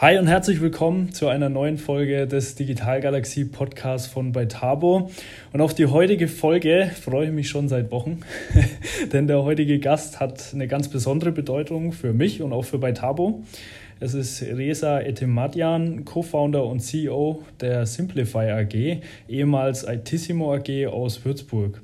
Hi 0.00 0.16
und 0.18 0.28
herzlich 0.28 0.62
willkommen 0.62 1.12
zu 1.12 1.28
einer 1.28 1.50
neuen 1.50 1.76
Folge 1.76 2.26
des 2.26 2.54
Digital 2.54 3.02
Galaxie 3.02 3.44
Podcasts 3.44 4.08
von 4.08 4.32
Beitabo. 4.32 5.10
Und 5.52 5.60
auf 5.60 5.74
die 5.74 5.84
heutige 5.84 6.26
Folge 6.26 6.90
freue 6.98 7.26
ich 7.26 7.32
mich 7.32 7.50
schon 7.50 7.68
seit 7.68 7.90
Wochen, 7.90 8.20
denn 9.12 9.26
der 9.26 9.42
heutige 9.42 9.78
Gast 9.78 10.18
hat 10.18 10.54
eine 10.54 10.68
ganz 10.68 10.88
besondere 10.88 11.32
Bedeutung 11.32 11.92
für 11.92 12.14
mich 12.14 12.40
und 12.40 12.54
auch 12.54 12.64
für 12.64 12.78
Beitabo. 12.78 13.44
Es 14.02 14.14
ist 14.14 14.40
Reza 14.40 15.02
Etemadian, 15.02 16.06
Co-Founder 16.06 16.64
und 16.64 16.80
CEO 16.80 17.42
der 17.60 17.84
Simplify 17.84 18.52
AG, 18.52 19.02
ehemals 19.28 19.86
Itissimo 19.86 20.54
AG 20.54 20.86
aus 20.86 21.22
Würzburg. 21.26 21.82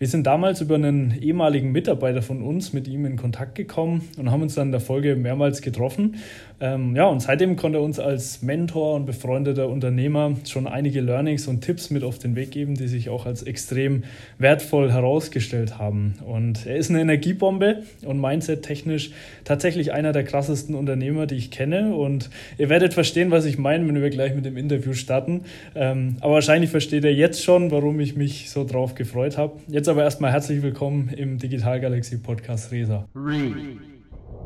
Wir 0.00 0.08
sind 0.08 0.26
damals 0.26 0.60
über 0.60 0.74
einen 0.74 1.16
ehemaligen 1.22 1.70
Mitarbeiter 1.70 2.22
von 2.22 2.42
uns 2.42 2.72
mit 2.72 2.88
ihm 2.88 3.04
in 3.04 3.16
Kontakt 3.16 3.54
gekommen 3.54 4.08
und 4.18 4.32
haben 4.32 4.42
uns 4.42 4.56
dann 4.56 4.66
in 4.68 4.72
der 4.72 4.80
Folge 4.80 5.14
mehrmals 5.14 5.62
getroffen. 5.62 6.16
Ähm, 6.60 6.94
ja, 6.94 7.06
und 7.06 7.20
seitdem 7.20 7.56
konnte 7.56 7.78
er 7.78 7.82
uns 7.82 7.98
als 7.98 8.42
Mentor 8.42 8.94
und 8.94 9.06
befreundeter 9.06 9.68
Unternehmer 9.68 10.36
schon 10.48 10.66
einige 10.66 11.00
Learnings 11.00 11.46
und 11.46 11.60
Tipps 11.60 11.90
mit 11.90 12.04
auf 12.04 12.18
den 12.18 12.36
Weg 12.36 12.50
geben, 12.50 12.74
die 12.74 12.88
sich 12.88 13.08
auch 13.08 13.26
als 13.26 13.42
extrem 13.42 14.04
wertvoll 14.38 14.92
herausgestellt 14.92 15.78
haben. 15.78 16.14
Und 16.26 16.66
er 16.66 16.76
ist 16.76 16.90
eine 16.90 17.00
Energiebombe 17.00 17.82
und 18.04 18.20
mindset-technisch 18.20 19.10
tatsächlich 19.44 19.92
einer 19.92 20.12
der 20.12 20.24
krassesten 20.24 20.74
Unternehmer, 20.74 21.26
die 21.26 21.36
ich 21.36 21.50
kenne. 21.50 21.94
Und 21.94 22.30
ihr 22.58 22.68
werdet 22.68 22.94
verstehen, 22.94 23.30
was 23.30 23.44
ich 23.44 23.58
meine, 23.58 23.86
wenn 23.88 24.00
wir 24.00 24.10
gleich 24.10 24.34
mit 24.34 24.44
dem 24.44 24.56
Interview 24.56 24.92
starten. 24.92 25.42
Ähm, 25.74 26.16
aber 26.20 26.34
wahrscheinlich 26.34 26.70
versteht 26.70 27.04
er 27.04 27.14
jetzt 27.14 27.42
schon, 27.42 27.70
warum 27.70 28.00
ich 28.00 28.16
mich 28.16 28.50
so 28.50 28.64
drauf 28.64 28.94
gefreut 28.94 29.38
habe. 29.38 29.54
Jetzt 29.68 29.88
aber 29.88 30.02
erstmal 30.02 30.32
herzlich 30.32 30.62
willkommen 30.62 31.10
im 31.16 31.38
Digital 31.38 31.80
Galaxy 31.80 32.18
Podcast 32.18 32.72
Resa. 32.72 33.08
Three, 33.14 33.52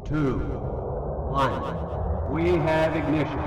two, 0.09 0.41
one. 1.37 2.33
We 2.33 2.57
have 2.57 2.97
ignition. 2.97 3.39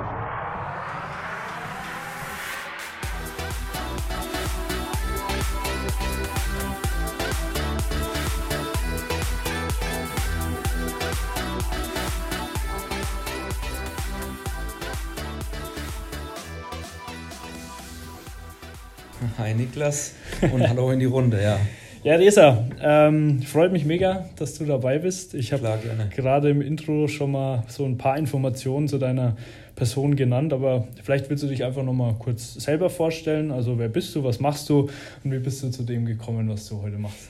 Hi 19.38 19.54
Niklas 19.54 20.14
und 20.52 20.68
hallo 20.68 20.92
in 20.92 21.00
die 21.00 21.06
Runde, 21.06 21.42
ja. 21.42 21.60
Ja, 22.02 22.16
Resa, 22.16 22.66
ähm, 22.82 23.42
freut 23.42 23.74
mich 23.74 23.84
mega, 23.84 24.30
dass 24.38 24.58
du 24.58 24.64
dabei 24.64 25.00
bist. 25.00 25.34
Ich 25.34 25.52
habe 25.52 25.78
gerade 26.16 26.50
im 26.50 26.62
Intro 26.62 27.10
schon 27.10 27.32
mal 27.32 27.66
so 27.68 27.84
ein 27.84 27.98
paar 27.98 28.18
Informationen 28.18 28.88
zu 28.88 28.98
deiner 29.00 29.36
Person 29.76 30.16
genannt, 30.16 30.54
aber 30.54 30.88
vielleicht 31.04 31.30
willst 31.30 31.44
du 31.44 31.48
dich 31.48 31.66
einfach 31.66 31.84
noch 31.84 31.92
mal 31.92 32.16
kurz 32.18 32.54
selber 32.54 32.90
vorstellen. 32.90 33.52
Also 33.52 33.78
wer 33.78 33.90
bist 33.90 34.16
du, 34.16 34.24
was 34.24 34.40
machst 34.40 34.70
du 34.70 34.90
und 35.26 35.32
wie 35.34 35.40
bist 35.40 35.62
du 35.62 35.72
zu 35.72 35.84
dem 35.84 36.06
gekommen, 36.06 36.48
was 36.48 36.70
du 36.70 36.82
heute 36.82 36.98
machst? 36.98 37.28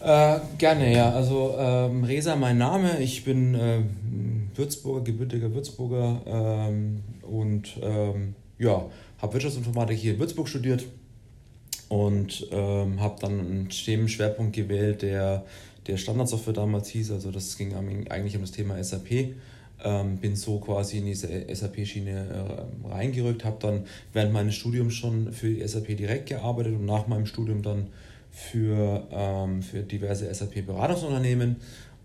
Äh, 0.00 0.38
gerne, 0.58 0.94
ja. 0.94 1.10
Also 1.10 1.54
ähm, 1.58 2.04
Resa, 2.04 2.36
mein 2.36 2.58
Name. 2.58 2.98
Ich 3.00 3.24
bin 3.24 3.54
äh, 3.54 3.78
Würzburger, 4.54 5.02
gebürtiger 5.02 5.54
Würzburger 5.54 6.20
ähm, 6.26 7.00
und 7.22 7.78
ähm, 7.82 8.34
ja, 8.58 8.84
habe 9.22 9.32
Wirtschaftsinformatik 9.32 9.96
hier 9.96 10.12
in 10.12 10.18
Würzburg 10.18 10.46
studiert 10.46 10.84
und 11.94 12.48
ähm, 12.50 13.00
habe 13.00 13.20
dann 13.20 13.38
einen 13.38 13.68
Themenschwerpunkt 13.68 14.56
gewählt, 14.56 15.02
der, 15.02 15.44
der 15.86 15.96
Standardsoftware 15.96 16.52
damals 16.52 16.88
hieß. 16.88 17.12
Also 17.12 17.30
das 17.30 17.56
ging 17.56 17.72
eigentlich 18.10 18.34
um 18.34 18.40
das 18.40 18.50
Thema 18.50 18.82
SAP. 18.82 19.34
Ähm, 19.84 20.16
bin 20.16 20.34
so 20.34 20.58
quasi 20.58 20.98
in 20.98 21.06
diese 21.06 21.28
SAP-Schiene 21.54 22.66
äh, 22.84 22.88
reingerückt, 22.88 23.44
habe 23.44 23.58
dann 23.60 23.84
während 24.12 24.32
meines 24.32 24.56
Studiums 24.56 24.94
schon 24.94 25.32
für 25.32 25.66
SAP 25.68 25.96
direkt 25.96 26.30
gearbeitet 26.30 26.74
und 26.74 26.84
nach 26.84 27.06
meinem 27.06 27.26
Studium 27.26 27.62
dann 27.62 27.88
für, 28.32 29.06
ähm, 29.12 29.62
für 29.62 29.84
diverse 29.84 30.34
SAP-Beratungsunternehmen 30.34 31.56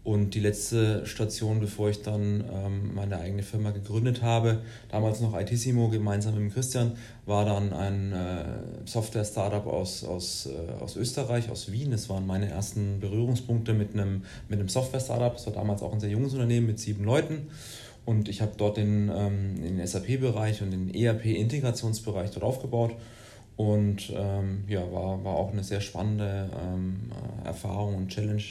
und 0.09 0.33
die 0.33 0.39
letzte 0.39 1.05
Station, 1.05 1.59
bevor 1.59 1.91
ich 1.91 2.01
dann 2.01 2.43
ähm, 2.51 2.95
meine 2.95 3.19
eigene 3.19 3.43
Firma 3.43 3.69
gegründet 3.69 4.23
habe, 4.23 4.61
damals 4.89 5.21
noch 5.21 5.39
Itissimo 5.39 5.89
gemeinsam 5.89 6.43
mit 6.43 6.51
Christian, 6.51 6.93
war 7.27 7.45
dann 7.45 7.73
ein 7.73 8.11
äh, 8.11 8.43
Software-Startup 8.85 9.67
aus, 9.67 10.03
aus, 10.03 10.47
äh, 10.47 10.81
aus 10.81 10.95
Österreich, 10.95 11.51
aus 11.51 11.71
Wien. 11.71 11.91
Das 11.91 12.09
waren 12.09 12.25
meine 12.25 12.49
ersten 12.49 12.99
Berührungspunkte 12.99 13.75
mit 13.75 13.93
einem, 13.93 14.23
mit 14.47 14.57
einem 14.57 14.67
Software-Startup. 14.67 15.31
Das 15.31 15.45
war 15.45 15.53
damals 15.53 15.83
auch 15.83 15.93
ein 15.93 15.99
sehr 15.99 16.09
junges 16.09 16.33
Unternehmen 16.33 16.65
mit 16.65 16.79
sieben 16.79 17.03
Leuten. 17.03 17.45
Und 18.03 18.29
ich 18.29 18.41
habe 18.41 18.53
dort 18.57 18.77
den, 18.77 19.11
ähm, 19.15 19.61
den 19.61 19.85
SAP-Bereich 19.85 20.63
und 20.63 20.71
den 20.71 20.91
ERP-Integrationsbereich 20.91 22.31
dort 22.31 22.43
aufgebaut. 22.43 22.95
Und 23.57 24.11
ähm, 24.15 24.63
ja, 24.67 24.91
war, 24.91 25.23
war 25.23 25.35
auch 25.35 25.51
eine 25.51 25.63
sehr 25.63 25.81
spannende 25.81 26.49
ähm, 26.65 27.11
Erfahrung 27.45 27.95
und 27.95 28.07
Challenge 28.07 28.41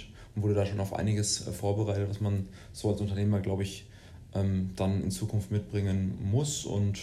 wurde 0.43 0.55
da 0.55 0.67
schon 0.67 0.81
auf 0.81 0.95
einiges 0.95 1.47
äh, 1.47 1.53
vorbereitet, 1.53 2.09
was 2.09 2.21
man 2.21 2.49
so 2.73 2.91
als 2.91 3.01
Unternehmer, 3.01 3.41
glaube 3.41 3.63
ich, 3.63 3.87
ähm, 4.35 4.71
dann 4.77 5.03
in 5.03 5.11
Zukunft 5.11 5.51
mitbringen 5.51 6.19
muss. 6.31 6.65
Und 6.65 6.99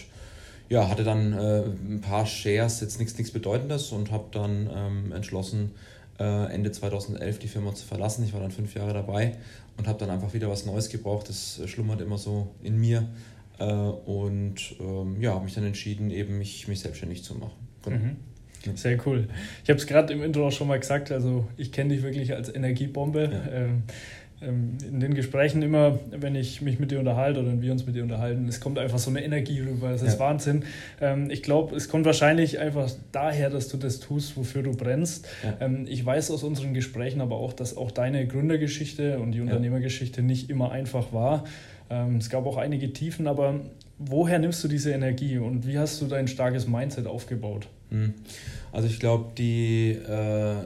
ja, 0.68 0.88
hatte 0.88 1.04
dann 1.04 1.32
äh, 1.32 1.62
ein 1.64 2.00
paar 2.00 2.26
Shares, 2.26 2.80
jetzt 2.80 2.98
nichts, 2.98 3.16
nichts 3.16 3.32
Bedeutendes 3.32 3.92
und 3.92 4.10
habe 4.10 4.26
dann 4.32 4.68
ähm, 4.72 5.12
entschlossen, 5.12 5.72
äh, 6.18 6.52
Ende 6.52 6.72
2011 6.72 7.38
die 7.38 7.48
Firma 7.48 7.74
zu 7.74 7.86
verlassen. 7.86 8.24
Ich 8.24 8.32
war 8.32 8.40
dann 8.40 8.50
fünf 8.50 8.74
Jahre 8.74 8.92
dabei 8.92 9.36
und 9.76 9.86
habe 9.86 9.98
dann 9.98 10.10
einfach 10.10 10.34
wieder 10.34 10.48
was 10.48 10.66
Neues 10.66 10.88
gebraucht. 10.88 11.28
Das 11.28 11.60
schlummert 11.66 12.00
immer 12.00 12.18
so 12.18 12.48
in 12.62 12.78
mir. 12.78 13.08
und 13.58 14.76
ähm, 14.80 15.20
ja, 15.20 15.32
habe 15.32 15.44
mich 15.44 15.54
dann 15.54 15.64
entschieden, 15.64 16.10
eben 16.10 16.36
mich, 16.38 16.68
mich 16.68 16.80
selbstständig 16.80 17.24
zu 17.24 17.34
machen. 17.34 17.56
Genau. 17.82 17.96
Mhm. 17.96 18.16
Sehr 18.74 18.98
cool. 19.06 19.28
Ich 19.62 19.70
habe 19.70 19.78
es 19.78 19.86
gerade 19.86 20.12
im 20.12 20.22
Intro 20.22 20.46
auch 20.46 20.52
schon 20.52 20.68
mal 20.68 20.78
gesagt, 20.78 21.12
also 21.12 21.46
ich 21.56 21.72
kenne 21.72 21.94
dich 21.94 22.02
wirklich 22.02 22.34
als 22.34 22.54
Energiebombe. 22.54 23.30
Ja. 23.32 23.52
Ähm, 23.52 23.82
ähm, 24.42 24.76
in 24.86 25.00
den 25.00 25.14
Gesprächen 25.14 25.62
immer, 25.62 25.98
wenn 26.10 26.34
ich 26.34 26.60
mich 26.60 26.78
mit 26.78 26.90
dir 26.90 26.98
unterhalte 26.98 27.40
oder 27.40 27.48
wenn 27.48 27.62
wir 27.62 27.72
uns 27.72 27.86
mit 27.86 27.96
dir 27.96 28.02
unterhalten, 28.02 28.46
es 28.48 28.60
kommt 28.60 28.78
einfach 28.78 28.98
so 28.98 29.08
eine 29.10 29.24
Energie 29.24 29.60
rüber. 29.60 29.90
Es 29.90 30.02
ist 30.02 30.14
ja. 30.14 30.18
Wahnsinn. 30.20 30.64
Ähm, 31.00 31.30
ich 31.30 31.42
glaube, 31.42 31.74
es 31.74 31.88
kommt 31.88 32.04
wahrscheinlich 32.04 32.58
einfach 32.58 32.90
daher, 33.12 33.48
dass 33.48 33.68
du 33.68 33.78
das 33.78 33.98
tust, 33.98 34.36
wofür 34.36 34.62
du 34.62 34.72
brennst. 34.72 35.26
Ja. 35.42 35.70
ich 35.86 36.04
weiß 36.04 36.30
aus 36.30 36.42
unseren 36.42 36.74
Gesprächen 36.74 37.20
aber 37.20 37.36
auch, 37.36 37.52
dass 37.52 37.76
auch 37.76 37.90
deine 37.90 38.26
Gründergeschichte 38.26 39.18
und 39.18 39.32
die 39.32 39.40
Unternehmergeschichte 39.40 40.22
nicht 40.22 40.50
immer 40.50 40.70
einfach 40.70 41.12
war. 41.12 41.44
es 42.18 42.30
gab 42.30 42.46
auch 42.46 42.56
einige 42.56 42.92
Tiefen, 42.92 43.26
aber 43.26 43.60
woher 43.98 44.38
nimmst 44.38 44.62
du 44.62 44.68
diese 44.68 44.92
Energie 44.92 45.38
und 45.38 45.66
wie 45.66 45.78
hast 45.78 46.00
du 46.00 46.06
dein 46.06 46.28
starkes 46.28 46.66
Mindset 46.66 47.06
aufgebaut? 47.06 47.68
Hm. 47.90 48.14
Also 48.72 48.88
ich 48.88 49.00
glaube, 49.00 49.32
die, 49.38 49.92
äh, 49.92 50.56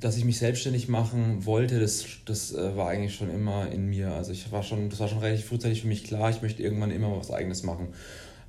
dass 0.00 0.16
ich 0.16 0.24
mich 0.24 0.38
selbstständig 0.38 0.88
machen 0.88 1.44
wollte, 1.44 1.80
das, 1.80 2.04
das 2.24 2.54
äh, 2.54 2.76
war 2.76 2.88
eigentlich 2.88 3.14
schon 3.14 3.30
immer 3.30 3.70
in 3.70 3.86
mir. 3.86 4.12
Also 4.12 4.32
ich 4.32 4.50
war 4.52 4.62
schon, 4.62 4.88
das 4.88 5.00
war 5.00 5.08
schon 5.08 5.18
relativ 5.18 5.46
frühzeitig 5.46 5.82
für 5.82 5.88
mich 5.88 6.04
klar, 6.04 6.30
ich 6.30 6.42
möchte 6.42 6.62
irgendwann 6.62 6.90
immer 6.90 7.16
was 7.16 7.30
Eigenes 7.30 7.62
machen. 7.62 7.88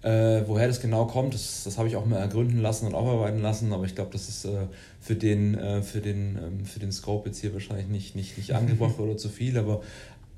Äh, 0.04 0.48
woher 0.48 0.68
das 0.68 0.82
genau 0.82 1.06
kommt, 1.06 1.36
das, 1.36 1.64
das 1.64 1.78
habe 1.78 1.88
ich 1.88 1.96
auch 1.96 2.08
mal 2.08 2.18
ergründen 2.18 2.60
lassen 2.60 2.88
und 2.88 2.96
aufarbeiten 2.96 3.40
lassen, 3.40 3.72
aber 3.72 3.86
ich 3.86 3.94
glaube, 3.94 4.10
das 4.12 4.30
ist 4.30 4.46
äh, 4.46 4.66
für, 5.00 5.14
den, 5.14 5.56
äh, 5.56 5.84
für, 5.84 6.02
den, 6.02 6.40
ähm, 6.42 6.66
für 6.66 6.80
den 6.80 6.92
Scope 6.92 7.30
jetzt 7.30 7.40
hier 7.40 7.54
wahrscheinlich 7.54 7.88
nicht, 7.88 8.16
nicht, 8.16 8.36
nicht 8.36 8.56
angebracht 8.56 8.96
oder 9.00 9.16
zu 9.18 9.30
viel, 9.30 9.60
aber 9.60 9.82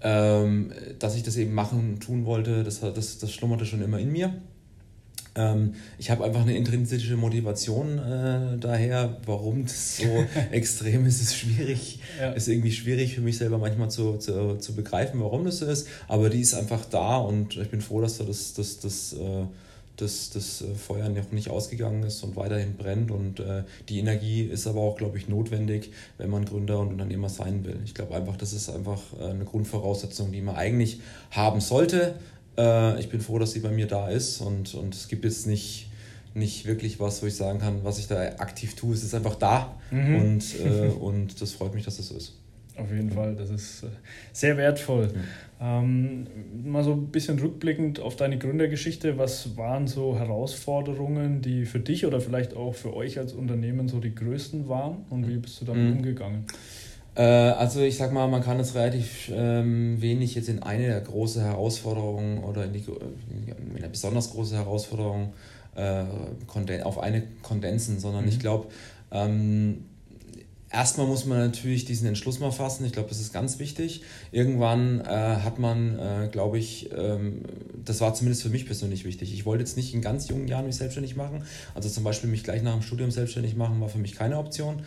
ähm, 0.04 0.72
dass 1.00 1.16
ich 1.16 1.24
das 1.24 1.38
eben 1.38 1.54
machen 1.54 2.00
tun 2.00 2.26
wollte, 2.26 2.64
das, 2.64 2.82
das, 2.82 3.18
das 3.18 3.32
schlummerte 3.32 3.66
schon 3.66 3.82
immer 3.82 4.00
in 4.00 4.12
mir. 4.12 4.34
Ähm, 5.36 5.74
ich 5.98 6.12
habe 6.12 6.24
einfach 6.24 6.42
eine 6.42 6.56
intrinsische 6.56 7.18
Motivation 7.18 7.98
äh, 7.98 8.58
daher, 8.60 9.18
warum 9.26 9.64
das 9.64 9.98
so 9.98 10.04
extrem 10.52 11.08
ist, 11.08 11.22
ist 11.22 11.36
schwierig, 11.36 12.00
ja. 12.20 12.32
ist 12.34 12.48
irgendwie 12.48 12.72
schwierig 12.72 13.16
für 13.16 13.22
mich 13.22 13.38
selber 13.38 13.58
manchmal 13.58 13.90
zu, 13.90 14.18
zu, 14.18 14.58
zu 14.60 14.76
begreifen, 14.76 15.20
warum 15.22 15.44
das 15.46 15.58
so 15.58 15.66
ist, 15.66 15.88
aber 16.08 16.30
die 16.30 16.42
ist 16.42 16.54
einfach 16.54 16.86
da 16.86 17.18
und 17.18 17.58
ich 17.58 17.70
bin 17.70 17.82
froh, 17.82 18.02
dass 18.02 18.20
da 18.20 18.26
das, 18.26 18.54
das, 18.54 18.80
das, 18.80 19.14
äh, 19.14 19.46
das, 19.98 20.32
das 20.32 20.64
Feuer 20.76 21.08
noch 21.10 21.32
nicht 21.32 21.50
ausgegangen 21.50 22.04
ist 22.04 22.24
und 22.24 22.36
weiterhin 22.36 22.76
brennt 22.76 23.12
und 23.12 23.40
äh, 23.40 23.64
die 23.90 24.00
Energie 24.00 24.44
ist 24.44 24.66
aber 24.66 24.82
auch, 24.82 24.98
glaube 24.98 25.18
ich, 25.18 25.28
notwendig, 25.28 25.92
wenn 26.18 26.30
man 26.30 26.46
Gründer 26.46 26.80
und 26.80 26.90
Unternehmer 26.90 27.30
sein 27.30 27.64
will. 27.64 27.80
Ich 27.86 27.94
glaube 27.94 28.16
einfach, 28.16 28.36
das 28.36 28.54
ist 28.54 28.70
einfach 28.70 29.02
äh, 29.20 29.26
eine 29.26 29.46
Grundvoraussetzung, 29.46 30.32
die 30.32 30.42
man 30.42 30.56
eigentlich 30.56 31.00
haben 31.32 31.62
sollte, 31.62 32.16
äh, 32.58 33.00
ich 33.00 33.10
bin 33.10 33.22
froh, 33.22 33.40
dass 33.40 33.52
sie 33.52 33.60
bei 33.60 33.70
mir 33.70 33.88
da 33.88 34.10
ist 34.10 34.42
und, 34.42 34.74
und 34.76 34.94
es 34.94 35.08
gibt 35.08 35.26
jetzt 35.26 35.48
nicht, 35.48 35.88
nicht 36.34 36.66
wirklich 36.66 37.00
was, 37.00 37.22
wo 37.22 37.28
ich 37.28 37.36
sagen 37.36 37.60
kann, 37.60 37.84
was 37.84 38.00
ich 38.00 38.08
da 38.08 38.22
aktiv 38.38 38.76
tue. 38.76 38.94
Es 38.94 39.04
ist 39.04 39.14
einfach 39.14 39.36
da 39.36 39.76
mhm. 39.92 40.16
und, 40.16 40.60
äh, 40.60 40.88
und 41.00 41.42
das 41.42 41.52
freut 41.52 41.74
mich, 41.74 41.86
dass 41.86 41.98
das 41.98 42.08
so 42.08 42.16
ist. 42.16 42.34
Auf 42.76 42.92
jeden 42.92 43.12
Fall, 43.12 43.36
das 43.36 43.52
ist 43.52 43.84
äh, 43.84 43.88
sehr 44.32 44.58
wertvoll. 44.58 45.14
Ähm, 45.62 46.26
mal 46.64 46.84
so 46.84 46.94
ein 46.94 47.08
bisschen 47.08 47.38
rückblickend 47.40 48.00
auf 48.00 48.16
deine 48.16 48.38
Gründergeschichte, 48.38 49.18
was 49.18 49.56
waren 49.56 49.88
so 49.88 50.18
Herausforderungen, 50.18 51.42
die 51.42 51.66
für 51.66 51.80
dich 51.80 52.06
oder 52.06 52.20
vielleicht 52.20 52.56
auch 52.56 52.74
für 52.74 52.96
euch 52.96 53.20
als 53.20 53.34
Unternehmen 53.34 53.88
so 53.88 54.00
die 54.00 54.14
größten 54.14 54.68
waren 54.68 55.06
und 55.10 55.28
wie 55.30 55.38
bist 55.38 55.62
du 55.62 55.66
damit 55.66 55.84
mhm. 55.84 55.98
umgegangen? 55.98 56.46
Äh, 57.16 57.22
also 57.22 57.82
ich 57.82 57.98
sag 57.98 58.12
mal, 58.12 58.28
man 58.28 58.42
kann 58.42 58.60
es 58.60 58.74
relativ 58.74 59.32
ähm, 59.34 60.02
wenig 60.02 60.34
jetzt 60.34 60.50
in 60.50 60.64
eine 60.64 61.00
große 61.02 61.44
Herausforderung 61.44 62.44
oder 62.44 62.66
in, 62.66 62.74
die, 62.74 62.80
in 62.80 63.78
eine 63.78 63.90
besonders 63.90 64.32
große 64.32 64.56
Herausforderung 64.56 65.34
äh, 65.76 66.82
auf 66.82 67.00
eine 67.00 67.24
kondensen, 67.44 68.00
sondern 68.00 68.24
mhm. 68.24 68.30
ich 68.30 68.40
glaube, 68.40 68.68
ähm, 69.12 69.86
erstmal 70.74 71.08
muss 71.08 71.26
man 71.26 71.38
natürlich 71.38 71.86
diesen 71.86 72.08
Entschluss 72.08 72.40
mal 72.40 72.52
fassen. 72.52 72.86
Ich 72.86 72.92
glaube, 72.92 73.10
das 73.10 73.20
ist 73.20 73.32
ganz 73.32 73.60
wichtig. 73.60 74.02
Irgendwann 74.32 75.02
äh, 75.02 75.06
hat 75.06 75.60
man, 75.60 76.00
äh, 76.00 76.30
glaube 76.32 76.58
ich, 76.58 76.90
ähm, 76.92 77.44
das 77.86 78.02
war 78.02 78.14
zumindest 78.14 78.44
für 78.44 78.50
mich 78.50 78.66
persönlich 78.66 79.06
wichtig. 79.06 79.34
Ich 79.34 79.46
wollte 79.46 79.64
jetzt 79.64 79.78
nicht 79.78 79.94
in 79.94 80.02
ganz 80.02 80.28
jungen 80.28 80.48
Jahren 80.48 80.66
mich 80.66 80.76
selbstständig 80.76 81.16
machen. 81.16 81.44
Also 81.76 81.90
zum 81.90 82.04
Beispiel 82.04 82.30
mich 82.30 82.44
gleich 82.44 82.64
nach 82.64 82.74
dem 82.74 82.82
Studium 82.82 83.12
selbstständig 83.12 83.56
machen, 83.56 83.80
war 83.80 83.90
für 83.90 84.00
mich 84.00 84.16
keine 84.16 84.38
Option 84.38 84.84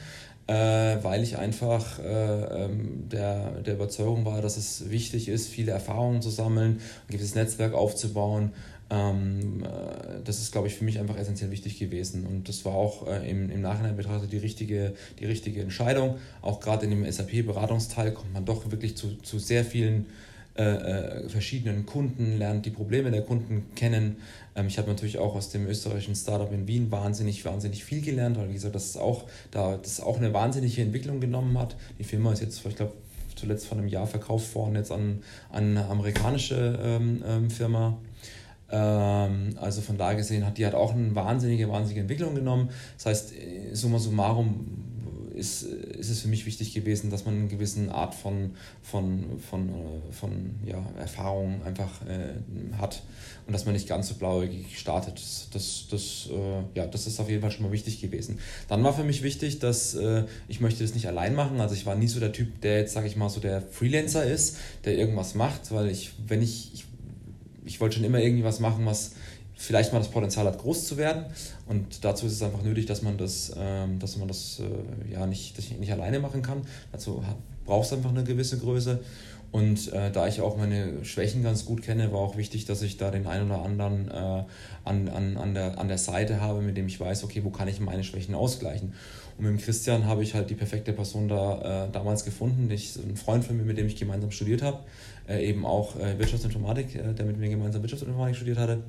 äh, 0.46 0.54
weil 1.02 1.22
ich 1.22 1.38
einfach 1.38 1.98
äh, 1.98 2.64
ähm, 2.64 3.08
der, 3.08 3.62
der 3.62 3.74
Überzeugung 3.74 4.24
war, 4.24 4.40
dass 4.42 4.56
es 4.56 4.90
wichtig 4.90 5.28
ist, 5.28 5.48
viele 5.48 5.72
Erfahrungen 5.72 6.22
zu 6.22 6.30
sammeln, 6.30 6.80
ein 7.08 7.12
gewisses 7.12 7.34
Netzwerk 7.34 7.74
aufzubauen. 7.74 8.52
Ähm, 8.88 9.64
äh, 9.64 10.22
das 10.24 10.38
ist, 10.38 10.52
glaube 10.52 10.68
ich, 10.68 10.74
für 10.74 10.84
mich 10.84 10.98
einfach 10.98 11.16
essentiell 11.16 11.50
wichtig 11.50 11.78
gewesen. 11.78 12.26
Und 12.26 12.48
das 12.48 12.64
war 12.64 12.74
auch 12.74 13.06
äh, 13.06 13.28
im, 13.28 13.50
im 13.50 13.60
Nachhinein 13.60 13.96
betrachtet 13.96 14.32
die 14.32 14.38
richtige, 14.38 14.94
die 15.18 15.26
richtige 15.26 15.60
Entscheidung. 15.60 16.16
Auch 16.42 16.60
gerade 16.60 16.84
in 16.84 16.90
dem 16.90 17.10
SAP-Beratungsteil 17.10 18.12
kommt 18.12 18.32
man 18.32 18.44
doch 18.44 18.70
wirklich 18.70 18.96
zu, 18.96 19.16
zu 19.22 19.38
sehr 19.38 19.64
vielen 19.64 20.06
äh, 20.56 20.62
äh, 20.62 21.28
verschiedenen 21.28 21.84
Kunden, 21.84 22.38
lernt 22.38 22.64
die 22.64 22.70
Probleme 22.70 23.10
der 23.10 23.20
Kunden 23.20 23.66
kennen. 23.74 24.16
Ähm, 24.54 24.68
ich 24.68 24.78
habe 24.78 24.88
natürlich 24.88 25.18
auch 25.18 25.34
aus 25.34 25.50
dem 25.50 25.66
österreichischen 25.66 26.14
Startup 26.14 26.50
in 26.50 26.66
Wien 26.66 26.90
wahnsinnig, 26.90 27.44
wahnsinnig 27.44 27.84
viel 27.84 28.00
gelernt, 28.00 28.38
weil 28.38 28.48
wie 28.48 28.54
gesagt, 28.54 28.74
das 28.74 28.86
ist 28.86 28.96
auch, 28.96 29.24
da, 29.50 29.76
das 29.76 30.00
auch 30.00 30.16
eine 30.16 30.32
wahnsinnige 30.32 30.80
Entwicklung 30.80 31.20
genommen 31.20 31.58
hat. 31.58 31.76
Die 31.98 32.04
Firma 32.04 32.32
ist 32.32 32.40
jetzt, 32.40 32.64
ich 32.64 32.74
glaube, 32.74 32.92
zuletzt 33.34 33.66
vor 33.66 33.76
einem 33.76 33.88
Jahr 33.88 34.06
verkauft 34.06 34.54
worden, 34.54 34.76
jetzt 34.76 34.90
an, 34.90 35.22
an 35.50 35.76
eine 35.76 35.84
amerikanische 35.88 36.78
ähm, 36.82 37.22
ähm, 37.26 37.50
Firma. 37.50 37.98
Ähm, 38.70 39.56
also 39.60 39.80
von 39.80 39.96
da 39.96 40.14
gesehen 40.14 40.44
hat 40.44 40.58
die 40.58 40.66
hat 40.66 40.74
auch 40.74 40.92
eine 40.92 41.14
wahnsinnige, 41.14 41.68
wahnsinnige 41.68 42.00
Entwicklung 42.00 42.34
genommen. 42.34 42.70
Das 42.96 43.06
heißt, 43.06 43.32
äh, 43.34 43.74
summa 43.74 43.98
summarum 43.98 44.86
ist, 45.36 45.62
ist 45.62 46.08
es 46.08 46.22
für 46.22 46.28
mich 46.28 46.46
wichtig 46.46 46.72
gewesen, 46.72 47.10
dass 47.10 47.26
man 47.26 47.34
eine 47.34 47.48
gewisse 47.48 47.92
Art 47.92 48.14
von, 48.14 48.52
von, 48.82 49.38
von, 49.38 49.68
äh, 49.68 50.12
von 50.12 50.54
ja, 50.64 50.82
Erfahrung 50.98 51.62
einfach 51.64 51.90
äh, 52.06 52.76
hat 52.78 53.02
und 53.46 53.52
dass 53.52 53.66
man 53.66 53.74
nicht 53.74 53.86
ganz 53.86 54.08
so 54.08 54.14
blauäugig 54.14 54.78
startet. 54.78 55.14
Das, 55.18 55.48
das, 55.52 55.86
das, 55.90 56.28
äh, 56.32 56.78
ja, 56.78 56.86
das 56.86 57.06
ist 57.06 57.20
auf 57.20 57.28
jeden 57.28 57.42
Fall 57.42 57.50
schon 57.50 57.66
mal 57.66 57.72
wichtig 57.72 58.00
gewesen. 58.00 58.38
Dann 58.68 58.82
war 58.82 58.94
für 58.94 59.04
mich 59.04 59.22
wichtig, 59.22 59.58
dass 59.58 59.94
äh, 59.94 60.24
ich 60.48 60.60
möchte 60.60 60.82
das 60.82 60.94
nicht 60.94 61.06
allein 61.06 61.34
machen. 61.34 61.60
Also 61.60 61.74
ich 61.74 61.86
war 61.86 61.94
nie 61.94 62.08
so 62.08 62.18
der 62.18 62.32
Typ, 62.32 62.60
der 62.62 62.78
jetzt, 62.78 62.94
sage 62.94 63.06
ich 63.06 63.16
mal, 63.16 63.28
so 63.28 63.40
der 63.40 63.60
Freelancer 63.60 64.24
ist, 64.24 64.56
der 64.84 64.96
irgendwas 64.96 65.34
macht, 65.34 65.70
weil 65.70 65.90
ich, 65.90 66.12
wenn 66.26 66.42
ich, 66.42 66.72
ich, 66.72 66.84
ich 67.66 67.80
wollte 67.80 67.96
schon 67.96 68.04
immer 68.04 68.20
irgendwie 68.20 68.44
was 68.44 68.60
machen, 68.60 68.86
was 68.86 69.12
vielleicht 69.56 69.92
mal 69.92 69.98
das 69.98 70.10
Potenzial 70.10 70.46
hat, 70.46 70.58
groß 70.58 70.86
zu 70.86 70.96
werden. 70.96 71.24
Und 71.66 72.04
dazu 72.04 72.26
ist 72.26 72.32
es 72.32 72.42
einfach 72.42 72.62
nötig, 72.62 72.86
dass 72.86 73.02
man 73.02 73.16
das, 73.18 73.52
ähm, 73.56 73.98
dass 73.98 74.16
man 74.16 74.28
das 74.28 74.60
äh, 74.60 75.12
ja 75.12 75.26
nicht, 75.26 75.58
nicht 75.80 75.92
alleine 75.92 76.20
machen 76.20 76.42
kann. 76.42 76.62
Dazu 76.92 77.22
braucht 77.64 77.86
es 77.86 77.92
einfach 77.92 78.10
eine 78.10 78.24
gewisse 78.24 78.58
Größe. 78.58 79.00
Und 79.56 79.90
äh, 79.94 80.12
da 80.12 80.28
ich 80.28 80.42
auch 80.42 80.58
meine 80.58 81.02
Schwächen 81.02 81.42
ganz 81.42 81.64
gut 81.64 81.80
kenne, 81.80 82.12
war 82.12 82.18
auch 82.18 82.36
wichtig, 82.36 82.66
dass 82.66 82.82
ich 82.82 82.98
da 82.98 83.10
den 83.10 83.26
einen 83.26 83.50
oder 83.50 83.62
anderen 83.62 84.06
äh, 84.10 84.44
an, 84.84 85.08
an, 85.08 85.38
an, 85.38 85.54
der, 85.54 85.78
an 85.78 85.88
der 85.88 85.96
Seite 85.96 86.42
habe, 86.42 86.60
mit 86.60 86.76
dem 86.76 86.88
ich 86.88 87.00
weiß, 87.00 87.24
okay, 87.24 87.42
wo 87.42 87.48
kann 87.48 87.66
ich 87.66 87.80
meine 87.80 88.04
Schwächen 88.04 88.34
ausgleichen. 88.34 88.92
Und 89.38 89.44
mit 89.44 89.52
dem 89.54 89.58
Christian 89.58 90.04
habe 90.04 90.22
ich 90.22 90.34
halt 90.34 90.50
die 90.50 90.54
perfekte 90.56 90.92
Person 90.92 91.28
da 91.28 91.86
äh, 91.86 91.90
damals 91.90 92.26
gefunden. 92.26 92.70
Ich, 92.70 92.96
ein 92.96 93.16
Freund 93.16 93.46
von 93.46 93.56
mir, 93.56 93.62
mit 93.62 93.78
dem 93.78 93.86
ich 93.86 93.96
gemeinsam 93.96 94.30
studiert 94.30 94.60
habe, 94.60 94.80
äh, 95.26 95.48
eben 95.48 95.64
auch 95.64 95.98
äh, 95.98 96.18
Wirtschaftsinformatik, 96.18 97.16
der 97.16 97.24
mit 97.24 97.38
mir 97.38 97.48
gemeinsam 97.48 97.80
Wirtschaftsinformatik 97.80 98.36
studiert 98.36 98.58
hatte 98.58 98.82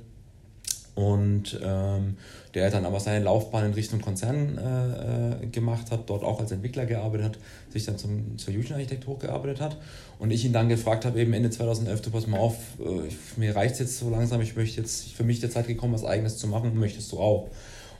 und 0.97 1.59
ähm, 1.63 2.17
der 2.55 2.71
dann 2.71 2.83
aber 2.83 2.99
seine 2.99 3.23
Laufbahn 3.23 3.67
in 3.67 3.73
Richtung 3.73 4.01
Konzern 4.01 4.57
äh, 4.57 5.43
äh, 5.43 5.47
gemacht 5.47 5.91
hat, 5.91 6.09
dort 6.09 6.23
auch 6.23 6.39
als 6.39 6.51
Entwickler 6.51 6.87
gearbeitet 6.87 7.25
hat, 7.27 7.37
sich 7.71 7.85
dann 7.85 7.99
zum, 7.99 8.35
zur 8.39 8.55
Fusion-Architekt 8.55 9.05
hochgearbeitet 9.05 9.61
hat 9.61 9.77
und 10.17 10.31
ich 10.31 10.43
ihn 10.43 10.53
dann 10.53 10.69
gefragt 10.69 11.05
habe, 11.05 11.21
eben 11.21 11.33
Ende 11.33 11.51
2011, 11.51 12.01
du 12.01 12.09
pass 12.09 12.25
mal 12.25 12.39
auf, 12.39 12.55
äh, 12.79 13.39
mir 13.39 13.55
reicht 13.55 13.73
es 13.73 13.79
jetzt 13.79 13.99
so 13.99 14.09
langsam, 14.09 14.41
ich 14.41 14.55
möchte 14.55 14.81
jetzt, 14.81 15.11
für 15.11 15.23
mich 15.23 15.39
der 15.39 15.51
Zeit 15.51 15.67
gekommen, 15.67 15.93
was 15.93 16.03
Eigenes 16.03 16.39
zu 16.39 16.47
machen, 16.47 16.79
möchtest 16.79 17.11
du 17.11 17.19
auch. 17.19 17.47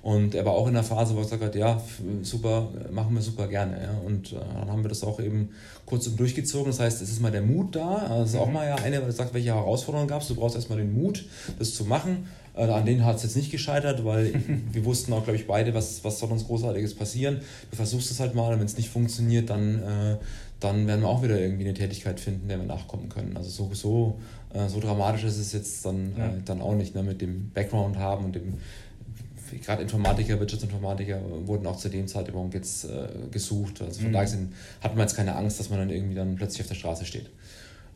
Und 0.01 0.35
er 0.35 0.45
war 0.45 0.53
auch 0.53 0.67
in 0.67 0.73
der 0.73 0.83
Phase, 0.83 1.13
wo 1.13 1.19
er 1.19 1.23
gesagt 1.23 1.43
hat, 1.43 1.55
ja, 1.55 1.81
super, 2.21 2.69
machen 2.91 3.13
wir 3.13 3.21
super 3.21 3.47
gerne. 3.47 3.81
Ja. 3.81 4.01
Und 4.05 4.31
äh, 4.31 4.37
dann 4.55 4.71
haben 4.71 4.83
wir 4.83 4.89
das 4.89 5.03
auch 5.03 5.19
eben 5.19 5.49
kurz 5.85 6.07
und 6.07 6.19
durchgezogen. 6.19 6.67
Das 6.67 6.79
heißt, 6.79 7.01
es 7.01 7.09
ist 7.09 7.21
mal 7.21 7.31
der 7.31 7.41
Mut 7.41 7.75
da. 7.75 8.05
Das 8.07 8.29
ist 8.29 8.35
auch 8.35 8.47
mhm. 8.47 8.53
mal 8.53 8.67
ja 8.67 8.75
eine, 8.75 9.01
weil 9.01 9.11
sagt, 9.11 9.33
welche 9.33 9.53
Herausforderungen 9.53 10.07
gab 10.07 10.21
es. 10.21 10.29
Du 10.29 10.35
brauchst 10.35 10.55
erstmal 10.55 10.77
den 10.77 10.93
Mut, 10.93 11.25
das 11.59 11.73
zu 11.73 11.83
machen. 11.83 12.27
Äh, 12.57 12.63
an 12.63 12.85
denen 12.85 13.05
hat 13.05 13.17
es 13.17 13.23
jetzt 13.23 13.35
nicht 13.35 13.51
gescheitert, 13.51 14.03
weil 14.03 14.33
wir 14.71 14.85
wussten 14.85 15.13
auch, 15.13 15.23
glaube 15.23 15.37
ich, 15.37 15.47
beide, 15.47 15.73
was, 15.73 16.03
was 16.03 16.19
soll 16.19 16.31
uns 16.31 16.45
Großartiges 16.45 16.95
passieren. 16.95 17.39
Du 17.69 17.77
versuchst 17.77 18.11
es 18.11 18.19
halt 18.19 18.35
mal 18.35 18.53
und 18.53 18.59
wenn 18.59 18.65
es 18.65 18.77
nicht 18.77 18.89
funktioniert, 18.89 19.49
dann, 19.49 19.83
äh, 19.83 20.17
dann 20.59 20.87
werden 20.87 21.01
wir 21.01 21.09
auch 21.09 21.21
wieder 21.21 21.39
irgendwie 21.39 21.65
eine 21.65 21.73
Tätigkeit 21.73 22.19
finden, 22.19 22.47
der 22.47 22.59
wir 22.59 22.65
nachkommen 22.65 23.09
können. 23.09 23.37
Also 23.37 23.49
so, 23.49 23.73
so, 23.73 24.19
äh, 24.53 24.67
so 24.67 24.79
dramatisch 24.79 25.23
ist 25.23 25.37
es 25.37 25.53
jetzt 25.53 25.85
dann, 25.85 26.13
ja. 26.17 26.27
äh, 26.27 26.31
dann 26.43 26.61
auch 26.61 26.75
nicht, 26.75 26.95
ne, 26.95 27.03
mit 27.03 27.21
dem 27.21 27.51
Background 27.51 27.97
haben 27.97 28.25
und 28.25 28.35
dem 28.35 28.57
gerade 29.63 29.81
Informatiker, 29.81 30.39
Wirtschaftsinformatiker 30.39 31.21
wurden 31.45 31.67
auch 31.67 31.77
zu 31.77 31.89
dem 31.89 32.07
Zeitpunkt 32.07 32.53
jetzt 32.53 32.85
äh, 32.85 33.07
gesucht. 33.31 33.81
Also 33.81 34.01
von 34.01 34.09
mhm. 34.09 34.13
daher 34.13 34.37
hat 34.81 34.95
man 34.95 35.07
jetzt 35.07 35.15
keine 35.15 35.35
Angst, 35.35 35.59
dass 35.59 35.69
man 35.69 35.79
dann 35.79 35.89
irgendwie 35.89 36.15
dann 36.15 36.35
plötzlich 36.35 36.61
auf 36.61 36.67
der 36.67 36.75
Straße 36.75 37.05
steht. 37.05 37.29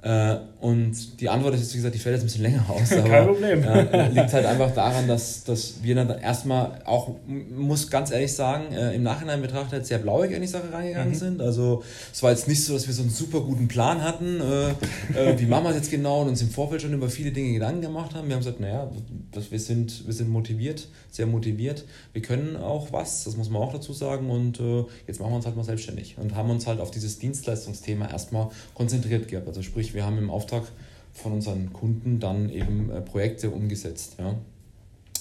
Äh, 0.03 0.37
und 0.61 1.21
die 1.21 1.29
Antwort 1.29 1.53
ist 1.53 1.61
jetzt, 1.61 1.73
wie 1.73 1.77
gesagt, 1.77 1.93
die 1.93 1.99
fällt 1.99 2.15
jetzt 2.15 2.23
ein 2.23 2.25
bisschen 2.25 2.41
länger 2.41 2.65
aus. 2.69 2.91
Aber, 2.93 3.07
Kein 3.07 3.27
Problem. 3.27 3.63
Äh, 3.63 4.09
liegt 4.09 4.33
halt 4.33 4.45
einfach 4.45 4.73
daran, 4.73 5.07
dass, 5.07 5.43
dass 5.43 5.83
wir 5.83 5.93
dann 5.95 6.09
erstmal 6.09 6.81
auch, 6.85 7.15
muss 7.27 7.89
ganz 7.89 8.11
ehrlich 8.11 8.33
sagen, 8.33 8.73
äh, 8.73 8.95
im 8.95 9.03
Nachhinein 9.03 9.41
betrachtet 9.41 9.85
sehr 9.85 9.99
blauig 9.99 10.31
in 10.31 10.41
die 10.41 10.47
Sache 10.47 10.71
reingegangen 10.73 11.13
mhm. 11.13 11.17
sind. 11.17 11.41
Also 11.41 11.83
es 12.11 12.21
war 12.23 12.31
jetzt 12.31 12.47
nicht 12.47 12.63
so, 12.63 12.73
dass 12.73 12.87
wir 12.87 12.93
so 12.93 13.03
einen 13.03 13.11
super 13.11 13.41
guten 13.41 13.67
Plan 13.67 14.03
hatten, 14.03 14.41
äh, 14.41 14.69
äh, 15.19 15.39
wie 15.39 15.45
machen 15.45 15.65
wir 15.65 15.69
es 15.69 15.77
jetzt 15.77 15.91
genau 15.91 16.21
und 16.21 16.29
uns 16.29 16.41
im 16.41 16.49
Vorfeld 16.49 16.81
schon 16.81 16.93
über 16.93 17.09
viele 17.09 17.31
Dinge 17.31 17.53
Gedanken 17.53 17.81
gemacht 17.81 18.15
haben. 18.15 18.27
Wir 18.27 18.35
haben 18.35 18.41
gesagt, 18.41 18.59
naja, 18.59 18.89
wir 19.49 19.59
sind, 19.59 20.07
wir 20.07 20.13
sind 20.13 20.29
motiviert, 20.29 20.87
sehr 21.11 21.27
motiviert. 21.27 21.85
Wir 22.13 22.21
können 22.21 22.55
auch 22.55 22.91
was, 22.91 23.23
das 23.23 23.37
muss 23.37 23.49
man 23.49 23.61
auch 23.61 23.71
dazu 23.71 23.93
sagen. 23.93 24.29
Und 24.31 24.59
äh, 24.59 24.83
jetzt 25.07 25.19
machen 25.19 25.31
wir 25.31 25.35
uns 25.35 25.45
halt 25.45 25.55
mal 25.55 25.63
selbstständig 25.63 26.17
und 26.17 26.35
haben 26.35 26.49
uns 26.49 26.65
halt 26.65 26.79
auf 26.79 26.91
dieses 26.91 27.19
Dienstleistungsthema 27.19 28.07
erstmal 28.07 28.49
konzentriert 28.73 29.27
gehabt. 29.27 29.47
Also 29.47 29.61
sprich, 29.61 29.90
wir 29.93 30.05
haben 30.05 30.17
im 30.17 30.29
Auftrag 30.29 30.63
von 31.13 31.33
unseren 31.33 31.73
Kunden 31.73 32.19
dann 32.19 32.49
eben 32.49 32.89
äh, 32.89 33.01
Projekte 33.01 33.49
umgesetzt. 33.49 34.15
Ja. 34.17 34.35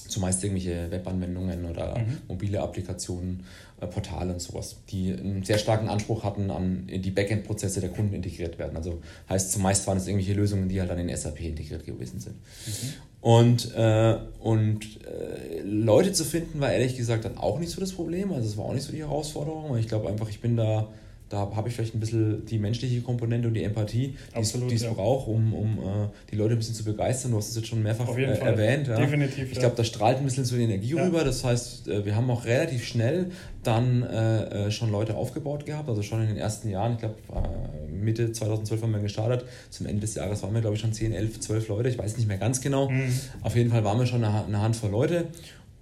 Zumeist 0.09 0.43
irgendwelche 0.43 0.91
Webanwendungen 0.91 1.65
oder 1.67 1.99
mhm. 1.99 2.19
mobile 2.29 2.61
Applikationen, 2.61 3.45
äh, 3.81 3.87
Portale 3.87 4.33
und 4.33 4.41
sowas, 4.41 4.77
die 4.91 5.13
einen 5.13 5.45
sehr 5.45 5.59
starken 5.59 5.89
Anspruch 5.89 6.25
hatten, 6.25 6.51
an 6.51 6.89
die 6.89 7.11
Backend-Prozesse 7.11 7.81
der 7.81 7.91
Kunden 7.91 8.15
integriert 8.15 8.59
werden. 8.59 8.77
Also 8.77 9.01
heißt, 9.29 9.53
zumeist 9.53 9.87
waren 9.87 9.99
es 9.99 10.07
irgendwelche 10.07 10.35
Lösungen, 10.35 10.69
die 10.69 10.81
halt 10.81 10.91
dann 10.91 10.99
in 10.99 11.15
SAP 11.17 11.41
integriert 11.41 11.87
gewesen 11.87 12.21
sind. 12.21 12.35
Mhm. 12.35 12.93
Und, 13.21 13.75
äh, 13.75 14.19
und 14.41 14.85
äh, 15.05 15.61
Leute 15.63 16.13
zu 16.13 16.25
finden, 16.25 16.61
war 16.61 16.73
ehrlich 16.73 16.97
gesagt 16.97 17.25
dann 17.25 17.37
auch 17.37 17.59
nicht 17.59 17.71
so 17.71 17.81
das 17.81 17.93
Problem. 17.93 18.33
Also 18.33 18.49
es 18.49 18.57
war 18.57 18.65
auch 18.65 18.75
nicht 18.75 18.85
so 18.85 18.93
die 18.93 19.01
Herausforderung. 19.01 19.77
Ich 19.77 19.89
glaube 19.89 20.09
einfach, 20.09 20.29
ich 20.29 20.41
bin 20.41 20.57
da 20.57 20.89
da 21.31 21.49
habe 21.55 21.69
ich 21.69 21.77
vielleicht 21.77 21.95
ein 21.95 22.01
bisschen 22.01 22.45
die 22.45 22.59
menschliche 22.59 23.01
Komponente 23.03 23.47
und 23.47 23.55
die 23.55 23.63
Empathie, 23.63 24.17
die 24.35 24.75
es 24.75 24.83
ja. 24.83 24.93
braucht, 24.93 25.29
um, 25.29 25.55
um 25.55 25.79
uh, 25.79 26.09
die 26.29 26.35
Leute 26.35 26.55
ein 26.55 26.59
bisschen 26.59 26.75
zu 26.75 26.83
begeistern. 26.83 27.31
Du 27.31 27.37
hast 27.37 27.51
es 27.51 27.57
jetzt 27.57 27.69
schon 27.69 27.85
mehrfach 27.85 28.17
äh, 28.17 28.25
erwähnt. 28.25 28.89
Ja. 28.89 28.97
Definitiv. 28.97 29.53
Ich 29.53 29.59
glaube, 29.61 29.77
da 29.77 29.85
strahlt 29.85 30.19
ein 30.19 30.25
bisschen 30.25 30.45
so 30.45 30.57
die 30.57 30.65
Energie 30.65 30.97
ja. 30.97 31.05
rüber. 31.05 31.23
Das 31.23 31.45
heißt, 31.45 31.87
äh, 31.87 32.05
wir 32.05 32.17
haben 32.17 32.29
auch 32.31 32.45
relativ 32.47 32.85
schnell 32.85 33.31
dann 33.63 34.03
äh, 34.03 34.73
schon 34.73 34.91
Leute 34.91 35.17
aufgebaut 35.17 35.67
gehabt. 35.67 35.89
Also 35.89 36.03
schon 36.03 36.21
in 36.21 36.29
den 36.29 36.37
ersten 36.37 36.69
Jahren, 36.69 36.95
ich 36.95 36.99
glaube, 36.99 37.15
äh, 37.33 37.93
Mitte 37.93 38.33
2012 38.33 38.83
haben 38.83 38.93
wir 38.93 39.01
gestartet. 39.01 39.45
Zum 39.71 39.87
Ende 39.87 40.01
des 40.01 40.17
Jahres 40.17 40.43
waren 40.43 40.53
wir, 40.53 40.63
glaube 40.63 40.75
ich, 40.75 40.83
schon 40.83 40.93
10, 40.93 41.13
11, 41.13 41.39
12 41.39 41.69
Leute. 41.69 41.89
Ich 41.91 41.99
weiß 41.99 42.17
nicht 42.17 42.27
mehr 42.27 42.39
ganz 42.39 42.61
genau. 42.61 42.91
Mhm. 42.91 43.13
Auf 43.43 43.55
jeden 43.55 43.71
Fall 43.71 43.85
waren 43.85 44.01
wir 44.01 44.07
schon 44.07 44.25
eine, 44.25 44.47
eine 44.47 44.61
Handvoll 44.61 44.91
Leute. 44.91 45.29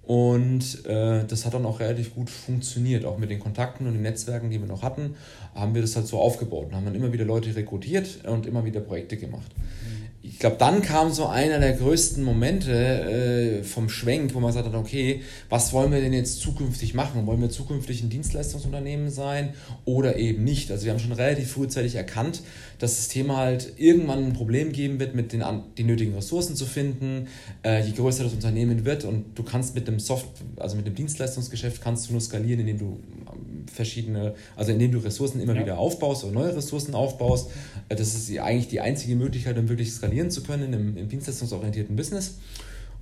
Und 0.09 0.87
äh, 0.87 1.23
das 1.23 1.45
hat 1.45 1.53
dann 1.53 1.67
auch 1.67 1.79
relativ 1.79 2.15
gut 2.15 2.31
funktioniert. 2.31 3.05
Auch 3.05 3.19
mit 3.19 3.29
den 3.29 3.39
Kontakten 3.39 3.85
und 3.85 3.93
den 3.93 4.01
Netzwerken, 4.01 4.49
die 4.49 4.59
wir 4.59 4.65
noch 4.65 4.81
hatten, 4.81 5.13
haben 5.53 5.75
wir 5.75 5.83
das 5.83 5.95
halt 5.95 6.07
so 6.07 6.17
aufgebaut 6.17 6.69
und 6.69 6.75
haben 6.75 6.85
dann 6.85 6.95
immer 6.95 7.13
wieder 7.13 7.25
Leute 7.25 7.55
rekrutiert 7.55 8.25
und 8.25 8.47
immer 8.47 8.65
wieder 8.65 8.79
Projekte 8.79 9.17
gemacht. 9.17 9.53
Mhm 9.55 9.99
ich 10.21 10.37
glaube, 10.37 10.57
dann 10.57 10.81
kam 10.81 11.11
so 11.11 11.27
einer 11.27 11.59
der 11.59 11.73
größten 11.73 12.23
Momente 12.23 12.71
äh, 12.71 13.63
vom 13.63 13.89
Schwenk, 13.89 14.33
wo 14.33 14.39
man 14.39 14.51
sagt, 14.51 14.73
okay, 14.73 15.21
was 15.47 15.71
wollen 15.71 15.91
wir 15.91 16.01
denn 16.01 16.11
jetzt 16.11 16.41
zukünftig 16.41 16.93
machen? 16.93 17.25
Wollen 17.25 17.41
wir 17.41 17.49
zukünftig 17.49 18.03
ein 18.03 18.09
Dienstleistungsunternehmen 18.09 19.09
sein 19.09 19.53
oder 19.85 20.17
eben 20.17 20.43
nicht? 20.43 20.71
Also 20.71 20.85
wir 20.85 20.91
haben 20.91 20.99
schon 20.99 21.13
relativ 21.13 21.51
frühzeitig 21.51 21.95
erkannt, 21.95 22.41
das 22.79 23.09
Thema 23.09 23.37
halt 23.37 23.73
irgendwann 23.77 24.23
ein 24.25 24.33
Problem 24.33 24.71
geben 24.71 24.99
wird, 24.99 25.13
mit 25.13 25.33
den, 25.33 25.43
die 25.77 25.83
nötigen 25.83 26.15
Ressourcen 26.15 26.55
zu 26.55 26.65
finden, 26.65 27.27
äh, 27.63 27.83
je 27.85 27.91
größer 27.91 28.23
das 28.23 28.33
Unternehmen 28.33 28.85
wird 28.85 29.03
und 29.03 29.37
du 29.37 29.43
kannst 29.43 29.75
mit 29.75 29.87
dem 29.87 29.99
Soft, 29.99 30.27
also 30.57 30.77
mit 30.77 30.87
dem 30.87 30.95
Dienstleistungsgeschäft 30.95 31.81
kannst 31.81 32.07
du 32.07 32.13
nur 32.13 32.21
skalieren, 32.21 32.61
indem 32.61 32.79
du 32.79 32.99
verschiedene, 33.71 34.33
also 34.55 34.71
indem 34.71 34.93
du 34.93 34.99
Ressourcen 34.99 35.41
immer 35.41 35.55
ja. 35.55 35.61
wieder 35.61 35.77
aufbaust 35.77 36.23
oder 36.23 36.33
neue 36.33 36.55
Ressourcen 36.55 36.95
aufbaust. 36.95 37.51
Äh, 37.89 37.95
das 37.95 38.15
ist 38.15 38.37
eigentlich 38.39 38.69
die 38.69 38.79
einzige 38.79 39.15
Möglichkeit, 39.15 39.57
um 39.57 39.67
wirklich 39.67 39.91
skalieren 39.91 40.31
zu 40.31 40.41
können 40.43 40.73
im, 40.73 40.97
im 40.97 41.09
dienstleistungsorientierten 41.09 41.95
Business. 41.95 42.35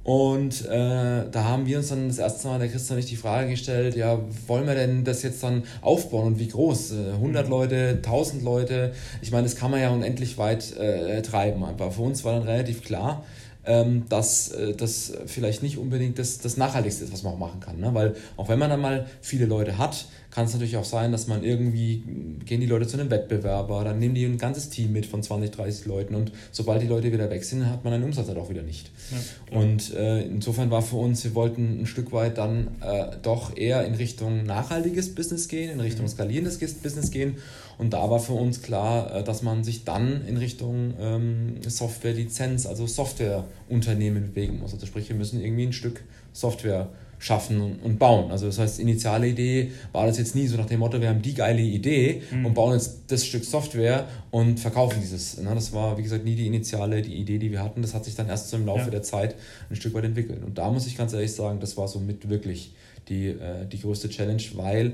Und 0.07 0.65
äh, 0.65 1.29
da 1.29 1.43
haben 1.43 1.65
wir 1.65 1.79
uns 1.79 1.89
dann 1.89 2.07
das 2.07 2.17
erste 2.17 2.47
Mal, 2.47 2.59
der 2.59 2.69
Christian 2.69 2.95
nicht 2.95 3.11
die 3.11 3.17
Frage 3.17 3.49
gestellt, 3.49 3.93
ja, 3.93 4.17
wollen 4.47 4.65
wir 4.65 4.73
denn 4.73 5.03
das 5.03 5.21
jetzt 5.21 5.43
dann 5.43 5.63
aufbauen 5.81 6.27
und 6.27 6.39
wie 6.39 6.47
groß? 6.47 6.93
100 6.93 7.43
äh, 7.43 7.45
mhm. 7.45 7.49
Leute, 7.51 7.89
1000 7.97 8.41
Leute? 8.41 8.93
Ich 9.21 9.31
meine, 9.31 9.43
das 9.43 9.57
kann 9.57 9.69
man 9.69 9.81
ja 9.81 9.89
unendlich 9.89 10.37
weit 10.37 10.77
äh, 10.77 11.21
treiben. 11.23 11.61
Aber 11.65 11.91
für 11.91 12.03
uns 12.03 12.23
war 12.23 12.31
dann 12.35 12.43
relativ 12.43 12.85
klar, 12.85 13.25
ähm, 13.65 14.05
dass 14.07 14.47
äh, 14.53 14.75
das 14.75 15.11
vielleicht 15.25 15.61
nicht 15.61 15.77
unbedingt 15.77 16.17
das, 16.19 16.37
das 16.37 16.55
Nachhaltigste 16.55 17.03
ist, 17.03 17.11
was 17.11 17.23
man 17.23 17.33
auch 17.33 17.39
machen 17.39 17.59
kann. 17.59 17.77
Ne? 17.77 17.93
Weil 17.93 18.15
auch 18.37 18.47
wenn 18.47 18.59
man 18.59 18.69
dann 18.69 18.79
mal 18.79 19.07
viele 19.19 19.45
Leute 19.45 19.77
hat, 19.77 20.05
kann 20.31 20.45
es 20.45 20.53
natürlich 20.53 20.77
auch 20.77 20.85
sein, 20.85 21.11
dass 21.11 21.27
man 21.27 21.43
irgendwie, 21.43 22.03
gehen 22.45 22.61
die 22.61 22.67
Leute 22.67 22.87
zu 22.87 22.99
einem 22.99 23.09
Wettbewerber, 23.09 23.83
dann 23.83 23.99
nehmen 23.99 24.15
die 24.15 24.25
ein 24.25 24.37
ganzes 24.37 24.69
Team 24.69 24.93
mit 24.93 25.05
von 25.05 25.23
20, 25.23 25.51
30 25.51 25.85
Leuten 25.85 26.15
und 26.15 26.31
sobald 26.51 26.81
die 26.81 26.87
Leute 26.87 27.11
wieder 27.11 27.29
weg 27.29 27.43
sind, 27.43 27.65
hat 27.67 27.83
man 27.83 27.93
einen 27.93 28.03
Umsatz 28.03 28.27
halt 28.27 28.37
auch 28.37 28.49
wieder 28.49 28.63
nicht. 28.63 28.91
Ja, 29.11 29.57
und 29.59 29.93
äh, 29.93 30.21
insofern 30.23 30.69
war 30.69 30.81
für 30.81 30.97
uns, 30.97 31.23
wir 31.23 31.33
wollten 31.33 31.81
ein 31.81 31.85
Stück 31.85 32.11
weit 32.11 32.37
dann 32.37 32.67
äh, 32.81 33.15
doch 33.21 33.55
eher 33.55 33.85
in 33.85 33.95
Richtung 33.95 34.43
nachhaltiges 34.43 35.15
Business 35.15 35.47
gehen, 35.47 35.71
in 35.71 35.79
Richtung 35.79 36.05
mhm. 36.05 36.09
skalierendes 36.09 36.57
Business 36.57 37.11
gehen 37.11 37.37
und 37.77 37.93
da 37.93 38.09
war 38.09 38.19
für 38.19 38.33
uns 38.33 38.61
klar, 38.61 39.15
äh, 39.15 39.23
dass 39.23 39.43
man 39.43 39.63
sich 39.63 39.83
dann 39.83 40.25
in 40.27 40.37
Richtung 40.37 40.93
ähm, 40.99 41.57
Software-Lizenz, 41.65 42.65
also 42.65 42.87
Softwareunternehmen 42.87 44.33
bewegen 44.33 44.59
muss. 44.59 44.73
Also 44.73 44.85
sprich, 44.85 45.09
wir 45.09 45.15
müssen 45.15 45.41
irgendwie 45.41 45.67
ein 45.67 45.73
Stück 45.73 46.03
Software 46.33 46.89
schaffen 47.19 47.79
und 47.79 47.97
bauen. 47.97 48.31
Also 48.31 48.45
das 48.45 48.59
heißt, 48.59 48.79
initiale 48.79 49.27
Idee 49.27 49.71
war 49.91 50.05
das 50.05 50.17
jetzt 50.17 50.35
nie 50.35 50.47
so 50.47 50.57
nach 50.57 50.67
dem 50.67 50.79
Motto, 50.79 51.01
wir 51.01 51.09
haben 51.09 51.21
die 51.21 51.33
geile 51.33 51.61
Idee 51.61 52.21
mhm. 52.31 52.45
und 52.45 52.53
bauen 52.53 52.73
jetzt 52.73 53.01
das 53.07 53.25
Stück 53.25 53.43
Software 53.43 54.07
und 54.29 54.59
verkaufen 54.59 54.99
dieses. 55.01 55.37
Ne? 55.37 55.49
Das 55.53 55.73
war, 55.73 55.97
wie 55.97 56.03
gesagt, 56.03 56.25
nie 56.25 56.35
die 56.35 56.47
initiale, 56.47 57.01
die 57.01 57.15
Idee, 57.15 57.39
die 57.39 57.51
wir 57.51 57.63
hatten. 57.63 57.81
Das 57.81 57.93
hat 57.93 58.05
sich 58.05 58.15
dann 58.15 58.27
erst 58.27 58.49
so 58.49 58.57
im 58.57 58.65
Laufe 58.65 58.85
ja. 58.85 58.91
der 58.91 59.03
Zeit 59.03 59.35
ein 59.69 59.75
Stück 59.75 59.93
weit 59.93 60.03
entwickelt. 60.03 60.43
Und 60.43 60.57
da 60.57 60.69
muss 60.69 60.85
ich 60.85 60.97
ganz 60.97 61.13
ehrlich 61.13 61.33
sagen, 61.33 61.59
das 61.59 61.75
war 61.75 61.87
somit 61.87 62.29
wirklich 62.29 62.73
die, 63.09 63.29
äh, 63.29 63.65
die 63.65 63.79
größte 63.79 64.09
Challenge, 64.09 64.43
weil 64.53 64.93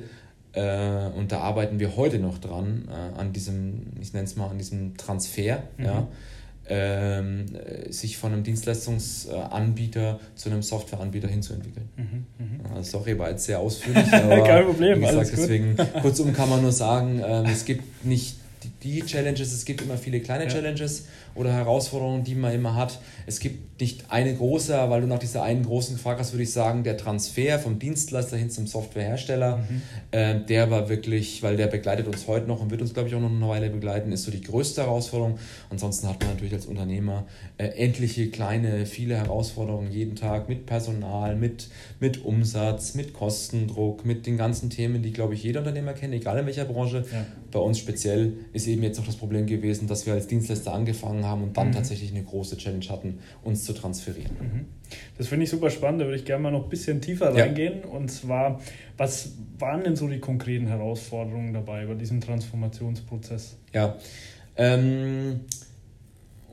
äh, 0.54 1.08
und 1.18 1.32
da 1.32 1.40
arbeiten 1.40 1.80
wir 1.80 1.96
heute 1.98 2.20
noch 2.20 2.38
dran, 2.38 2.88
äh, 2.88 3.20
an 3.20 3.34
diesem, 3.34 3.88
ich 4.00 4.14
nenne 4.14 4.26
es 4.26 4.36
mal, 4.36 4.50
an 4.50 4.58
diesem 4.58 4.96
Transfer, 4.98 5.64
mhm. 5.78 5.86
ja, 5.86 6.08
ähm, 6.70 7.46
sich 7.90 8.18
von 8.18 8.34
einem 8.34 8.44
Dienstleistungsanbieter 8.44 10.20
zu 10.36 10.50
einem 10.50 10.62
Softwareanbieter 10.62 11.28
hinzuentwickeln. 11.28 11.90
Mhm, 11.98 12.76
mh. 12.76 12.84
sorry, 12.84 13.18
war 13.20 13.30
jetzt 13.30 13.46
sehr 13.46 13.60
ausführlich, 13.60 14.06
aber 14.14 14.44
Kein 14.44 14.66
Problem, 14.66 15.02
wie 15.02 15.06
gesagt, 15.06 15.32
deswegen 15.34 15.76
kurzum 16.02 16.34
kann 16.34 16.50
man 16.50 16.62
nur 16.62 16.72
sagen, 16.72 17.22
ähm, 17.26 17.46
es 17.46 17.66
gibt 17.66 18.06
nicht 18.06 18.38
die 18.84 19.02
Challenges, 19.02 19.54
es 19.54 19.66
gibt 19.66 19.82
immer 19.82 19.98
viele 19.98 20.20
kleine 20.20 20.46
ja. 20.46 20.50
Challenges 20.50 21.06
oder 21.36 21.52
Herausforderungen, 21.52 22.24
die 22.24 22.36
man 22.36 22.54
immer 22.54 22.76
hat. 22.76 23.00
Es 23.26 23.40
gibt 23.40 23.82
nicht 23.82 24.12
eine 24.12 24.34
große, 24.36 24.74
weil 24.90 25.02
du 25.02 25.08
nach 25.08 25.20
dieser 25.20 25.44
einen 25.44 25.64
großen 25.64 25.96
gefragt 25.96 26.20
hast, 26.20 26.34
würde 26.34 26.44
ich 26.44 26.52
sagen, 26.52 26.84
der 26.84 26.96
Transfer 26.96 27.60
vom 27.60 27.80
Dienstleister 27.80 28.38
hin 28.38 28.50
zum 28.50 28.68
Softwarehersteller, 28.68 29.58
mhm. 29.58 29.82
äh, 30.12 30.40
der 30.46 30.70
war 30.70 30.90
wirklich, 30.90 31.42
weil 31.42 31.58
der 31.58 31.68
begleitet 31.68 32.08
uns 32.08 32.28
heute 32.28 32.48
noch 32.48 32.62
und 32.62 32.70
wird 32.72 32.82
uns, 32.82 32.94
glaube 32.94 33.10
ich, 33.10 33.16
auch 33.16 33.20
noch 33.20 33.32
eine 33.32 33.48
Weile 33.48 33.70
begleiten, 33.70 34.12
ist 34.12 34.24
so 34.24 34.32
die 34.32 34.42
größte 34.42 34.84
Herausforderung. 34.84 35.40
Ansonsten 35.70 36.08
hat 36.08 36.20
man 36.22 36.32
natürlich 36.32 36.54
als 36.54 36.66
Unternehmer 36.66 37.26
äh, 37.58 37.66
endliche 37.66 38.30
kleine, 38.30 38.86
viele 38.86 39.18
Herausforderungen 39.18 39.92
jeden 39.92 40.16
Tag 40.16 40.50
mit 40.50 40.66
Personal, 40.66 41.36
mit, 41.36 41.70
mit 42.00 42.24
Umsatz, 42.24 42.94
mit 42.94 43.14
Kostendruck, 43.14 44.06
mit 44.06 44.26
den 44.28 44.38
ganzen 44.38 44.70
Themen, 44.70 45.02
die, 45.02 45.12
glaube 45.12 45.34
ich, 45.34 45.44
jeder 45.44 45.60
Unternehmer 45.62 45.94
kennt, 45.94 46.14
egal 46.14 46.38
in 46.38 46.46
welcher 46.46 46.66
Branche. 46.66 47.06
Ja. 47.12 47.26
Bei 47.52 47.60
uns 47.60 47.80
speziell 47.80 48.34
ist 48.54 48.68
eben 48.68 48.84
jetzt 48.84 49.00
auch 49.00 49.06
das 49.06 49.16
Problem 49.16 49.46
gewesen, 49.48 49.88
dass 49.88 50.06
wir 50.06 50.14
als 50.14 50.28
Dienstleister 50.28 50.74
angefangen 50.74 51.26
haben 51.26 51.44
und 51.44 51.58
dann 51.58 51.70
mhm. 51.70 51.74
tatsächlich 51.74 52.12
eine 52.12 52.24
große 52.24 52.56
Challenge 52.58 52.86
hatten, 52.88 53.20
uns 53.44 53.66
zu 53.66 53.74
transferieren. 53.74 54.32
Mhm. 54.40 54.66
Das 55.18 55.28
finde 55.28 55.46
ich 55.46 55.50
super 55.50 55.70
spannend, 55.70 56.02
da 56.02 56.06
würde 56.06 56.18
ich 56.18 56.26
gerne 56.26 56.44
mal 56.44 56.52
noch 56.52 56.64
ein 56.64 56.70
bisschen 56.70 57.02
tiefer 57.02 57.34
reingehen. 57.34 57.80
Ja. 57.82 57.90
Und 57.90 58.10
zwar, 58.10 58.62
was 58.96 59.32
waren 59.58 59.84
denn 59.84 59.96
so 59.96 60.08
die 60.08 60.20
konkreten 60.20 60.68
Herausforderungen 60.68 61.54
dabei 61.54 61.86
bei 61.86 61.96
diesem 61.96 62.22
Transformationsprozess? 62.22 63.58
Ja, 63.74 63.98
ähm, 64.56 65.42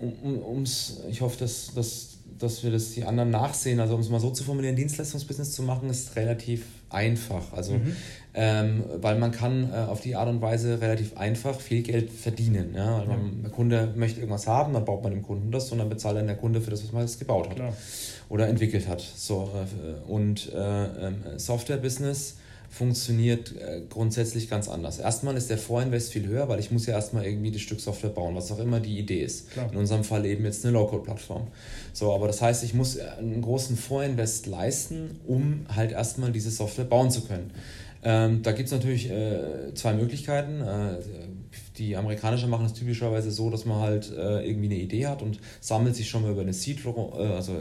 um, 0.00 0.42
ums, 0.42 1.02
ich 1.10 1.20
hoffe, 1.20 1.38
dass, 1.38 1.74
dass, 1.74 2.19
dass 2.38 2.62
wir 2.62 2.70
das 2.70 2.90
die 2.92 3.04
anderen 3.04 3.30
nachsehen. 3.30 3.80
Also 3.80 3.94
um 3.94 4.00
es 4.00 4.08
mal 4.08 4.20
so 4.20 4.30
zu 4.30 4.44
formulieren, 4.44 4.76
Dienstleistungsbusiness 4.76 5.52
zu 5.52 5.62
machen, 5.62 5.90
ist 5.90 6.16
relativ 6.16 6.64
einfach. 6.90 7.52
Also 7.52 7.74
mhm 7.74 7.96
ähm, 8.32 8.84
weil 9.00 9.18
man 9.18 9.32
kann 9.32 9.70
äh, 9.72 9.76
auf 9.76 10.00
die 10.00 10.14
Art 10.14 10.28
und 10.28 10.40
Weise 10.40 10.80
relativ 10.80 11.16
einfach 11.16 11.58
viel 11.60 11.82
Geld 11.82 12.10
verdienen. 12.10 12.74
Ja? 12.76 12.98
Weil 12.98 13.06
man, 13.06 13.42
der 13.42 13.50
Kunde 13.50 13.92
möchte 13.96 14.20
irgendwas 14.20 14.46
haben, 14.46 14.72
dann 14.72 14.84
baut 14.84 15.02
man 15.02 15.12
dem 15.12 15.22
Kunden 15.22 15.50
das 15.50 15.72
und 15.72 15.78
dann 15.78 15.88
bezahlt 15.88 16.16
dann 16.16 16.26
der 16.26 16.36
Kunde 16.36 16.60
für 16.60 16.70
das, 16.70 16.84
was 16.84 16.92
man 16.92 17.02
jetzt 17.02 17.18
gebaut 17.18 17.48
hat 17.48 17.56
Klar. 17.56 17.76
oder 18.28 18.46
entwickelt 18.46 18.86
hat. 18.86 19.00
So, 19.00 19.50
äh, 19.54 20.08
und 20.10 20.52
äh, 20.52 21.06
ähm, 21.06 21.16
Software-Business 21.36 22.36
funktioniert 22.70 23.52
äh, 23.56 23.82
grundsätzlich 23.90 24.48
ganz 24.48 24.68
anders. 24.68 25.00
Erstmal 25.00 25.36
ist 25.36 25.50
der 25.50 25.58
Vorinvest 25.58 26.12
viel 26.12 26.28
höher, 26.28 26.48
weil 26.48 26.60
ich 26.60 26.70
muss 26.70 26.86
ja 26.86 26.94
erstmal 26.94 27.24
irgendwie 27.24 27.50
das 27.50 27.62
Stück 27.62 27.80
Software 27.80 28.10
bauen, 28.10 28.36
was 28.36 28.52
auch 28.52 28.60
immer 28.60 28.78
die 28.78 28.96
Idee 28.96 29.24
ist. 29.24 29.50
Klar. 29.50 29.72
In 29.72 29.78
unserem 29.78 30.04
Fall 30.04 30.24
eben 30.24 30.44
jetzt 30.44 30.64
eine 30.64 30.74
Low-Code-Plattform. 30.74 31.48
So, 31.92 32.12
aber 32.12 32.26
das 32.26 32.40
heißt, 32.42 32.64
ich 32.64 32.74
muss 32.74 32.98
einen 32.98 33.42
großen 33.42 33.76
Vorinvest 33.76 34.46
leisten, 34.46 35.20
um 35.26 35.66
halt 35.74 35.92
erstmal 35.92 36.32
diese 36.32 36.50
Software 36.50 36.84
bauen 36.84 37.10
zu 37.10 37.22
können. 37.22 37.50
Ähm, 38.02 38.42
da 38.42 38.52
gibt 38.52 38.66
es 38.66 38.72
natürlich 38.72 39.10
äh, 39.10 39.74
zwei 39.74 39.92
Möglichkeiten. 39.92 40.62
Äh, 40.62 40.98
die 41.76 41.96
Amerikaner 41.96 42.46
machen 42.46 42.66
es 42.66 42.72
typischerweise 42.72 43.30
so, 43.30 43.50
dass 43.50 43.64
man 43.64 43.80
halt 43.80 44.10
äh, 44.10 44.46
irgendwie 44.46 44.66
eine 44.66 44.76
Idee 44.76 45.06
hat 45.06 45.22
und 45.22 45.38
sammelt 45.60 45.96
sich 45.96 46.08
schon 46.08 46.22
mal 46.22 46.32
über 46.32 46.40
eine 46.40 46.52
Seed, 46.52 46.78
äh, 46.84 47.22
also 47.22 47.52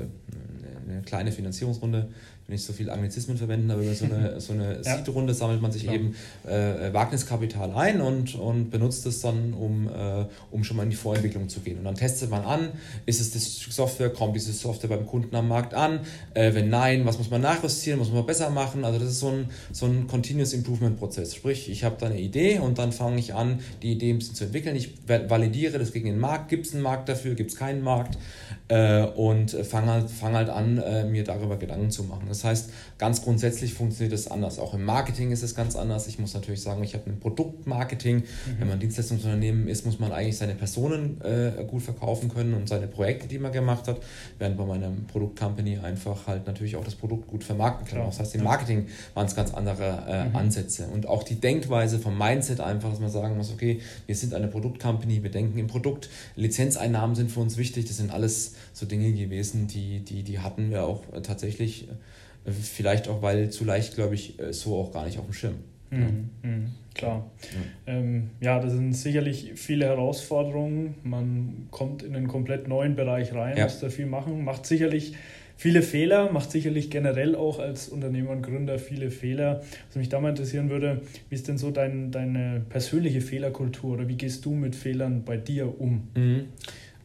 eine 0.87 1.01
kleine 1.03 1.31
Finanzierungsrunde 1.31 2.09
nicht 2.49 2.63
so 2.63 2.73
viel 2.73 2.89
Anglizismen 2.89 3.37
verwenden, 3.37 3.71
aber 3.71 3.81
über 3.81 3.93
so 3.93 4.05
eine, 4.05 4.39
so 4.41 4.53
eine 4.53 4.81
ja. 4.83 4.97
Seed-Runde 4.97 5.33
sammelt 5.33 5.61
man 5.61 5.71
sich 5.71 5.83
ja. 5.83 5.93
eben 5.93 6.15
äh, 6.47 6.93
Wagniskapital 6.93 7.71
ein 7.71 8.01
und, 8.01 8.35
und 8.35 8.69
benutzt 8.69 9.05
es 9.05 9.21
dann, 9.21 9.53
um, 9.53 9.87
äh, 9.87 10.25
um 10.51 10.63
schon 10.63 10.77
mal 10.77 10.83
in 10.83 10.89
die 10.89 10.95
Vorentwicklung 10.95 11.49
zu 11.49 11.59
gehen. 11.61 11.79
Und 11.79 11.85
dann 11.85 11.95
testet 11.95 12.29
man 12.29 12.43
an, 12.43 12.69
ist 13.05 13.21
es 13.21 13.31
das 13.31 13.75
Software, 13.75 14.09
kommt 14.09 14.35
diese 14.35 14.53
Software 14.53 14.89
beim 14.89 15.05
Kunden 15.05 15.35
am 15.35 15.47
Markt 15.47 15.73
an? 15.73 16.01
Äh, 16.33 16.53
wenn 16.53 16.69
nein, 16.69 17.05
was 17.05 17.17
muss 17.17 17.29
man 17.29 17.41
nachjustieren, 17.41 17.99
muss 17.99 18.11
man 18.11 18.25
besser 18.25 18.49
machen? 18.49 18.83
Also 18.83 18.99
das 18.99 19.09
ist 19.09 19.19
so 19.19 19.29
ein, 19.29 19.49
so 19.71 19.85
ein 19.85 20.07
Continuous 20.07 20.53
Improvement-Prozess. 20.53 21.35
Sprich, 21.35 21.69
ich 21.69 21.83
habe 21.83 21.95
da 21.99 22.07
eine 22.07 22.19
Idee 22.19 22.59
und 22.59 22.77
dann 22.77 22.91
fange 22.91 23.19
ich 23.19 23.33
an, 23.33 23.59
die 23.81 23.91
Idee 23.91 24.11
ein 24.11 24.19
bisschen 24.19 24.35
zu 24.35 24.45
entwickeln. 24.45 24.75
Ich 24.75 24.93
validiere 25.07 25.79
das 25.79 25.93
gegen 25.93 26.07
den 26.07 26.19
Markt. 26.19 26.49
Gibt 26.49 26.65
es 26.65 26.73
einen 26.73 26.83
Markt 26.83 27.09
dafür? 27.09 27.35
Gibt 27.35 27.51
es 27.51 27.57
keinen 27.57 27.83
Markt? 27.83 28.17
Äh, 28.69 29.01
und 29.01 29.49
fange 29.49 29.91
halt, 29.91 30.11
fang 30.11 30.35
halt 30.35 30.49
an, 30.49 30.77
äh, 30.77 31.03
mir 31.03 31.23
darüber 31.23 31.57
Gedanken 31.57 31.89
zu 31.89 32.03
machen. 32.03 32.25
Das 32.27 32.43
heißt, 32.43 32.69
ganz 32.99 33.23
grundsätzlich 33.23 33.73
funktioniert 33.73 34.13
es 34.13 34.29
anders. 34.29 34.59
Auch 34.59 34.75
im 34.75 34.83
Marketing 34.83 35.31
ist 35.31 35.41
es 35.41 35.55
ganz 35.55 35.75
anders. 35.75 36.07
Ich 36.07 36.19
muss 36.19 36.35
natürlich 36.35 36.61
sagen, 36.61 36.83
ich 36.83 36.93
habe 36.93 37.09
ein 37.09 37.19
Produktmarketing. 37.19 38.17
Mhm. 38.17 38.23
Wenn 38.59 38.67
man 38.67 38.79
Dienstleistungsunternehmen 38.79 39.67
ist, 39.67 39.87
muss 39.87 39.99
man 39.99 40.11
eigentlich 40.11 40.37
seine 40.37 40.53
Personen 40.53 41.19
äh, 41.21 41.63
gut 41.63 41.81
verkaufen 41.81 42.29
können 42.29 42.53
und 42.53 42.69
seine 42.69 42.85
Projekte, 42.85 43.27
die 43.27 43.39
man 43.39 43.51
gemacht 43.51 43.87
hat, 43.87 44.01
während 44.37 44.55
bei 44.55 44.65
meiner 44.65 44.91
Produktcompany 45.11 45.79
einfach 45.79 46.27
halt 46.27 46.45
natürlich 46.45 46.75
auch 46.75 46.83
das 46.83 46.93
Produkt 46.93 47.27
gut 47.27 47.43
vermarkten 47.43 47.87
kann. 47.87 48.05
Das 48.05 48.19
heißt, 48.19 48.35
im 48.35 48.43
Marketing 48.43 48.85
waren 49.15 49.25
es 49.25 49.35
ganz 49.35 49.51
andere 49.51 50.03
äh, 50.07 50.25
mhm. 50.25 50.35
Ansätze. 50.35 50.85
Und 50.93 51.07
auch 51.07 51.23
die 51.23 51.35
Denkweise 51.35 51.97
vom 51.97 52.15
Mindset 52.15 52.59
einfach, 52.59 52.91
dass 52.91 52.99
man 52.99 53.09
sagen 53.09 53.35
muss, 53.35 53.51
okay, 53.51 53.81
wir 54.05 54.15
sind 54.15 54.35
eine 54.35 54.47
Produktcompany, 54.47 55.23
wir 55.23 55.31
denken 55.31 55.57
im 55.57 55.65
Produkt, 55.65 56.07
Lizenzeinnahmen 56.35 57.15
sind 57.15 57.31
für 57.31 57.39
uns 57.39 57.57
wichtig, 57.57 57.85
das 57.85 57.97
sind 57.97 58.11
alles 58.11 58.53
so 58.73 58.85
Dinge 58.85 59.11
gewesen, 59.11 59.67
die, 59.67 59.99
die, 59.99 60.23
die 60.23 60.39
hatten 60.39 60.69
wir 60.71 60.83
auch 60.83 61.03
äh, 61.13 61.21
tatsächlich, 61.21 61.87
äh, 62.45 62.51
vielleicht 62.51 63.07
auch, 63.07 63.21
weil 63.21 63.49
zu 63.49 63.65
leicht, 63.65 63.95
glaube 63.95 64.15
ich, 64.15 64.39
äh, 64.39 64.53
so 64.53 64.77
auch 64.77 64.91
gar 64.91 65.05
nicht 65.05 65.19
auf 65.19 65.25
dem 65.25 65.33
Schirm. 65.33 65.55
Mhm, 65.91 65.99
ja. 66.43 66.49
Mhm, 66.49 66.67
klar. 66.93 67.31
Ja. 67.87 67.93
Ähm, 67.93 68.29
ja, 68.41 68.59
das 68.59 68.73
sind 68.73 68.93
sicherlich 68.93 69.53
viele 69.55 69.85
Herausforderungen. 69.85 70.95
Man 71.03 71.67
kommt 71.71 72.03
in 72.03 72.15
einen 72.15 72.27
komplett 72.27 72.67
neuen 72.67 72.95
Bereich 72.95 73.33
rein, 73.33 73.57
ja. 73.57 73.63
muss 73.63 73.79
da 73.79 73.89
viel 73.89 74.05
machen, 74.05 74.43
macht 74.43 74.65
sicherlich 74.65 75.13
viele 75.59 75.81
Fehler, 75.81 76.31
macht 76.31 76.51
sicherlich 76.51 76.89
generell 76.89 77.35
auch 77.35 77.59
als 77.59 77.89
Unternehmer 77.89 78.29
und 78.29 78.43
Gründer 78.43 78.79
viele 78.79 79.11
Fehler. 79.11 79.61
Was 79.89 79.97
mich 79.97 80.07
da 80.07 80.21
mal 80.21 80.29
interessieren 80.29 80.69
würde, 80.69 81.01
wie 81.27 81.35
ist 81.35 81.49
denn 81.49 81.57
so 81.57 81.69
dein, 81.69 82.11
deine 82.11 82.61
persönliche 82.69 83.19
Fehlerkultur 83.19 83.95
oder 83.95 84.07
wie 84.07 84.15
gehst 84.15 84.45
du 84.45 84.51
mit 84.51 84.73
Fehlern 84.73 85.25
bei 85.25 85.35
dir 85.35 85.81
um? 85.81 86.07
Mhm. 86.15 86.45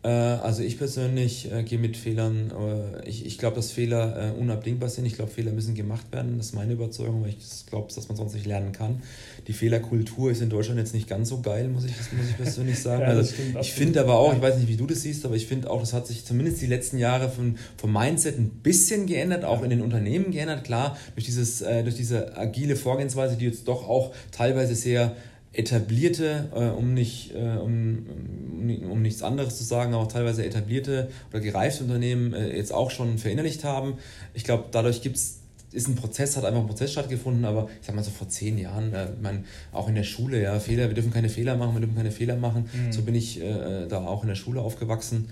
Äh, 0.04 0.08
also 0.08 0.62
ich 0.62 0.76
persönlich 0.76 1.50
äh, 1.50 1.62
gehe 1.62 1.78
mit 1.78 1.96
Fehlern, 1.96 2.52
äh, 2.52 3.08
ich, 3.08 3.24
ich 3.24 3.38
glaube, 3.38 3.56
dass 3.56 3.72
Fehler 3.72 4.34
unabdingbar 4.38 4.90
sind. 4.90 5.06
Ich 5.06 5.14
glaube, 5.14 5.30
Fehler 5.30 5.52
müssen 5.52 5.74
gemacht 5.74 6.12
werden. 6.12 6.36
Das 6.36 6.48
ist 6.48 6.54
meine 6.54 6.74
Überzeugung, 6.74 7.22
weil 7.22 7.30
ich 7.30 7.66
glaube, 7.66 7.92
dass 7.92 8.08
man 8.08 8.16
sonst 8.16 8.34
nicht 8.34 8.46
lernen 8.46 8.72
kann. 8.72 9.02
Die 9.48 9.54
Fehlerkultur 9.54 10.30
ist 10.30 10.42
in 10.42 10.50
Deutschland 10.50 10.78
jetzt 10.78 10.92
nicht 10.94 11.08
ganz 11.08 11.30
so 11.30 11.40
geil, 11.40 11.68
muss 11.68 11.84
ich, 11.84 11.92
muss 12.12 12.28
ich 12.28 12.36
persönlich 12.36 12.78
sagen. 12.82 13.02
ja, 13.02 13.08
also 13.08 13.32
ich 13.60 13.72
finde 13.72 14.00
aber 14.00 14.18
auch, 14.18 14.34
ich 14.34 14.42
weiß 14.42 14.58
nicht, 14.58 14.68
wie 14.68 14.76
du 14.76 14.86
das 14.86 15.02
siehst, 15.02 15.24
aber 15.24 15.36
ich 15.36 15.46
finde 15.46 15.70
auch, 15.70 15.80
das 15.80 15.94
hat 15.94 16.06
sich 16.06 16.24
zumindest 16.24 16.60
die 16.60 16.66
letzten 16.66 16.98
Jahre 16.98 17.30
von, 17.30 17.56
vom 17.78 17.92
Mindset 17.92 18.38
ein 18.38 18.50
bisschen 18.50 19.06
geändert, 19.06 19.44
auch 19.44 19.62
in 19.62 19.70
den 19.70 19.80
Unternehmen 19.80 20.30
geändert. 20.30 20.64
Klar, 20.64 20.98
durch, 21.14 21.24
dieses, 21.24 21.60
durch 21.60 21.94
diese 21.94 22.36
agile 22.36 22.76
Vorgehensweise, 22.76 23.36
die 23.36 23.46
jetzt 23.46 23.68
doch 23.68 23.88
auch 23.88 24.14
teilweise 24.32 24.74
sehr 24.74 25.16
etablierte, 25.54 26.48
äh, 26.54 26.68
um, 26.70 26.94
nicht, 26.94 27.34
äh, 27.34 27.58
um, 27.58 28.06
um, 28.52 28.90
um, 28.90 29.02
nichts 29.02 29.22
anderes 29.22 29.56
zu 29.56 29.64
sagen, 29.64 29.94
aber 29.94 30.04
auch 30.04 30.12
teilweise 30.12 30.44
etablierte 30.44 31.08
oder 31.30 31.40
gereifte 31.40 31.84
Unternehmen 31.84 32.32
äh, 32.32 32.56
jetzt 32.56 32.72
auch 32.72 32.90
schon 32.90 33.18
verinnerlicht 33.18 33.64
haben. 33.64 33.94
Ich 34.34 34.44
glaube, 34.44 34.64
dadurch 34.70 35.02
gibt 35.02 35.16
es 35.16 35.40
ist 35.72 35.88
ein 35.88 35.96
Prozess, 35.96 36.36
hat 36.36 36.44
einfach 36.44 36.60
ein 36.60 36.68
Prozess 36.68 36.92
stattgefunden, 36.92 37.44
aber 37.44 37.68
ich 37.80 37.86
sag 37.86 37.96
mal 37.96 38.04
so 38.04 38.12
vor 38.12 38.28
zehn 38.28 38.58
Jahren, 38.58 38.92
äh, 38.92 39.08
man, 39.20 39.44
auch 39.72 39.88
in 39.88 39.96
der 39.96 40.04
Schule, 40.04 40.40
ja, 40.40 40.60
Fehler, 40.60 40.86
wir 40.86 40.94
dürfen 40.94 41.12
keine 41.12 41.28
Fehler 41.28 41.56
machen, 41.56 41.74
wir 41.74 41.80
dürfen 41.80 41.96
keine 41.96 42.12
Fehler 42.12 42.36
machen. 42.36 42.70
Mhm. 42.72 42.92
So 42.92 43.02
bin 43.02 43.16
ich 43.16 43.42
äh, 43.42 43.86
da 43.88 44.06
auch 44.06 44.22
in 44.22 44.28
der 44.28 44.36
Schule 44.36 44.60
aufgewachsen 44.60 45.28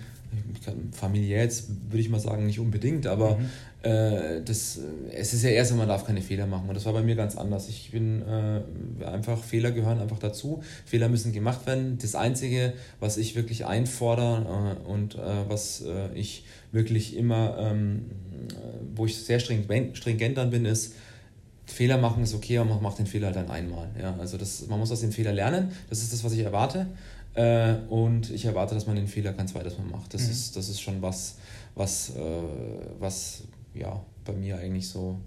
familiär 0.93 1.43
jetzt 1.43 1.69
würde 1.89 2.01
ich 2.01 2.09
mal 2.09 2.21
sagen, 2.21 2.47
nicht 2.47 2.61
unbedingt, 2.61 3.07
aber 3.07 3.37
mhm. 3.37 3.45
äh, 3.83 4.43
das, 4.45 4.79
es 5.13 5.35
ist 5.35 5.43
ja 5.43 5.51
erst, 5.51 5.75
man 5.77 5.89
darf 5.89 6.07
keine 6.07 6.23
Fehler 6.23 6.47
machen. 6.47 6.69
Und 6.69 6.75
das 6.75 6.87
war 6.87 6.93
bei 6.93 7.03
mir 7.03 7.15
ganz 7.15 7.37
anders. 7.37 7.69
Ich 7.69 7.91
bin 7.91 8.23
äh, 8.23 9.05
einfach, 9.05 9.43
Fehler 9.43 9.71
gehören 9.73 10.01
einfach 10.01 10.19
dazu. 10.19 10.63
Fehler 10.85 11.09
müssen 11.09 11.33
gemacht 11.33 11.67
werden. 11.67 11.99
Das 12.01 12.15
Einzige, 12.15 12.75
was 13.01 13.17
ich 13.17 13.35
wirklich 13.35 13.67
einfordere 13.67 14.77
äh, 14.87 14.89
und 14.89 15.17
äh, 15.17 15.19
was 15.49 15.83
äh, 15.83 16.15
ich 16.15 16.45
wirklich 16.71 17.17
immer, 17.17 17.57
ähm, 17.59 18.07
wo 18.95 19.07
ich 19.07 19.17
sehr 19.17 19.41
stringent, 19.41 19.97
stringent 19.97 20.39
dann 20.39 20.51
bin, 20.51 20.65
ist, 20.65 20.95
Fehler 21.67 21.99
machen 21.99 22.23
ist 22.23 22.35
okay, 22.35 22.59
aber 22.59 22.71
man 22.71 22.83
macht 22.83 22.99
den 22.99 23.07
Fehler 23.07 23.29
halt 23.29 23.37
dann 23.37 23.51
einmal. 23.51 23.89
Ja? 24.01 24.15
Also 24.19 24.37
das, 24.37 24.67
man 24.67 24.79
muss 24.79 24.91
aus 24.91 25.01
dem 25.01 25.13
Fehler 25.13 25.33
lernen. 25.33 25.71
Das 25.89 26.03
ist 26.03 26.13
das, 26.13 26.23
was 26.25 26.33
ich 26.33 26.41
erwarte. 26.41 26.87
Äh, 27.35 27.75
und 27.89 28.31
ich 28.31 28.45
erwarte, 28.45 28.75
dass 28.75 28.87
man 28.87 28.97
den 28.97 29.09
Fehler 29.09 29.33
kein 29.33 29.49
zweites 29.49 29.79
Mal 29.79 29.87
macht. 29.87 30.13
Das, 30.13 30.25
mhm. 30.25 30.31
ist, 30.31 30.57
das 30.57 30.69
ist 30.69 30.81
schon 30.81 31.01
was, 31.01 31.37
was, 31.75 32.11
äh, 32.17 32.21
was 32.99 33.45
ja, 33.75 34.05
bei 34.25 34.33
mir 34.35 34.59
eigentlich 34.59 34.89
so 34.89 35.19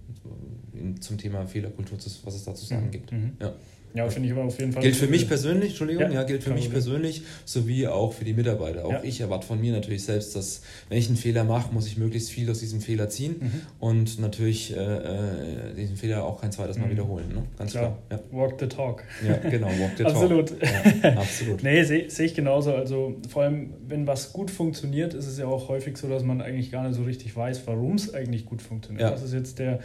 in, 0.73 1.01
zum 1.01 1.17
Thema 1.17 1.45
Fehlerkultur, 1.47 1.97
was 1.97 2.35
es 2.35 2.43
da 2.43 2.53
zu 2.53 2.65
sagen 2.65 2.87
mhm. 2.87 2.91
gibt. 2.91 3.11
Mhm. 3.11 3.37
Ja. 3.39 3.53
Ja, 3.95 4.09
finde 4.09 4.27
ich 4.27 4.33
aber 4.33 4.43
auf 4.43 4.59
jeden 4.59 4.73
Fall. 4.73 4.83
Gilt 4.83 4.97
für 4.97 5.07
mich 5.07 5.27
persönlich, 5.27 5.69
Entschuldigung, 5.69 6.03
ja, 6.03 6.09
ja 6.09 6.23
gilt 6.23 6.43
für 6.43 6.53
mich 6.53 6.69
persönlich, 6.69 7.21
sowie 7.45 7.87
auch 7.87 8.11
für 8.11 8.25
die 8.25 8.33
Mitarbeiter. 8.33 8.85
Auch 8.85 8.91
ja. 8.91 9.03
ich 9.03 9.21
erwarte 9.21 9.47
von 9.47 9.59
mir 9.59 9.71
natürlich 9.71 10.03
selbst, 10.03 10.35
dass, 10.35 10.63
wenn 10.89 10.97
ich 10.97 11.07
einen 11.07 11.15
Fehler 11.15 11.45
mache, 11.45 11.73
muss 11.73 11.87
ich 11.87 11.97
möglichst 11.97 12.29
viel 12.29 12.51
aus 12.51 12.59
diesem 12.59 12.81
Fehler 12.81 13.07
ziehen 13.07 13.35
mhm. 13.39 13.61
und 13.79 14.19
natürlich 14.19 14.75
äh, 14.75 14.79
äh 14.79 15.73
diesen 15.77 15.95
Fehler 15.95 16.25
auch 16.25 16.41
kein 16.41 16.51
zweites 16.51 16.77
Mal 16.77 16.87
mhm. 16.87 16.91
wiederholen. 16.91 17.29
Ne? 17.29 17.43
Ganz 17.57 17.71
klar. 17.71 17.97
klar. 18.09 18.19
Ja. 18.19 18.37
Walk 18.37 18.59
the 18.59 18.67
talk. 18.67 19.03
Ja, 19.25 19.37
genau, 19.49 19.67
walk 19.67 19.91
the 19.97 20.03
talk. 20.03 20.13
absolut. 20.13 20.53
absolut. 21.03 21.63
nee, 21.63 21.83
sehe 21.83 22.09
seh 22.09 22.25
ich 22.25 22.33
genauso. 22.33 22.75
Also 22.75 23.15
vor 23.29 23.43
allem, 23.43 23.73
wenn 23.87 24.07
was 24.07 24.33
gut 24.33 24.51
funktioniert, 24.51 25.13
ist 25.13 25.27
es 25.27 25.37
ja 25.37 25.45
auch 25.45 25.69
häufig 25.69 25.95
so, 25.95 26.09
dass 26.09 26.23
man 26.23 26.41
eigentlich 26.41 26.69
gar 26.69 26.85
nicht 26.85 26.97
so 26.97 27.03
richtig 27.03 27.35
weiß, 27.35 27.61
warum 27.65 27.95
es 27.95 28.13
eigentlich 28.13 28.45
gut 28.45 28.61
funktioniert. 28.61 29.09
Das 29.09 29.23
ist 29.23 29.33
jetzt 29.33 29.59
der 29.59 29.79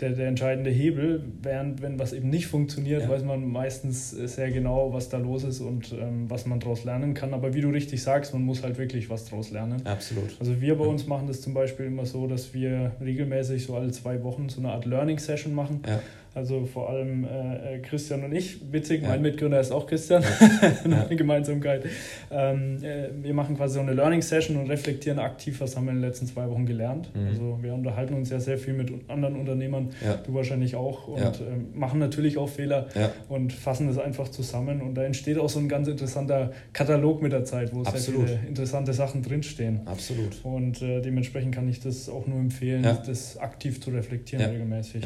der, 0.00 0.10
der 0.10 0.28
entscheidende 0.28 0.70
Hebel. 0.70 1.24
Während 1.42 1.82
wenn 1.82 1.98
was 1.98 2.12
eben 2.12 2.30
nicht 2.30 2.46
funktioniert, 2.46 3.02
ja. 3.02 3.08
weiß 3.08 3.22
man 3.24 3.50
meistens 3.50 4.10
sehr 4.10 4.50
genau, 4.50 4.92
was 4.92 5.08
da 5.08 5.18
los 5.18 5.44
ist 5.44 5.60
und 5.60 5.92
ähm, 5.92 6.28
was 6.28 6.46
man 6.46 6.60
daraus 6.60 6.84
lernen 6.84 7.14
kann. 7.14 7.34
Aber 7.34 7.54
wie 7.54 7.60
du 7.60 7.68
richtig 7.68 8.02
sagst, 8.02 8.32
man 8.32 8.42
muss 8.42 8.62
halt 8.62 8.78
wirklich 8.78 9.10
was 9.10 9.24
daraus 9.26 9.50
lernen. 9.50 9.84
Absolut. 9.86 10.36
Also 10.40 10.60
wir 10.60 10.76
bei 10.76 10.84
ja. 10.84 10.90
uns 10.90 11.06
machen 11.06 11.26
das 11.26 11.40
zum 11.40 11.54
Beispiel 11.54 11.86
immer 11.86 12.06
so, 12.06 12.26
dass 12.26 12.54
wir 12.54 12.92
regelmäßig 13.00 13.64
so 13.64 13.76
alle 13.76 13.90
zwei 13.92 14.22
Wochen 14.22 14.48
so 14.48 14.60
eine 14.60 14.70
Art 14.70 14.84
Learning 14.84 15.18
Session 15.18 15.54
machen. 15.54 15.82
Ja 15.86 16.00
also 16.34 16.66
vor 16.66 16.90
allem 16.90 17.24
äh, 17.24 17.76
äh, 17.76 17.78
Christian 17.78 18.24
und 18.24 18.34
ich. 18.34 18.60
Witzig, 18.72 19.02
ja. 19.02 19.10
mein 19.10 19.22
Mitgründer 19.22 19.60
ist 19.60 19.70
auch 19.70 19.86
Christian. 19.86 20.22
Ja. 20.22 20.72
Eine 20.84 21.16
Gemeinsamkeit. 21.16 21.84
Ähm, 22.30 22.82
äh, 22.82 23.08
wir 23.22 23.32
machen 23.34 23.56
quasi 23.56 23.74
so 23.74 23.80
eine 23.80 23.92
Learning 23.92 24.20
Session 24.20 24.56
und 24.56 24.68
reflektieren 24.68 25.20
aktiv, 25.20 25.60
was 25.60 25.76
haben 25.76 25.84
wir 25.86 25.92
in 25.92 25.98
den 25.98 26.08
letzten 26.08 26.26
zwei 26.26 26.50
Wochen 26.50 26.66
gelernt. 26.66 27.14
Mhm. 27.14 27.28
Also 27.28 27.58
wir 27.62 27.72
unterhalten 27.72 28.14
uns 28.14 28.30
ja 28.30 28.40
sehr 28.40 28.58
viel 28.58 28.74
mit 28.74 28.90
anderen 29.08 29.36
Unternehmern, 29.36 29.90
ja. 30.04 30.16
du 30.16 30.34
wahrscheinlich 30.34 30.74
auch, 30.74 31.06
und 31.06 31.22
ähm, 31.40 31.68
machen 31.74 32.00
natürlich 32.00 32.36
auch 32.36 32.48
Fehler 32.48 32.88
und 33.28 33.52
fassen 33.52 33.86
das 33.86 33.98
einfach 33.98 34.28
zusammen. 34.28 34.82
Und 34.82 34.94
da 34.94 35.04
entsteht 35.04 35.38
auch 35.38 35.48
so 35.48 35.60
ein 35.60 35.68
ganz 35.68 35.86
interessanter 35.86 36.52
Katalog 36.72 37.22
mit 37.22 37.32
der 37.32 37.44
Zeit, 37.44 37.72
wo 37.72 37.82
Absolut. 37.82 38.28
sehr 38.28 38.38
viele 38.38 38.48
interessante 38.48 38.92
Sachen 38.92 39.22
drinstehen. 39.22 39.82
Absolut. 39.84 40.36
Und 40.42 40.82
äh, 40.82 41.00
dementsprechend 41.00 41.54
kann 41.54 41.68
ich 41.68 41.80
das 41.80 42.08
auch 42.08 42.26
nur 42.26 42.38
empfehlen, 42.38 42.82
das 42.82 43.38
aktiv 43.38 43.80
zu 43.80 43.90
reflektieren 43.90 44.44
regelmäßig. 44.44 45.04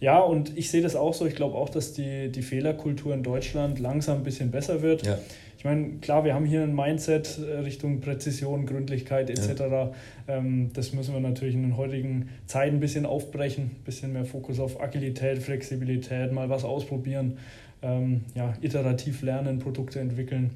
Ja, 0.00 0.20
und 0.20 0.56
ich 0.56 0.70
sehe 0.70 0.82
das 0.82 0.96
auch 0.96 1.14
so. 1.14 1.26
Ich 1.26 1.34
glaube 1.34 1.56
auch, 1.56 1.68
dass 1.68 1.92
die, 1.92 2.30
die 2.30 2.42
Fehlerkultur 2.42 3.14
in 3.14 3.22
Deutschland 3.22 3.78
langsam 3.78 4.18
ein 4.18 4.24
bisschen 4.24 4.50
besser 4.50 4.82
wird. 4.82 5.06
Ja. 5.06 5.18
Ich 5.58 5.64
meine, 5.64 5.98
klar, 6.00 6.24
wir 6.24 6.34
haben 6.34 6.44
hier 6.44 6.62
ein 6.62 6.74
Mindset 6.74 7.38
äh, 7.38 7.60
Richtung 7.60 8.00
Präzision, 8.00 8.66
Gründlichkeit 8.66 9.30
etc. 9.30 9.60
Ja. 9.60 9.92
Ähm, 10.28 10.70
das 10.74 10.92
müssen 10.92 11.14
wir 11.14 11.20
natürlich 11.20 11.54
in 11.54 11.62
den 11.62 11.76
heutigen 11.76 12.28
Zeiten 12.46 12.76
ein 12.76 12.80
bisschen 12.80 13.06
aufbrechen, 13.06 13.64
ein 13.64 13.84
bisschen 13.84 14.12
mehr 14.12 14.26
Fokus 14.26 14.60
auf 14.60 14.80
Agilität, 14.80 15.38
Flexibilität, 15.38 16.32
mal 16.32 16.50
was 16.50 16.64
ausprobieren, 16.64 17.38
ähm, 17.82 18.22
ja, 18.34 18.52
iterativ 18.60 19.22
lernen, 19.22 19.58
Produkte 19.58 19.98
entwickeln. 20.00 20.50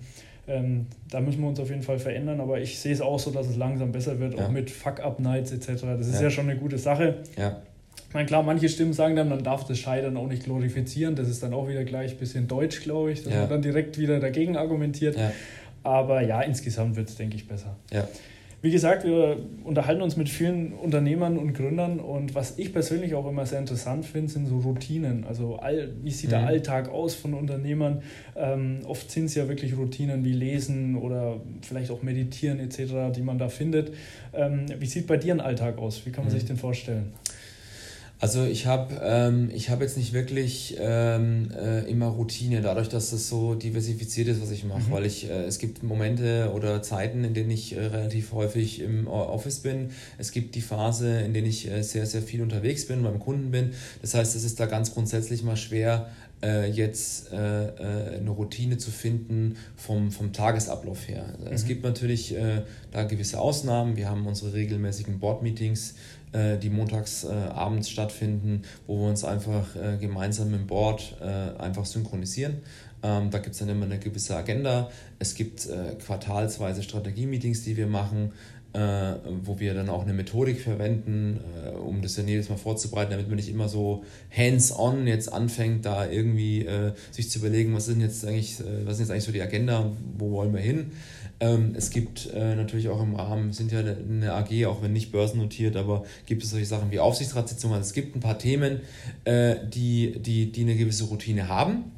Ähm, 0.46 0.86
da 1.10 1.20
müssen 1.20 1.40
wir 1.40 1.48
uns 1.48 1.60
auf 1.60 1.70
jeden 1.70 1.82
Fall 1.82 1.98
verändern, 1.98 2.40
aber 2.40 2.60
ich 2.60 2.78
sehe 2.78 2.92
es 2.92 3.00
auch 3.00 3.18
so, 3.18 3.30
dass 3.30 3.46
es 3.46 3.56
langsam 3.56 3.92
besser 3.92 4.18
wird, 4.18 4.34
ja. 4.34 4.44
auch 4.44 4.50
mit 4.50 4.70
Fuck-Up-Nights 4.70 5.52
etc. 5.52 5.82
Das 5.82 6.08
ist 6.08 6.16
ja. 6.16 6.22
ja 6.22 6.30
schon 6.30 6.48
eine 6.50 6.58
gute 6.58 6.76
Sache. 6.76 7.18
Ja. 7.38 7.62
Ich 8.10 8.14
meine, 8.14 8.26
klar, 8.26 8.42
manche 8.42 8.68
Stimmen 8.68 8.92
sagen 8.92 9.14
dann, 9.14 9.28
man 9.28 9.44
darf 9.44 9.68
das 9.68 9.78
Scheitern 9.78 10.16
auch 10.16 10.26
nicht 10.26 10.42
glorifizieren. 10.42 11.14
Das 11.14 11.28
ist 11.28 11.44
dann 11.44 11.54
auch 11.54 11.68
wieder 11.68 11.84
gleich 11.84 12.10
ein 12.10 12.16
bisschen 12.16 12.48
deutsch, 12.48 12.82
glaube 12.82 13.12
ich, 13.12 13.22
dass 13.22 13.32
ja. 13.32 13.42
man 13.42 13.48
dann 13.48 13.62
direkt 13.62 13.98
wieder 13.98 14.18
dagegen 14.18 14.56
argumentiert. 14.56 15.16
Ja. 15.16 15.30
Aber 15.84 16.20
ja, 16.20 16.40
insgesamt 16.40 16.96
wird 16.96 17.08
es, 17.08 17.14
denke 17.14 17.36
ich, 17.36 17.46
besser. 17.46 17.76
Ja. 17.92 18.08
Wie 18.62 18.72
gesagt, 18.72 19.04
wir 19.04 19.38
unterhalten 19.62 20.02
uns 20.02 20.16
mit 20.16 20.28
vielen 20.28 20.72
Unternehmern 20.72 21.38
und 21.38 21.54
Gründern 21.54 22.00
und 22.00 22.34
was 22.34 22.58
ich 22.58 22.72
persönlich 22.72 23.14
auch 23.14 23.28
immer 23.28 23.46
sehr 23.46 23.60
interessant 23.60 24.04
finde, 24.04 24.30
sind 24.30 24.46
so 24.46 24.58
Routinen. 24.58 25.24
Also 25.24 25.60
all, 25.60 25.90
wie 26.02 26.10
sieht 26.10 26.30
mhm. 26.30 26.34
der 26.34 26.46
Alltag 26.48 26.88
aus 26.88 27.14
von 27.14 27.32
Unternehmern? 27.32 28.02
Ähm, 28.36 28.80
oft 28.86 29.08
sind 29.08 29.26
es 29.26 29.36
ja 29.36 29.48
wirklich 29.48 29.78
Routinen 29.78 30.24
wie 30.24 30.32
Lesen 30.32 30.96
oder 30.96 31.40
vielleicht 31.62 31.92
auch 31.92 32.02
Meditieren 32.02 32.58
etc., 32.58 33.14
die 33.14 33.22
man 33.22 33.38
da 33.38 33.48
findet. 33.48 33.94
Ähm, 34.34 34.66
wie 34.80 34.86
sieht 34.86 35.06
bei 35.06 35.16
dir 35.16 35.32
ein 35.32 35.40
Alltag 35.40 35.78
aus? 35.78 36.04
Wie 36.04 36.10
kann 36.10 36.24
man 36.24 36.32
mhm. 36.34 36.38
sich 36.38 36.46
den 36.46 36.56
vorstellen? 36.56 37.12
Also 38.20 38.44
ich 38.44 38.66
habe 38.66 39.00
ähm, 39.02 39.50
hab 39.50 39.80
jetzt 39.80 39.96
nicht 39.96 40.12
wirklich 40.12 40.76
ähm, 40.78 41.50
äh, 41.58 41.90
immer 41.90 42.08
Routine, 42.08 42.60
dadurch, 42.60 42.90
dass 42.90 43.12
es 43.12 43.30
so 43.30 43.54
diversifiziert 43.54 44.28
ist, 44.28 44.42
was 44.42 44.50
ich 44.50 44.64
mache, 44.64 44.88
mhm. 44.88 44.90
weil 44.90 45.06
ich, 45.06 45.30
äh, 45.30 45.44
es 45.44 45.58
gibt 45.58 45.82
Momente 45.82 46.52
oder 46.54 46.82
Zeiten, 46.82 47.24
in 47.24 47.32
denen 47.32 47.50
ich 47.50 47.74
äh, 47.74 47.80
relativ 47.80 48.32
häufig 48.32 48.82
im 48.82 49.08
Office 49.08 49.60
bin. 49.60 49.92
Es 50.18 50.32
gibt 50.32 50.54
die 50.54 50.60
Phase, 50.60 51.20
in 51.20 51.32
der 51.32 51.44
ich 51.44 51.70
äh, 51.70 51.82
sehr, 51.82 52.04
sehr 52.04 52.20
viel 52.20 52.42
unterwegs 52.42 52.86
bin, 52.86 53.02
beim 53.02 53.18
Kunden 53.18 53.50
bin. 53.50 53.70
Das 54.02 54.12
heißt, 54.12 54.36
es 54.36 54.44
ist 54.44 54.60
da 54.60 54.66
ganz 54.66 54.92
grundsätzlich 54.92 55.42
mal 55.42 55.56
schwer, 55.56 56.10
äh, 56.42 56.70
jetzt 56.70 57.32
äh, 57.32 57.36
eine 57.36 58.30
Routine 58.30 58.76
zu 58.76 58.90
finden 58.90 59.56
vom, 59.76 60.10
vom 60.10 60.34
Tagesablauf 60.34 61.08
her. 61.08 61.24
Mhm. 61.38 61.52
Es 61.52 61.64
gibt 61.64 61.84
natürlich 61.84 62.34
da 62.92 63.04
gewisse 63.04 63.40
Ausnahmen. 63.40 63.96
Wir 63.96 64.08
haben 64.08 64.26
unsere 64.26 64.52
regelmäßigen 64.52 65.20
Board-Meetings, 65.20 65.94
äh, 66.32 66.58
die 66.58 66.70
montags 66.70 67.24
äh, 67.24 67.28
abends 67.28 67.90
stattfinden, 67.90 68.62
wo 68.86 69.00
wir 69.00 69.08
uns 69.08 69.24
einfach 69.24 69.74
äh, 69.74 69.96
gemeinsam 69.98 70.54
im 70.54 70.66
Board 70.66 71.16
äh, 71.20 71.60
einfach 71.60 71.84
synchronisieren. 71.84 72.58
Ähm, 73.02 73.30
da 73.30 73.38
gibt 73.38 73.54
es 73.54 73.58
dann 73.58 73.68
immer 73.68 73.86
eine 73.86 73.98
gewisse 73.98 74.36
Agenda. 74.36 74.90
Es 75.18 75.34
gibt 75.34 75.66
äh, 75.66 75.96
quartalsweise 75.96 76.82
Strategie-Meetings, 76.82 77.64
die 77.64 77.76
wir 77.76 77.88
machen, 77.88 78.32
äh, 78.74 79.14
wo 79.42 79.58
wir 79.58 79.74
dann 79.74 79.88
auch 79.88 80.02
eine 80.02 80.12
Methodik 80.12 80.60
verwenden, 80.60 81.40
um 81.84 82.02
das 82.02 82.14
dann 82.14 82.28
jedes 82.28 82.48
Mal 82.48 82.58
vorzubereiten, 82.58 83.10
damit 83.10 83.26
man 83.26 83.34
nicht 83.34 83.48
immer 83.48 83.68
so 83.68 84.04
hands-on 84.30 85.08
jetzt 85.08 85.32
anfängt, 85.32 85.84
da 85.84 86.08
irgendwie 86.08 86.68
sich 87.10 87.28
zu 87.28 87.40
überlegen, 87.40 87.74
was 87.74 87.86
sind 87.86 88.00
jetzt 88.00 88.24
eigentlich, 88.24 88.62
was 88.84 88.94
ist 88.94 89.00
jetzt 89.00 89.10
eigentlich 89.10 89.24
so 89.24 89.32
die 89.32 89.42
Agenda, 89.42 89.90
wo 90.16 90.30
wollen 90.30 90.54
wir 90.54 90.60
hin. 90.60 90.92
Ähm, 91.40 91.74
es 91.74 91.90
gibt 91.90 92.28
äh, 92.34 92.54
natürlich 92.54 92.88
auch 92.88 93.02
im 93.02 93.16
Rahmen, 93.16 93.52
sind 93.52 93.72
ja 93.72 93.80
eine 93.80 94.32
AG, 94.34 94.66
auch 94.66 94.82
wenn 94.82 94.92
nicht 94.92 95.10
börsennotiert, 95.10 95.74
aber 95.74 96.04
gibt 96.26 96.42
es 96.42 96.50
solche 96.50 96.66
Sachen 96.66 96.90
wie 96.90 97.00
Aufsichtsratssitzungen. 97.00 97.76
Also 97.76 97.88
es 97.88 97.94
gibt 97.94 98.14
ein 98.14 98.20
paar 98.20 98.38
Themen, 98.38 98.80
äh, 99.24 99.56
die, 99.66 100.18
die, 100.20 100.52
die 100.52 100.62
eine 100.62 100.76
gewisse 100.76 101.04
Routine 101.04 101.48
haben. 101.48 101.92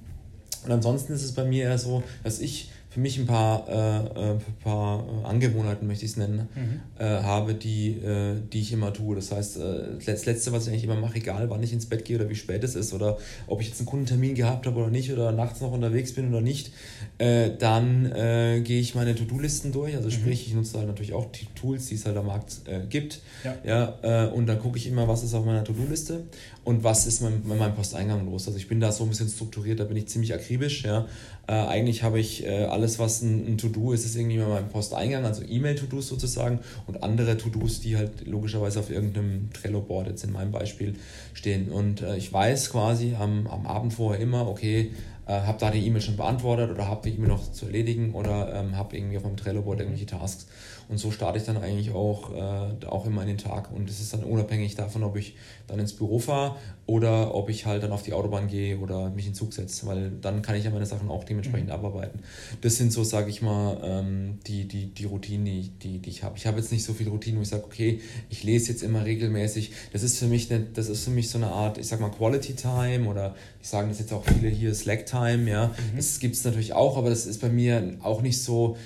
Und 0.65 0.71
ansonsten 0.71 1.13
ist 1.13 1.25
es 1.25 1.33
bei 1.33 1.45
mir 1.45 1.65
eher 1.65 1.79
so, 1.79 2.05
dass 2.23 2.39
ich 2.39 2.71
für 2.93 3.01
mich 3.01 3.19
ein 3.19 3.27
paar, 3.27 3.67
äh, 3.69 4.33
äh 4.33 4.39
paar 4.63 5.03
Angewohnheiten, 5.25 5.87
möchte 5.87 6.05
ich 6.05 6.11
es 6.11 6.17
nennen, 6.19 6.49
mhm. 6.55 6.81
äh, 6.99 7.23
habe, 7.23 7.55
die, 7.55 7.93
äh, 7.93 8.35
die 8.53 8.61
ich 8.61 8.73
immer 8.73 8.93
tue. 8.93 9.17
Das 9.17 9.33
heißt, 9.33 9.57
äh, 9.57 9.85
das 10.05 10.27
Letzte, 10.27 10.53
was 10.53 10.65
ich 10.67 10.73
eigentlich 10.73 10.85
immer 10.85 10.97
mache, 10.97 11.17
egal 11.17 11.49
wann 11.49 11.63
ich 11.63 11.73
ins 11.73 11.87
Bett 11.87 12.05
gehe 12.05 12.17
oder 12.17 12.29
wie 12.29 12.35
spät 12.35 12.63
es 12.65 12.75
ist 12.75 12.93
oder 12.93 13.17
ob 13.47 13.63
ich 13.63 13.69
jetzt 13.69 13.81
einen 13.81 13.87
Kundentermin 13.87 14.35
gehabt 14.35 14.67
habe 14.67 14.79
oder 14.79 14.91
nicht 14.91 15.11
oder 15.11 15.33
nachts 15.33 15.63
noch 15.63 15.73
unterwegs 15.73 16.13
bin 16.13 16.29
oder 16.29 16.43
nicht, 16.43 16.73
äh, 17.17 17.51
dann 17.59 18.13
gehe 18.13 18.81
ich 18.81 18.95
meine 18.95 19.15
To-Do-Listen 19.15 19.73
durch. 19.73 19.97
Also 19.97 20.09
mhm. 20.09 20.13
sprich, 20.13 20.47
ich 20.47 20.55
nutze 20.55 20.77
halt 20.77 20.89
natürlich 20.89 21.15
auch 21.15 21.31
die 21.33 21.47
Tools, 21.55 21.87
die 21.87 21.95
es 21.95 22.05
halt 22.05 22.17
am 22.17 22.27
Markt 22.27 22.61
gibt. 22.91 23.21
Ja. 23.45 23.57
ja 24.05 24.27
und 24.27 24.47
dann 24.47 24.59
gucke 24.59 24.77
ich 24.77 24.87
immer, 24.87 25.09
was 25.09 25.23
ist 25.23 25.35
auf 25.35 25.45
meiner 25.45 25.65
To-Do-Liste 25.65 26.25
und 26.65 26.85
was 26.85 27.07
ist 27.07 27.23
mit 27.23 27.47
meinem 27.47 27.75
Posteingang 27.75 28.27
los. 28.27 28.47
Also 28.47 28.59
ich 28.59 28.69
bin 28.69 28.81
da 28.81 28.93
so 28.93 29.05
ein 29.05 29.11
bisschen 29.11 29.29
strukturiert, 29.29 29.81
da 29.81 29.85
bin 29.85 29.97
ich 29.97 30.09
ziemlich 30.09 30.35
akribisch. 30.35 30.85
Ja. 30.85 31.07
Äh, 31.49 31.55
eigentlich 31.55 32.03
habe 32.03 32.21
ich 32.21 32.47
äh, 32.47 32.65
alles, 32.65 32.99
was 32.99 33.21
ein, 33.23 33.47
ein 33.47 33.59
To-Do 33.59 33.93
ist, 33.93 34.05
ist 34.05 34.15
irgendwie 34.15 34.37
in 34.37 34.49
meinem 34.49 34.69
Posteingang, 34.69 35.25
also 35.25 35.43
E-Mail-To-Dos 35.43 36.09
sozusagen 36.09 36.61
und 36.87 37.03
andere 37.03 37.37
To-Dos, 37.37 37.81
die 37.81 37.97
halt 37.97 38.27
logischerweise 38.27 38.79
auf 38.79 38.91
irgendeinem 38.91 39.51
Trello-Board 39.53 40.07
jetzt 40.07 40.25
in 40.25 40.33
meinem 40.33 40.53
Beispiel 40.53 40.95
stehen. 41.35 41.71
Und 41.71 42.03
äh, 42.03 42.17
ich 42.17 42.33
weiß 42.33 42.71
quasi 42.71 43.17
am, 43.19 43.49
am 43.49 43.67
Abend 43.67 43.93
vorher 43.93 44.21
immer, 44.21 44.47
okay, 44.49 44.93
äh, 45.27 45.33
habe 45.33 45.59
da 45.59 45.71
die 45.71 45.85
E-Mail 45.87 46.01
schon 46.01 46.17
beantwortet 46.17 46.71
oder 46.71 46.87
habe 46.87 47.09
die 47.09 47.17
E-Mail 47.17 47.31
noch 47.31 47.53
zu 47.53 47.67
erledigen 47.67 48.15
oder 48.15 48.55
ähm, 48.55 48.77
habe 48.77 48.97
irgendwie 48.97 49.17
auf 49.17 49.25
meinem 49.25 49.37
Trello-Board 49.37 49.81
irgendwelche 49.81 50.07
Tasks. 50.07 50.47
Und 50.93 50.99
so 50.99 51.11
starte 51.11 51.39
ich 51.39 51.45
dann 51.45 51.57
eigentlich 51.57 51.93
auch, 51.93 52.35
äh, 52.35 52.85
auch 52.85 53.07
immer 53.07 53.23
in 53.23 53.29
den 53.29 53.39
Tag. 53.39 53.73
Und 53.73 53.89
es 53.89 53.99
ist 53.99 54.13
dann 54.13 54.25
unabhängig 54.25 54.75
davon, 54.75 55.05
ob 55.05 55.17
ich 55.17 55.37
dann 55.67 55.79
ins 55.79 55.95
Büro 55.95 56.19
fahre 56.19 56.57
oder 56.85 57.35
ob 57.35 57.49
ich 57.49 57.65
halt 57.65 57.83
dann 57.83 57.93
auf 57.93 58.03
die 58.03 58.13
Autobahn 58.13 58.47
gehe 58.47 58.77
oder 58.77 59.09
mich 59.09 59.25
in 59.25 59.31
den 59.31 59.35
Zug 59.35 59.55
setze, 59.55 59.87
weil 59.87 60.11
dann 60.21 60.43
kann 60.43 60.55
ich 60.55 60.65
ja 60.65 60.71
meine 60.71 60.85
Sachen 60.85 61.09
auch 61.09 61.25
dementsprechend 61.25 61.69
mhm. 61.69 61.75
abarbeiten. 61.75 62.21
Das 62.61 62.77
sind 62.77 62.93
so, 62.93 63.05
sage 63.05 63.31
ich 63.31 63.41
mal, 63.41 63.81
ähm, 63.83 64.39
die, 64.47 64.69
die, 64.69 64.89
die 64.89 65.07
Routinen, 65.07 65.47
die, 65.47 65.71
die, 65.83 65.99
die 66.01 66.11
ich 66.11 66.25
habe. 66.25 66.37
Ich 66.37 66.47
habe 66.47 66.59
jetzt 66.59 66.71
nicht 66.73 66.85
so 66.85 66.93
viele 66.93 67.09
Routinen, 67.09 67.39
wo 67.39 67.43
ich 67.43 67.49
sage, 67.49 67.65
okay, 67.65 68.03
ich 68.29 68.45
lese 68.45 68.71
jetzt 68.71 68.83
immer 68.83 69.07
regelmäßig. 69.07 69.73
Das 69.95 70.03
ist 70.03 70.19
für 70.19 70.27
mich, 70.27 70.53
eine, 70.53 70.67
das 70.75 70.91
ist 70.91 71.05
für 71.05 71.11
mich 71.11 71.31
so 71.31 71.39
eine 71.39 71.53
Art, 71.53 71.79
ich 71.79 71.87
sag 71.87 72.01
mal, 72.01 72.11
Quality 72.11 72.53
Time 72.53 73.09
oder 73.09 73.35
ich 73.63 73.69
sagen 73.69 73.89
das 73.89 73.99
jetzt 73.99 74.13
auch 74.13 74.27
viele 74.27 74.51
hier, 74.51 74.75
Slack 74.75 75.07
Time, 75.07 75.51
ja. 75.51 75.69
Mhm. 75.69 75.97
Das 75.97 76.21
gibt 76.21 76.35
es 76.35 76.45
natürlich 76.45 76.75
auch, 76.75 76.99
aber 76.99 77.09
das 77.09 77.25
ist 77.25 77.41
bei 77.41 77.49
mir 77.49 77.97
auch 78.03 78.21
nicht 78.21 78.43
so, 78.43 78.77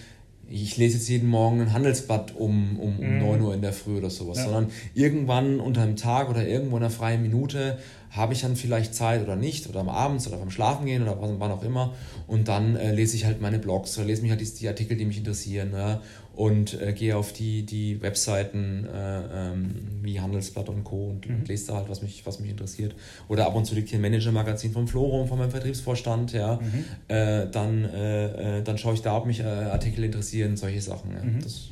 ich 0.48 0.76
lese 0.76 0.96
jetzt 0.96 1.08
jeden 1.08 1.28
Morgen 1.28 1.60
ein 1.60 1.72
Handelsblatt 1.72 2.34
um, 2.36 2.78
um, 2.78 2.98
um 2.98 3.14
mhm. 3.14 3.18
9 3.18 3.40
Uhr 3.40 3.54
in 3.54 3.62
der 3.62 3.72
Früh 3.72 3.98
oder 3.98 4.10
sowas, 4.10 4.38
ja. 4.38 4.44
sondern 4.44 4.70
irgendwann 4.94 5.60
unter 5.60 5.82
einem 5.82 5.96
Tag 5.96 6.30
oder 6.30 6.46
irgendwo 6.46 6.76
in 6.76 6.84
einer 6.84 6.90
freien 6.90 7.22
Minute 7.22 7.78
habe 8.10 8.32
ich 8.32 8.40
dann 8.40 8.56
vielleicht 8.56 8.94
Zeit 8.94 9.22
oder 9.22 9.36
nicht 9.36 9.68
oder 9.68 9.80
am 9.80 9.88
Abend 9.88 10.26
oder 10.26 10.36
beim 10.38 10.50
Schlafen 10.50 10.86
gehen 10.86 11.02
oder 11.02 11.18
wann 11.20 11.50
auch 11.50 11.62
immer 11.62 11.94
und 12.26 12.48
dann 12.48 12.76
äh, 12.76 12.92
lese 12.92 13.16
ich 13.16 13.26
halt 13.26 13.40
meine 13.40 13.58
Blogs 13.58 13.98
oder 13.98 14.06
lese 14.06 14.22
mich 14.22 14.30
halt 14.30 14.40
die, 14.40 14.50
die 14.50 14.68
Artikel, 14.68 14.96
die 14.96 15.04
mich 15.04 15.18
interessieren 15.18 15.72
ja, 15.74 16.00
und 16.36 16.80
äh, 16.80 16.92
gehe 16.92 17.16
auf 17.16 17.32
die, 17.32 17.64
die 17.64 18.00
Webseiten 18.02 18.86
äh, 18.86 19.50
ähm, 19.50 19.74
wie 20.02 20.20
Handelsblatt 20.20 20.68
und 20.68 20.84
Co. 20.84 21.08
und, 21.08 21.28
mhm. 21.28 21.36
und, 21.36 21.48
lese 21.48 21.68
da 21.68 21.76
halt, 21.76 21.88
was 21.88 22.02
mich, 22.02 22.24
was 22.26 22.40
mich 22.40 22.50
interessiert. 22.50 22.94
Oder 23.28 23.46
ab 23.46 23.54
und 23.54 23.64
zu 23.64 23.74
liegt 23.74 23.88
hier 23.88 23.98
ein 23.98 24.02
Manager-Magazin 24.02 24.72
vom 24.72 24.86
Florum, 24.86 25.26
von 25.26 25.38
meinem 25.38 25.50
Vertriebsvorstand, 25.50 26.34
ja. 26.34 26.60
Mhm. 26.60 26.84
Äh, 27.08 27.50
dann, 27.50 27.84
äh, 27.86 28.58
äh, 28.58 28.62
dann 28.62 28.76
schaue 28.76 28.94
ich 28.94 29.00
da, 29.00 29.16
ob 29.16 29.26
mich 29.26 29.42
Artikel 29.42 30.04
interessieren, 30.04 30.56
solche 30.56 30.80
Sachen. 30.82 31.12
Ja. 31.12 31.24
Mhm. 31.24 31.40
Das, 31.42 31.68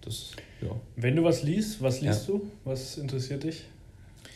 das, 0.00 0.30
ja. 0.62 0.70
Wenn 0.96 1.14
du 1.14 1.22
was 1.22 1.42
liest, 1.42 1.82
was 1.82 2.00
liest 2.00 2.28
ja. 2.28 2.34
du? 2.34 2.46
Was 2.64 2.96
interessiert 2.96 3.44
dich? 3.44 3.64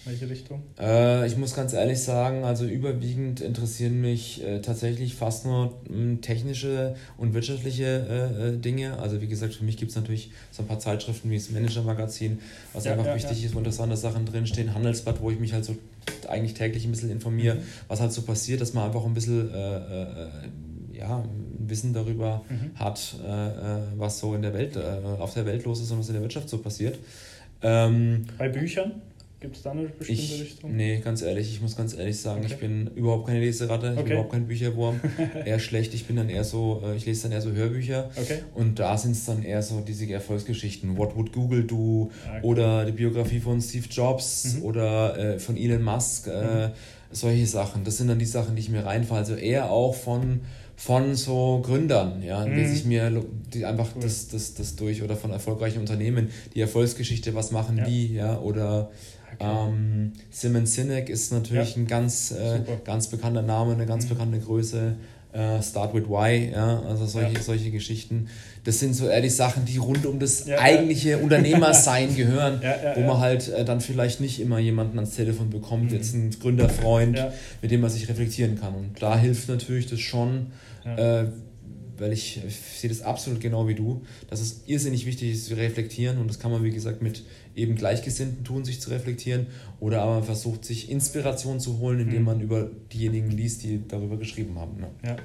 Welche 0.06 0.30
Richtung? 0.30 0.62
Äh, 0.78 1.26
ich 1.26 1.36
muss 1.36 1.54
ganz 1.54 1.74
ehrlich 1.74 2.00
sagen, 2.00 2.44
also 2.44 2.64
überwiegend 2.64 3.42
interessieren 3.42 4.00
mich 4.00 4.42
äh, 4.42 4.60
tatsächlich 4.60 5.14
fast 5.14 5.44
nur 5.44 5.66
mh, 5.88 5.94
hm, 5.94 6.20
technische 6.22 6.94
und 7.18 7.34
wirtschaftliche 7.34 7.84
äh, 7.84 8.48
äh, 8.48 8.56
Dinge. 8.56 8.98
Also 8.98 9.20
wie 9.20 9.26
gesagt, 9.26 9.54
für 9.54 9.64
mich 9.64 9.76
gibt 9.76 9.90
es 9.90 9.96
natürlich 9.96 10.30
so 10.52 10.62
ein 10.62 10.68
paar 10.68 10.78
Zeitschriften 10.78 11.28
wie 11.30 11.36
das 11.36 11.50
Manager-Magazin, 11.50 12.38
was 12.72 12.84
ja, 12.84 12.92
einfach 12.92 13.06
ja, 13.06 13.14
wichtig 13.14 13.40
ja. 13.40 13.46
ist, 13.46 13.54
wo 13.54 13.58
interessante 13.58 13.96
Sachen 13.96 14.24
drinstehen. 14.24 14.72
Handelsblatt, 14.74 15.20
wo 15.20 15.30
ich 15.30 15.38
mich 15.38 15.52
halt 15.52 15.66
so 15.66 15.76
eigentlich 16.28 16.54
täglich 16.54 16.86
ein 16.86 16.92
bisschen 16.92 17.10
informiere, 17.10 17.56
mhm. 17.56 17.62
was 17.88 18.00
halt 18.00 18.12
so 18.12 18.22
passiert, 18.22 18.62
dass 18.62 18.72
man 18.72 18.86
einfach 18.86 19.04
ein 19.04 19.12
bisschen 19.12 19.52
äh, 19.52 19.76
äh, 19.76 20.28
ja, 20.94 21.22
Wissen 21.58 21.92
darüber 21.92 22.42
mhm. 22.48 22.78
hat, 22.78 23.16
was 23.96 24.18
so 24.18 24.34
in 24.34 24.42
der 24.42 24.52
Welt, 24.52 24.76
auf 24.76 25.32
der 25.34 25.46
Welt 25.46 25.64
los 25.64 25.80
ist 25.80 25.90
und 25.92 26.00
was 26.00 26.08
in 26.08 26.14
der 26.14 26.22
Wirtschaft 26.22 26.48
so 26.48 26.58
passiert. 26.58 26.98
Ähm, 27.62 28.26
Bei 28.38 28.48
Büchern? 28.48 29.00
Gibt 29.40 29.56
es 29.56 29.62
da 29.62 29.70
eine 29.70 29.84
bestimmte 29.84 30.22
ich, 30.22 30.40
Richtung? 30.42 30.76
Nee, 30.76 31.00
ganz 31.02 31.22
ehrlich, 31.22 31.50
ich 31.50 31.62
muss 31.62 31.74
ganz 31.74 31.96
ehrlich 31.96 32.20
sagen, 32.20 32.44
okay. 32.44 32.52
ich 32.52 32.60
bin 32.60 32.88
überhaupt 32.88 33.26
keine 33.26 33.40
Leseratte, 33.40 33.86
ich 33.86 33.92
okay. 33.92 34.02
bin 34.02 34.12
überhaupt 34.12 34.32
kein 34.32 34.46
Bücherwurm. 34.46 35.00
eher 35.46 35.58
schlecht, 35.58 35.94
ich 35.94 36.04
bin 36.04 36.16
dann 36.16 36.28
eher 36.28 36.44
so, 36.44 36.82
äh, 36.84 36.94
ich 36.94 37.06
lese 37.06 37.22
dann 37.22 37.32
eher 37.32 37.40
so 37.40 37.50
Hörbücher. 37.50 38.10
Okay. 38.16 38.40
Und 38.54 38.78
da 38.78 38.98
sind 38.98 39.12
es 39.12 39.24
dann 39.24 39.42
eher 39.42 39.62
so 39.62 39.80
diese 39.80 40.06
Erfolgsgeschichten. 40.12 40.98
What 40.98 41.16
would 41.16 41.32
Google 41.32 41.64
do? 41.64 42.10
Okay. 42.26 42.40
Oder 42.42 42.84
die 42.84 42.92
Biografie 42.92 43.40
von 43.40 43.62
Steve 43.62 43.86
Jobs 43.90 44.56
mhm. 44.56 44.62
oder 44.64 45.18
äh, 45.18 45.38
von 45.38 45.56
Elon 45.56 45.82
Musk. 45.82 46.26
Äh, 46.26 46.68
mhm. 46.68 46.72
Solche 47.10 47.46
Sachen. 47.46 47.82
Das 47.84 47.96
sind 47.96 48.08
dann 48.08 48.18
die 48.18 48.26
Sachen, 48.26 48.56
die 48.56 48.60
ich 48.60 48.68
mir 48.68 48.84
reinfahre. 48.84 49.20
Also 49.20 49.34
eher 49.34 49.70
auch 49.70 49.94
von 49.94 50.42
von 50.80 51.14
so 51.14 51.60
Gründern, 51.62 52.22
ja, 52.22 52.46
mhm. 52.46 52.54
lese 52.54 52.74
ich 52.74 52.86
mir 52.86 53.22
die 53.52 53.66
einfach 53.66 53.90
cool. 53.94 54.02
das, 54.02 54.28
das, 54.28 54.54
das 54.54 54.76
durch 54.76 55.02
oder 55.02 55.14
von 55.14 55.30
erfolgreichen 55.30 55.78
Unternehmen, 55.78 56.30
die 56.54 56.62
Erfolgsgeschichte, 56.62 57.34
was 57.34 57.50
machen 57.50 57.76
ja. 57.76 57.84
die, 57.84 58.14
ja, 58.14 58.38
oder 58.38 58.90
ähm, 59.38 60.12
Simon 60.30 60.64
Sinek 60.64 61.10
ist 61.10 61.32
natürlich 61.34 61.76
ja. 61.76 61.82
ein 61.82 61.86
ganz, 61.86 62.30
äh, 62.30 62.60
ganz 62.82 63.08
bekannter 63.08 63.42
Name, 63.42 63.74
eine 63.74 63.84
ganz 63.84 64.06
mhm. 64.06 64.08
bekannte 64.10 64.38
Größe. 64.38 64.94
Äh, 65.32 65.62
Start 65.62 65.94
with 65.94 66.08
Why, 66.08 66.50
ja, 66.50 66.80
also 66.80 67.06
solche, 67.06 67.34
ja. 67.34 67.40
solche 67.40 67.70
Geschichten. 67.70 68.26
Das 68.64 68.80
sind 68.80 68.94
so 68.94 69.08
die 69.08 69.28
Sachen, 69.28 69.64
die 69.64 69.76
rund 69.76 70.04
um 70.06 70.18
das 70.18 70.46
ja, 70.46 70.58
eigentliche 70.58 71.18
Unternehmersein 71.18 72.16
gehören, 72.16 72.60
wo 72.96 73.02
man 73.02 73.18
halt 73.18 73.48
äh, 73.48 73.64
dann 73.64 73.80
vielleicht 73.80 74.20
nicht 74.20 74.40
immer 74.40 74.58
jemanden 74.58 74.98
ans 74.98 75.14
Telefon 75.14 75.50
bekommt, 75.50 75.92
mhm. 75.92 75.96
jetzt 75.96 76.14
einen 76.14 76.30
Gründerfreund, 76.30 77.22
mit 77.62 77.70
dem 77.70 77.80
man 77.80 77.90
sich 77.90 78.08
reflektieren 78.08 78.58
kann. 78.58 78.74
Und 78.74 79.00
da 79.00 79.16
hilft 79.16 79.48
natürlich 79.48 79.86
das 79.86 80.00
schon, 80.00 80.48
äh, 80.84 81.26
weil 82.00 82.12
ich, 82.12 82.42
ich, 82.44 82.56
sehe 82.56 82.88
das 82.88 83.02
absolut 83.02 83.40
genau 83.40 83.68
wie 83.68 83.74
du, 83.74 84.02
dass 84.28 84.40
es 84.40 84.62
irrsinnig 84.66 85.06
wichtig 85.06 85.32
ist 85.32 85.46
zu 85.46 85.54
reflektieren 85.54 86.18
und 86.18 86.28
das 86.28 86.38
kann 86.38 86.50
man, 86.50 86.64
wie 86.64 86.70
gesagt, 86.70 87.02
mit 87.02 87.24
eben 87.54 87.74
Gleichgesinnten 87.74 88.42
tun, 88.42 88.64
sich 88.64 88.80
zu 88.80 88.90
reflektieren 88.90 89.46
oder 89.78 90.02
aber 90.02 90.14
man 90.14 90.24
versucht, 90.24 90.64
sich 90.64 90.90
Inspiration 90.90 91.60
zu 91.60 91.78
holen, 91.78 92.00
indem 92.00 92.20
mhm. 92.20 92.24
man 92.24 92.40
über 92.40 92.70
diejenigen 92.92 93.30
liest, 93.30 93.62
die 93.62 93.80
darüber 93.86 94.16
geschrieben 94.16 94.58
haben. 94.58 94.80
Ne? 94.80 94.88
Ja. 95.04 95.16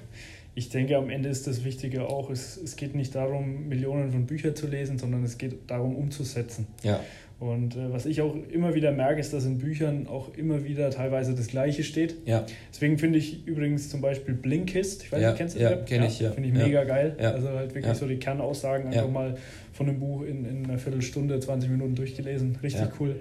Ich 0.58 0.70
denke, 0.70 0.96
am 0.96 1.10
Ende 1.10 1.28
ist 1.28 1.48
das 1.48 1.66
Wichtige 1.66 2.08
auch, 2.08 2.30
es, 2.30 2.56
es 2.56 2.78
geht 2.78 2.96
nicht 2.96 3.14
darum, 3.14 3.68
Millionen 3.68 4.12
von 4.12 4.26
Büchern 4.26 4.56
zu 4.56 4.68
lesen, 4.68 4.98
sondern 4.98 5.24
es 5.24 5.38
geht 5.38 5.70
darum, 5.70 5.96
umzusetzen. 5.98 6.68
Ja. 6.82 7.02
Und 7.46 7.76
äh, 7.76 7.94
was 7.94 8.08
ich 8.08 8.22
auch 8.22 8.36
immer 8.52 8.74
wieder 8.74 8.92
merke, 8.92 9.20
ist, 9.20 9.32
dass 9.32 9.46
in 9.46 9.60
Büchern 9.60 10.08
auch 10.08 10.34
immer 10.36 10.64
wieder 10.64 10.90
teilweise 10.90 11.36
das 11.36 11.48
Gleiche 11.48 11.84
steht. 11.84 12.16
Ja. 12.26 12.46
Deswegen 12.74 12.98
finde 12.98 13.20
ich 13.20 13.46
übrigens 13.46 13.90
zum 13.90 14.02
Beispiel 14.02 14.34
Blinkist, 14.34 15.04
ich 15.04 15.12
weiß 15.12 15.22
ja. 15.22 15.30
nicht, 15.30 15.38
kennst 15.38 15.56
du 15.56 15.60
das? 15.60 15.72
Ja, 15.72 15.78
kenne 15.78 16.08
ich, 16.08 16.20
ja. 16.20 16.32
Finde 16.32 16.50
ich 16.50 16.56
mega 16.56 16.84
geil. 16.84 17.16
Also 17.20 17.50
halt 17.50 17.76
wirklich 17.76 17.96
so 17.96 18.08
die 18.08 18.18
Kernaussagen 18.18 18.88
einfach 18.88 19.10
mal 19.10 19.36
von 19.74 19.86
dem 19.86 20.00
Buch 20.00 20.24
in, 20.24 20.46
in 20.46 20.66
einer 20.66 20.80
Viertelstunde, 20.80 21.40
20 21.40 21.70
Minuten 21.70 21.96
durchgelesen. 21.96 22.58
Richtig 22.64 22.88
cool. 23.00 23.16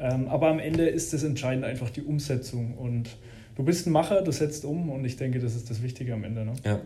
Ähm, 0.00 0.28
aber 0.28 0.48
am 0.48 0.60
Ende 0.60 0.86
ist 0.88 1.12
das 1.12 1.24
entscheidend 1.24 1.64
einfach 1.64 1.90
die 1.90 2.02
Umsetzung. 2.02 2.74
Und 2.78 3.10
du 3.56 3.64
bist 3.64 3.86
ein 3.86 3.92
Macher, 3.92 4.22
du 4.22 4.30
setzt 4.30 4.64
um 4.64 4.90
und 4.90 5.04
ich 5.04 5.16
denke, 5.16 5.40
das 5.40 5.54
ist 5.54 5.68
das 5.70 5.82
Wichtige 5.82 6.14
am 6.14 6.24
Ende. 6.24 6.44
Ne? 6.44 6.52
Ja. 6.64 6.80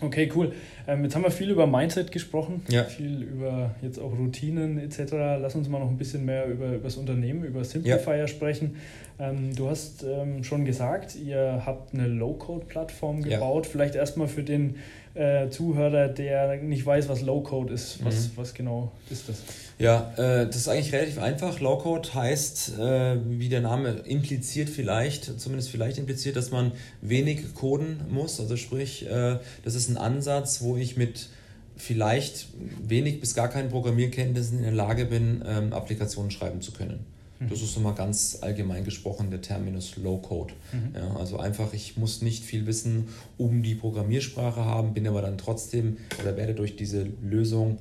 Okay, 0.00 0.30
cool. 0.34 0.52
Ähm, 0.86 1.04
jetzt 1.04 1.14
haben 1.14 1.22
wir 1.22 1.30
viel 1.30 1.50
über 1.50 1.66
Mindset 1.66 2.10
gesprochen, 2.10 2.62
ja. 2.68 2.84
viel 2.84 3.22
über 3.22 3.74
jetzt 3.82 3.98
auch 3.98 4.12
Routinen 4.16 4.78
etc. 4.78 5.12
Lass 5.40 5.54
uns 5.54 5.68
mal 5.68 5.78
noch 5.78 5.90
ein 5.90 5.98
bisschen 5.98 6.24
mehr 6.24 6.46
über, 6.46 6.68
über 6.68 6.84
das 6.84 6.96
Unternehmen, 6.96 7.44
über 7.44 7.64
Simplifier 7.64 8.16
ja. 8.16 8.26
sprechen. 8.26 8.76
Ähm, 9.18 9.54
du 9.54 9.68
hast 9.68 10.02
ähm, 10.02 10.42
schon 10.42 10.64
gesagt, 10.64 11.16
ihr 11.16 11.62
habt 11.66 11.94
eine 11.94 12.08
Low-Code-Plattform 12.08 13.22
gebaut. 13.22 13.66
Ja. 13.66 13.72
Vielleicht 13.72 13.94
erstmal 13.94 14.28
für 14.28 14.42
den 14.42 14.76
äh, 15.20 15.50
Zuhörer, 15.50 16.08
der 16.08 16.56
nicht 16.62 16.86
weiß, 16.86 17.08
was 17.08 17.20
Low-Code 17.20 17.74
ist. 17.74 18.02
Was, 18.04 18.28
mhm. 18.28 18.30
was 18.36 18.54
genau 18.54 18.92
ist 19.10 19.28
das? 19.28 19.36
Ja, 19.78 20.12
äh, 20.16 20.46
das 20.46 20.56
ist 20.56 20.68
eigentlich 20.68 20.92
relativ 20.92 21.18
einfach. 21.18 21.60
Low-Code 21.60 22.14
heißt, 22.14 22.78
äh, 22.78 23.16
wie 23.26 23.50
der 23.50 23.60
Name 23.60 23.90
impliziert 24.04 24.70
vielleicht, 24.70 25.38
zumindest 25.38 25.70
vielleicht 25.70 25.98
impliziert, 25.98 26.36
dass 26.36 26.50
man 26.50 26.72
wenig 27.02 27.54
coden 27.54 28.00
muss. 28.08 28.40
Also 28.40 28.56
sprich, 28.56 29.06
äh, 29.06 29.38
das 29.62 29.74
ist 29.74 29.90
ein 29.90 29.98
Ansatz, 29.98 30.62
wo 30.62 30.76
ich 30.76 30.96
mit 30.96 31.28
vielleicht 31.76 32.48
wenig 32.86 33.20
bis 33.20 33.34
gar 33.34 33.48
keinen 33.48 33.68
Programmierkenntnissen 33.68 34.58
in 34.58 34.64
der 34.64 34.72
Lage 34.72 35.04
bin, 35.04 35.44
ähm, 35.46 35.72
Applikationen 35.72 36.30
schreiben 36.30 36.62
zu 36.62 36.72
können. 36.72 37.04
Das 37.48 37.62
ist 37.62 37.74
nochmal 37.76 37.94
ganz 37.94 38.38
allgemein 38.42 38.84
gesprochen 38.84 39.30
der 39.30 39.40
Terminus 39.40 39.96
Low 39.96 40.18
Code. 40.18 40.52
Mhm. 40.72 40.94
Ja, 40.94 41.16
also 41.16 41.38
einfach, 41.38 41.72
ich 41.72 41.96
muss 41.96 42.20
nicht 42.20 42.44
viel 42.44 42.66
Wissen 42.66 43.08
um 43.38 43.62
die 43.62 43.74
Programmiersprache 43.74 44.64
haben, 44.64 44.92
bin 44.92 45.06
aber 45.08 45.22
dann 45.22 45.38
trotzdem 45.38 45.96
oder 46.20 46.36
werde 46.36 46.54
durch 46.54 46.76
diese 46.76 47.06
Lösung 47.22 47.78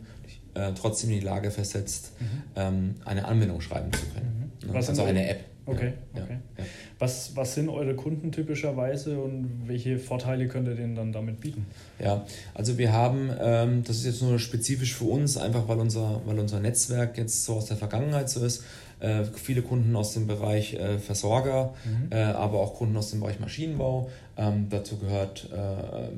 äh, 0.53 0.71
trotzdem 0.73 1.11
in 1.11 1.19
die 1.19 1.25
Lage 1.25 1.51
versetzt, 1.51 2.13
mhm. 2.19 2.25
ähm, 2.55 2.95
eine 3.03 3.25
Anwendung 3.25 3.59
schreiben 3.59 3.91
zu 3.91 4.05
können. 4.13 4.51
Mhm. 4.65 4.75
Also 4.75 5.03
eine 5.03 5.29
App. 5.29 5.45
Okay, 5.69 5.93
ja, 6.15 6.23
okay. 6.23 6.37
Ja, 6.57 6.63
Was, 6.97 7.35
was 7.35 7.53
sind 7.53 7.69
eure 7.69 7.93
Kunden 7.95 8.31
typischerweise 8.31 9.19
und 9.19 9.67
welche 9.67 9.99
Vorteile 9.99 10.47
könnt 10.47 10.67
ihr 10.67 10.73
denen 10.73 10.95
dann 10.95 11.11
damit 11.11 11.41
bieten? 11.41 11.67
Ja, 11.99 12.25
also 12.55 12.79
wir 12.79 12.91
haben, 12.91 13.29
ähm, 13.39 13.83
das 13.83 13.97
ist 13.97 14.05
jetzt 14.05 14.21
nur 14.23 14.39
spezifisch 14.39 14.95
für 14.95 15.05
uns, 15.05 15.37
einfach 15.37 15.67
weil 15.67 15.77
unser, 15.77 16.21
weil 16.25 16.39
unser 16.39 16.59
Netzwerk 16.59 17.19
jetzt 17.19 17.45
so 17.45 17.53
aus 17.53 17.65
der 17.65 17.77
Vergangenheit 17.77 18.29
so 18.29 18.43
ist, 18.43 18.63
äh, 18.99 19.23
viele 19.23 19.61
Kunden 19.61 19.95
aus 19.95 20.13
dem 20.13 20.27
Bereich 20.27 20.73
äh, 20.73 20.99
Versorger, 20.99 21.73
mhm. 21.85 22.11
äh, 22.11 22.21
aber 22.21 22.59
auch 22.59 22.73
Kunden 22.75 22.97
aus 22.97 23.11
dem 23.11 23.21
Bereich 23.21 23.39
Maschinenbau. 23.39 24.09
Ähm, 24.35 24.67
dazu 24.69 24.97
gehört 24.97 25.47
äh, 25.51 25.55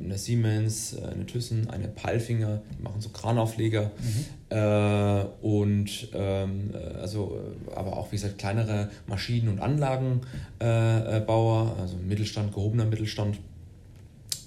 eine 0.04 0.17
Siemens, 0.17 0.94
äh, 0.94 1.06
eine 1.06 1.28
Thyssen, 1.28 1.70
eine 1.70 1.88
Palfinger, 1.88 2.63
die 2.78 2.82
machen 2.82 3.02
so 3.02 3.10
Kranaufleger 3.10 3.91
mhm. 4.00 4.26
Äh, 4.52 5.24
und 5.41 6.10
ähm, 6.13 6.72
also 7.00 7.39
aber 7.74 7.96
auch 7.96 8.12
wie 8.12 8.17
gesagt 8.17 8.38
kleinere 8.38 8.89
Maschinen- 9.08 9.48
und 9.48 9.62
Anlagenbauer, 9.62 11.78
also 11.80 11.96
Mittelstand, 12.06 12.54
gehobener 12.54 12.84
Mittelstand. 12.84 13.39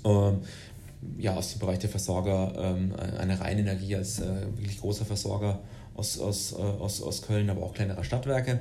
Ähm, 0.05 0.40
ja, 1.18 1.35
aus 1.35 1.53
dem 1.53 1.61
Bereich 1.61 1.79
der 1.79 1.88
Versorger, 1.88 2.53
ähm, 2.59 2.92
eine 3.18 3.40
Rheinenergie 3.40 3.97
als 3.97 4.20
wirklich 4.20 4.79
großer 4.79 5.07
Versorger 5.07 5.61
aus, 5.94 6.18
aus, 6.18 6.52
äh, 6.52 6.62
aus, 6.62 7.02
aus 7.02 7.22
Köln, 7.22 7.50
aber 7.50 7.62
auch 7.62 7.74
kleinere 7.74 8.04
Stadtwerke. 8.04 8.61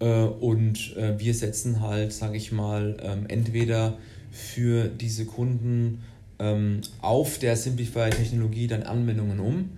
Äh, 0.00 0.04
und 0.06 0.96
äh, 0.96 1.18
wir 1.18 1.34
setzen 1.34 1.80
halt, 1.80 2.12
sage 2.12 2.36
ich 2.36 2.52
mal, 2.52 2.96
ähm, 3.02 3.26
entweder 3.28 3.98
für 4.30 4.88
diese 4.88 5.26
Kunden 5.26 6.02
ähm, 6.38 6.80
auf 7.00 7.38
der 7.38 7.56
Simplifier-Technologie 7.56 8.66
dann 8.66 8.82
Anwendungen 8.82 9.40
um. 9.40 9.70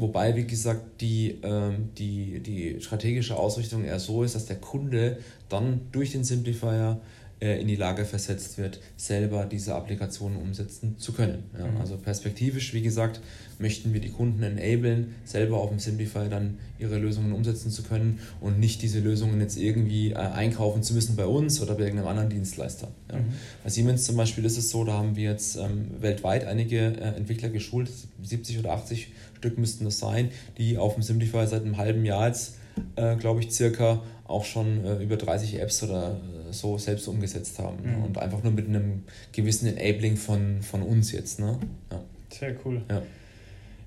wobei, 0.00 0.34
wie 0.34 0.46
gesagt, 0.46 1.02
die, 1.02 1.38
ähm, 1.42 1.90
die, 1.98 2.40
die 2.40 2.80
strategische 2.80 3.36
Ausrichtung 3.36 3.84
eher 3.84 4.00
so 4.00 4.24
ist, 4.24 4.34
dass 4.34 4.46
der 4.46 4.56
Kunde 4.56 5.18
dann 5.50 5.82
durch 5.92 6.12
den 6.12 6.24
Simplifier 6.24 6.98
in 7.38 7.68
die 7.68 7.76
Lage 7.76 8.04
versetzt 8.04 8.56
wird, 8.56 8.80
selber 8.96 9.44
diese 9.44 9.74
Applikationen 9.74 10.38
umsetzen 10.38 10.96
zu 10.98 11.12
können. 11.12 11.44
Ja, 11.58 11.66
mhm. 11.66 11.76
Also 11.76 11.96
perspektivisch, 11.98 12.72
wie 12.72 12.80
gesagt, 12.80 13.20
möchten 13.58 13.92
wir 13.92 14.00
die 14.00 14.08
Kunden 14.08 14.42
enablen, 14.42 15.14
selber 15.24 15.58
auf 15.58 15.68
dem 15.68 15.78
Simplify 15.78 16.28
dann 16.30 16.58
ihre 16.78 16.98
Lösungen 16.98 17.32
umsetzen 17.32 17.70
zu 17.70 17.82
können 17.82 18.20
und 18.40 18.58
nicht 18.58 18.82
diese 18.82 19.00
Lösungen 19.00 19.40
jetzt 19.40 19.58
irgendwie 19.58 20.12
äh, 20.12 20.16
einkaufen 20.16 20.82
zu 20.82 20.94
müssen 20.94 21.16
bei 21.16 21.26
uns 21.26 21.60
oder 21.60 21.74
bei 21.74 21.82
irgendeinem 21.82 22.08
anderen 22.08 22.30
Dienstleister. 22.30 22.88
Ja. 23.10 23.18
Mhm. 23.18 23.24
Bei 23.62 23.70
Siemens 23.70 24.04
zum 24.04 24.16
Beispiel 24.16 24.44
ist 24.44 24.56
es 24.56 24.70
so, 24.70 24.84
da 24.84 24.94
haben 24.94 25.16
wir 25.16 25.30
jetzt 25.30 25.56
ähm, 25.56 25.90
weltweit 26.00 26.46
einige 26.46 26.78
äh, 26.78 27.16
Entwickler 27.16 27.50
geschult, 27.50 27.90
70 28.22 28.58
oder 28.60 28.72
80 28.72 29.12
Stück 29.36 29.58
müssten 29.58 29.84
das 29.84 29.98
sein, 29.98 30.30
die 30.58 30.78
auf 30.78 30.94
dem 30.94 31.02
Simplify 31.02 31.46
seit 31.46 31.62
einem 31.62 31.76
halben 31.76 32.04
Jahr 32.04 32.28
jetzt, 32.28 32.56
äh, 32.96 33.16
glaube 33.16 33.40
ich, 33.40 33.52
circa 33.52 34.02
auch 34.24 34.44
schon 34.44 34.84
äh, 34.84 35.02
über 35.02 35.16
30 35.16 35.60
Apps 35.60 35.82
oder 35.82 36.16
äh, 36.48 36.52
so 36.52 36.78
selbst 36.78 37.06
umgesetzt 37.08 37.58
haben. 37.58 37.82
Ne? 37.82 37.96
Mhm. 37.96 38.04
Und 38.04 38.18
einfach 38.18 38.42
nur 38.42 38.52
mit 38.52 38.68
einem 38.68 39.04
gewissen 39.32 39.66
Enabling 39.66 40.16
von, 40.16 40.62
von 40.62 40.82
uns 40.82 41.12
jetzt. 41.12 41.38
Ne? 41.38 41.58
Ja. 41.90 42.00
Sehr 42.30 42.56
cool. 42.64 42.82
Ja. 42.90 43.02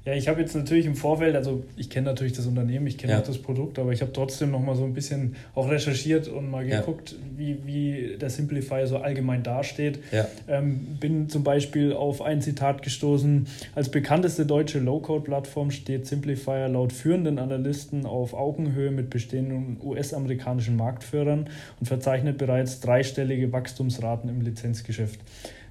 Ja, 0.10 0.16
ich 0.16 0.28
habe 0.28 0.42
jetzt 0.42 0.56
natürlich 0.56 0.88
im 0.88 0.96
Vorfeld, 0.96 1.36
also 1.36 1.64
ich 1.78 1.88
kenne 1.88 2.08
natürlich 2.08 2.34
das 2.34 2.48
Unternehmen, 2.48 2.88
ich 2.88 2.98
kenne 2.98 3.14
ja. 3.14 3.20
auch 3.20 3.24
das 3.24 3.38
Produkt, 3.38 3.78
aber 3.78 3.92
ich 3.92 4.02
habe 4.02 4.12
trotzdem 4.12 4.50
noch 4.50 4.60
mal 4.60 4.76
so 4.76 4.84
ein 4.84 4.96
bisschen 4.96 5.36
auch 5.54 5.70
recherchiert 5.70 6.28
und 6.28 6.50
mal 6.50 6.66
geguckt, 6.66 7.12
ja. 7.12 7.18
wie, 7.38 7.58
wie 7.64 8.18
der 8.18 8.32
Simplifier 8.32 8.88
so 8.88 8.98
allgemein 8.98 9.44
dasteht. 9.44 10.00
Ja. 10.12 10.28
Ähm, 10.48 10.98
bin 11.00 11.30
zum 11.30 11.44
Beispiel 11.44 11.94
auf 11.94 12.24
ein 12.24 12.42
Zitat 12.42 12.82
gestoßen, 12.82 13.46
als 13.76 13.90
bekannteste 13.90 14.48
deutsche 14.48 14.80
Low-Code-Plattform 14.80 15.70
steht 15.70 16.08
Simplifier 16.08 16.70
laut 16.70 16.92
führenden 16.92 17.38
Analysten 17.38 18.08
auf 18.08 18.34
Augenhöhe 18.34 18.90
mit 18.90 19.12
bestehenden 19.12 19.78
US-amerikanischen 19.84 20.76
Marktführern 20.76 21.52
und 21.80 21.86
verzeichnet 21.86 22.40
bereits 22.40 22.80
dreistellige 22.80 23.52
Wachstumsraten 23.52 24.28
im 24.28 24.42
Lizenzgeschäft. 24.42 25.20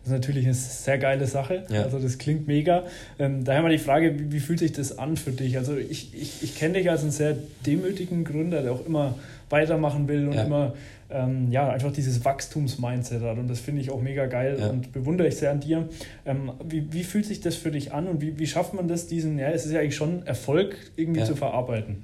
Das 0.03 0.13
ist 0.13 0.13
natürlich 0.13 0.45
eine 0.45 0.55
sehr 0.55 0.99
geile 0.99 1.27
Sache. 1.27 1.65
Ja. 1.69 1.83
Also 1.83 1.99
das 1.99 2.19
klingt 2.19 2.47
mega. 2.47 2.85
Ähm, 3.19 3.45
daher 3.45 3.63
mal 3.63 3.71
die 3.71 3.79
Frage, 3.79 4.19
wie, 4.19 4.33
wie, 4.33 4.41
fühlt 4.41 4.59
sich 4.59 4.73
das 4.73 4.99
an 4.99 5.17
für 5.17 5.33
dich? 5.33 5.57
Also 5.59 5.77
ich, 5.77 6.15
ich, 6.15 6.43
ich 6.43 6.57
kenne 6.57 6.75
dich 6.75 6.91
als 6.91 7.03
einen 7.03 7.11
sehr 7.11 7.37
demütigen 7.67 8.25
Gründer, 8.25 8.63
der 8.63 8.73
auch 8.73 8.87
immer 8.87 9.15
weitermachen 9.51 10.09
will 10.09 10.29
und 10.29 10.35
ja. 10.35 10.45
immer 10.45 10.75
ähm, 11.11 11.51
ja, 11.51 11.71
einfach 11.71 11.93
dieses 11.93 12.25
Wachstumsmindset 12.25 13.23
hat. 13.23 13.39
Und 13.39 13.49
das 13.49 13.61
finde 13.61 13.81
ich 13.81 13.91
auch 13.91 14.01
mega 14.01 14.27
geil 14.27 14.57
ja. 14.61 14.69
und 14.69 14.93
bewundere 14.93 15.29
ich 15.29 15.37
sehr 15.37 15.51
an 15.51 15.61
dir. 15.61 15.89
Ähm, 16.27 16.53
wie, 16.69 16.93
wie 16.93 17.05
fühlt 17.05 17.27
sich 17.27 17.41
das 17.41 17.55
für 17.55 17.71
dich 17.71 17.93
an 17.93 18.07
und 18.07 18.21
wie, 18.21 18.39
wie 18.39 18.47
schafft 18.47 18.75
man 18.75 18.89
das, 18.89 19.07
diesen, 19.07 19.39
ja, 19.39 19.51
es 19.51 19.65
ist 19.65 19.73
ja 19.73 19.81
eigentlich 19.81 19.97
schon 19.97 20.27
Erfolg 20.27 20.77
irgendwie 20.97 21.25
zu 21.25 21.37
verarbeiten? 21.37 22.03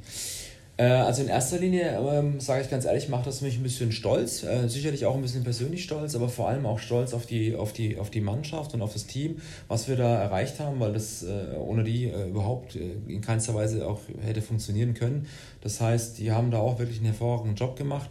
Äh, 0.76 0.84
also 0.84 1.22
in 1.22 1.28
erster 1.28 1.58
Linie, 1.58 1.98
ähm, 1.98 2.40
sage 2.40 2.62
ich 2.62 2.70
ganz 2.70 2.84
ehrlich, 2.84 3.08
macht 3.08 3.26
das 3.26 3.40
mich 3.40 3.56
ein 3.56 3.62
bisschen 3.62 3.92
stolz. 3.92 4.42
Äh, 4.42 4.68
sicherlich 4.68 5.06
auch 5.06 5.14
ein 5.14 5.22
bisschen 5.22 5.44
persönlich 5.44 5.84
stolz, 5.84 6.14
aber 6.16 6.28
vor 6.28 6.48
allem 6.48 6.66
auch 6.66 6.78
stolz 6.78 7.14
auf 7.14 7.26
die, 7.26 7.54
auf 7.54 7.72
die, 7.72 7.98
auf 7.98 8.10
die 8.10 8.20
Mannschaft 8.20 8.74
und 8.74 8.82
auf 8.82 8.92
das 8.92 9.06
Team, 9.06 9.37
was 9.68 9.88
wir 9.88 9.96
da 9.96 10.20
erreicht 10.20 10.58
haben, 10.58 10.80
weil 10.80 10.92
das 10.92 11.22
äh, 11.22 11.56
ohne 11.56 11.84
die 11.84 12.06
äh, 12.06 12.28
überhaupt 12.28 12.74
äh, 12.76 12.96
in 13.06 13.20
keinster 13.20 13.54
Weise 13.54 13.87
auch 13.87 14.00
hätte 14.20 14.42
funktionieren 14.42 14.94
können. 14.94 15.26
Das 15.60 15.80
heißt, 15.80 16.18
die 16.18 16.32
haben 16.32 16.50
da 16.50 16.58
auch 16.58 16.78
wirklich 16.78 16.98
einen 16.98 17.06
hervorragenden 17.06 17.56
Job 17.56 17.76
gemacht. 17.76 18.10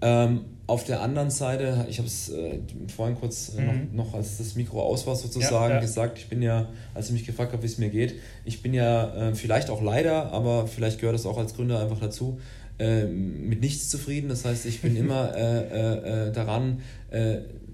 Ähm, 0.00 0.44
auf 0.68 0.84
der 0.84 1.00
anderen 1.00 1.30
Seite, 1.30 1.86
ich 1.88 1.96
habe 1.96 2.06
es 2.06 2.28
äh, 2.28 2.58
vorhin 2.94 3.16
kurz 3.16 3.54
äh, 3.56 3.62
mhm. 3.62 3.96
noch, 3.96 4.04
noch, 4.04 4.14
als 4.14 4.36
das 4.36 4.54
Mikro 4.54 4.82
aus 4.82 5.06
war, 5.06 5.16
sozusagen 5.16 5.70
ja, 5.70 5.76
ja. 5.76 5.80
gesagt, 5.80 6.18
ich 6.18 6.28
bin 6.28 6.42
ja, 6.42 6.68
als 6.94 7.06
ich 7.06 7.12
mich 7.12 7.24
gefragt 7.24 7.52
habe, 7.52 7.62
wie 7.62 7.66
es 7.66 7.78
mir 7.78 7.88
geht, 7.88 8.16
ich 8.44 8.60
bin 8.62 8.74
ja 8.74 9.30
äh, 9.30 9.34
vielleicht 9.34 9.70
auch 9.70 9.80
leider, 9.80 10.30
aber 10.30 10.66
vielleicht 10.66 11.00
gehört 11.00 11.14
das 11.14 11.24
auch 11.24 11.38
als 11.38 11.54
Gründer 11.54 11.80
einfach 11.80 11.98
dazu, 11.98 12.38
äh, 12.78 13.06
mit 13.06 13.62
nichts 13.62 13.88
zufrieden. 13.88 14.28
Das 14.28 14.44
heißt, 14.44 14.66
ich 14.66 14.82
bin 14.82 14.94
immer 15.02 15.34
äh, 15.34 16.32
daran, 16.32 16.82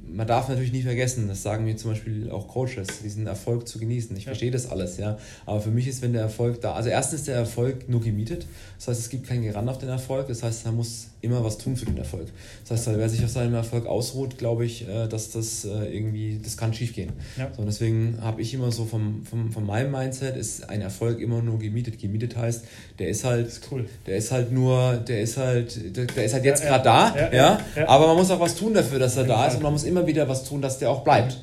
man 0.06 0.26
darf 0.28 0.48
natürlich 0.48 0.72
nie 0.72 0.82
vergessen, 0.82 1.26
das 1.26 1.42
sagen 1.42 1.64
mir 1.64 1.76
zum 1.76 1.90
Beispiel 1.90 2.30
auch 2.30 2.46
Coaches, 2.46 3.02
diesen 3.02 3.26
Erfolg 3.26 3.66
zu 3.66 3.80
genießen. 3.80 4.16
Ich 4.16 4.24
ja. 4.24 4.28
verstehe 4.28 4.52
das 4.52 4.70
alles, 4.70 4.96
ja. 4.98 5.18
Aber 5.44 5.60
für 5.60 5.70
mich 5.70 5.88
ist, 5.88 6.02
wenn 6.02 6.12
der 6.12 6.22
Erfolg 6.22 6.60
da, 6.60 6.74
also 6.74 6.88
erstens 6.88 7.20
ist 7.20 7.28
der 7.28 7.34
Erfolg 7.34 7.88
nur 7.88 8.00
gemietet. 8.00 8.46
Das 8.78 8.86
heißt, 8.86 9.00
es 9.00 9.08
gibt 9.08 9.26
keinen 9.26 9.44
Garant 9.44 9.68
auf 9.68 9.78
den 9.78 9.88
Erfolg. 9.88 10.28
Das 10.28 10.44
heißt, 10.44 10.66
man 10.66 10.76
muss 10.76 11.08
immer 11.24 11.44
was 11.44 11.58
tun 11.58 11.76
für 11.76 11.86
den 11.86 11.98
Erfolg. 11.98 12.28
Das 12.68 12.86
heißt, 12.86 12.96
wer 12.98 13.08
sich 13.08 13.24
auf 13.24 13.30
seinem 13.30 13.54
Erfolg 13.54 13.86
ausruht, 13.86 14.38
glaube 14.38 14.64
ich, 14.64 14.88
äh, 14.88 15.08
dass 15.08 15.30
das 15.30 15.64
äh, 15.64 15.94
irgendwie, 15.94 16.40
das 16.42 16.56
kann 16.56 16.72
schief 16.72 16.94
gehen. 16.94 17.12
Ja. 17.36 17.50
So, 17.56 17.64
deswegen 17.64 18.18
habe 18.20 18.40
ich 18.42 18.54
immer 18.54 18.70
so 18.70 18.84
vom, 18.84 19.24
vom, 19.24 19.50
von 19.50 19.66
meinem 19.66 19.90
Mindset 19.90 20.36
ist 20.36 20.68
ein 20.68 20.80
Erfolg 20.80 21.20
immer 21.20 21.42
nur 21.42 21.58
gemietet. 21.58 21.98
Gemietet 21.98 22.36
heißt, 22.36 22.64
der 22.98 23.08
ist 23.08 23.24
halt, 23.24 23.48
ist 23.48 23.68
cool. 23.70 23.86
der 24.06 24.16
ist 24.16 24.30
halt 24.30 24.52
nur, 24.52 24.96
der 24.96 25.22
ist 25.22 25.36
halt, 25.36 25.96
der, 25.96 26.06
der 26.06 26.24
ist 26.24 26.34
halt 26.34 26.44
jetzt 26.44 26.62
ja, 26.62 26.78
gerade 26.78 26.84
ja, 26.88 27.30
da, 27.30 27.80
ja, 27.80 27.88
aber 27.88 28.06
man 28.08 28.16
muss 28.16 28.30
auch 28.30 28.40
was 28.40 28.54
tun 28.54 28.74
dafür, 28.74 28.98
dass 28.98 29.16
er 29.16 29.24
da 29.24 29.46
ist 29.46 29.56
und 29.56 29.62
man 29.62 29.72
muss 29.72 29.84
immer 29.84 30.06
wieder 30.06 30.28
was 30.28 30.44
tun, 30.44 30.62
dass 30.62 30.78
der 30.78 30.90
auch 30.90 31.02
bleibt. 31.02 31.38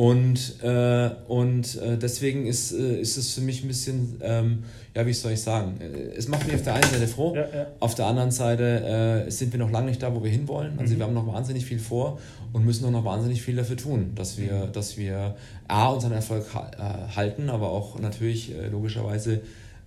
Und, 0.00 0.62
äh, 0.62 1.10
und 1.28 1.76
äh, 1.76 1.98
deswegen 1.98 2.46
ist, 2.46 2.72
äh, 2.72 2.98
ist 2.98 3.18
es 3.18 3.34
für 3.34 3.42
mich 3.42 3.62
ein 3.62 3.68
bisschen, 3.68 4.18
ähm, 4.22 4.64
ja, 4.96 5.06
wie 5.06 5.12
soll 5.12 5.32
ich 5.32 5.42
sagen, 5.42 5.78
äh, 5.78 6.16
es 6.16 6.26
macht 6.26 6.46
mich 6.46 6.54
auf 6.54 6.62
der 6.62 6.72
einen 6.72 6.90
Seite 6.90 7.06
froh, 7.06 7.34
ja, 7.36 7.42
ja. 7.42 7.66
auf 7.80 7.96
der 7.96 8.06
anderen 8.06 8.30
Seite 8.30 9.26
äh, 9.26 9.30
sind 9.30 9.52
wir 9.52 9.58
noch 9.60 9.70
lange 9.70 9.88
nicht 9.88 10.02
da, 10.02 10.14
wo 10.14 10.24
wir 10.24 10.30
hinwollen. 10.30 10.78
Also 10.78 10.94
mhm. 10.94 10.98
wir 11.00 11.04
haben 11.04 11.12
noch 11.12 11.26
wahnsinnig 11.26 11.66
viel 11.66 11.78
vor 11.78 12.18
und 12.54 12.64
müssen 12.64 12.86
auch 12.86 12.90
noch 12.90 13.04
wahnsinnig 13.04 13.42
viel 13.42 13.56
dafür 13.56 13.76
tun, 13.76 14.12
dass 14.14 14.38
wir, 14.38 14.68
mhm. 14.68 14.72
dass 14.72 14.96
wir 14.96 15.36
A, 15.68 15.88
unseren 15.88 16.12
Erfolg 16.12 16.46
äh, 16.54 17.14
halten, 17.14 17.50
aber 17.50 17.68
auch 17.68 18.00
natürlich 18.00 18.54
logischerweise 18.72 19.42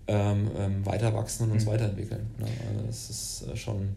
ähm, 0.05 0.51
ähm, 0.59 0.85
weiter 0.85 1.11
wachsen 1.15 1.45
und 1.45 1.53
uns 1.53 1.65
mhm. 1.65 1.71
weiterentwickeln. 1.71 2.27
Ne? 2.37 2.45
Also 2.69 2.85
das 2.85 3.09
ist 3.09 3.57
schon 3.57 3.95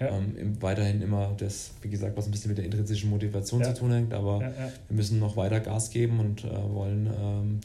ja. 0.00 0.08
Ähm, 0.08 0.56
weiterhin 0.60 1.02
immer 1.02 1.34
das, 1.36 1.72
wie 1.82 1.90
gesagt, 1.90 2.16
was 2.16 2.26
ein 2.26 2.30
bisschen 2.30 2.50
mit 2.50 2.58
der 2.58 2.64
intrinsischen 2.64 3.10
Motivation 3.10 3.60
ja. 3.60 3.74
zu 3.74 3.80
tun 3.80 3.92
hängt, 3.92 4.14
aber 4.14 4.40
ja, 4.40 4.52
wir 4.88 4.96
müssen 4.96 5.18
noch 5.18 5.36
weiter 5.36 5.60
Gas 5.60 5.90
geben 5.90 6.20
und 6.20 6.44
äh, 6.44 6.48
wollen 6.48 7.06
ähm, 7.06 7.60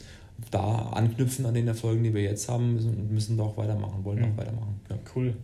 da 0.50 0.90
anknüpfen 0.92 1.46
an 1.46 1.54
den 1.54 1.66
Erfolgen, 1.66 2.04
die 2.04 2.12
wir 2.12 2.22
jetzt 2.22 2.48
haben, 2.48 2.74
müssen, 2.74 3.12
müssen 3.12 3.36
da 3.38 3.44
auch 3.44 3.56
weitermachen, 3.56 4.04
wollen 4.04 4.18
mhm. 4.18 4.32
auch 4.32 4.36
weitermachen. 4.36 4.80
Cool. 5.14 5.34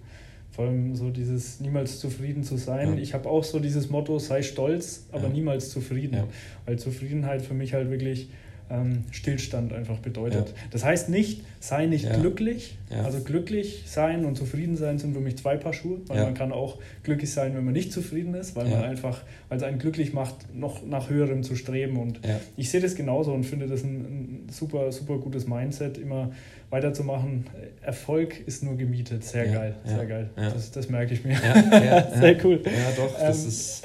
Vor 0.51 0.67
allem 0.67 0.95
so 0.95 1.09
dieses 1.09 1.61
niemals 1.61 1.99
zufrieden 1.99 2.45
zu 2.45 2.59
sein. 2.59 2.99
Ich 2.99 3.15
habe 3.15 3.27
auch 3.27 3.43
so 3.43 3.59
dieses 3.59 3.89
Motto, 3.89 4.19
sei 4.19 4.43
stolz, 4.43 5.07
aber 5.11 5.31
niemals 5.31 5.71
zufrieden. 5.71 6.25
Weil 6.67 6.79
Zufriedenheit 6.79 7.41
für 7.41 7.55
mich 7.55 7.73
halt 7.73 7.91
wirklich 7.91 8.29
ähm, 8.71 9.05
Stillstand 9.11 9.73
einfach 9.73 9.99
bedeutet. 9.99 10.49
Ja. 10.49 10.55
Das 10.71 10.85
heißt 10.85 11.09
nicht, 11.09 11.43
sei 11.61 11.87
nicht 11.87 12.05
ja. 12.05 12.17
glücklich. 12.17 12.77
Ja. 12.91 13.03
Also 13.05 13.21
glücklich 13.21 13.85
sein 13.87 14.25
und 14.25 14.37
zufrieden 14.37 14.77
sein 14.77 14.99
sind 14.99 15.15
für 15.15 15.21
mich 15.21 15.37
zwei 15.37 15.57
Paar 15.57 15.73
Schuhe, 15.73 16.01
weil 16.07 16.23
man 16.23 16.35
kann 16.35 16.53
auch 16.53 16.79
glücklich 17.03 17.33
sein, 17.33 17.55
wenn 17.55 17.65
man 17.65 17.75
nicht 17.75 17.93
zufrieden 17.93 18.35
ist, 18.35 18.57
weil 18.57 18.69
man 18.69 18.83
einfach, 18.83 19.23
weil 19.49 19.59
es 19.59 19.65
einen 19.65 19.79
glücklich 19.79 20.13
macht, 20.13 20.55
noch 20.55 20.85
nach 20.85 21.11
höherem 21.11 21.43
zu 21.43 21.57
streben. 21.57 21.99
Und 21.99 22.21
ich 22.57 22.71
sehe 22.71 22.81
das 22.81 22.95
genauso 22.95 23.33
und 23.33 23.45
finde 23.45 23.67
das 23.67 23.83
ein, 23.83 23.95
ein, 23.95 24.49
super, 24.51 24.91
super 24.93 25.19
gutes 25.19 25.47
Mindset, 25.47 25.99
immer 25.99 26.33
weiterzumachen. 26.71 27.47
Erfolg 27.83 28.41
ist 28.47 28.63
nur 28.63 28.77
gemietet. 28.77 29.25
Sehr 29.25 29.47
geil, 29.47 29.75
sehr 29.85 30.07
geil. 30.07 30.31
Das, 30.37 30.71
das 30.71 30.89
merke 30.89 31.15
ich 31.15 31.25
mir. 31.25 31.37
sehr 32.19 32.45
cool. 32.45 32.61
Ja, 32.65 32.93
doch, 32.97 33.19
das 33.19 33.43
ähm, 33.43 33.49
ist, 33.49 33.83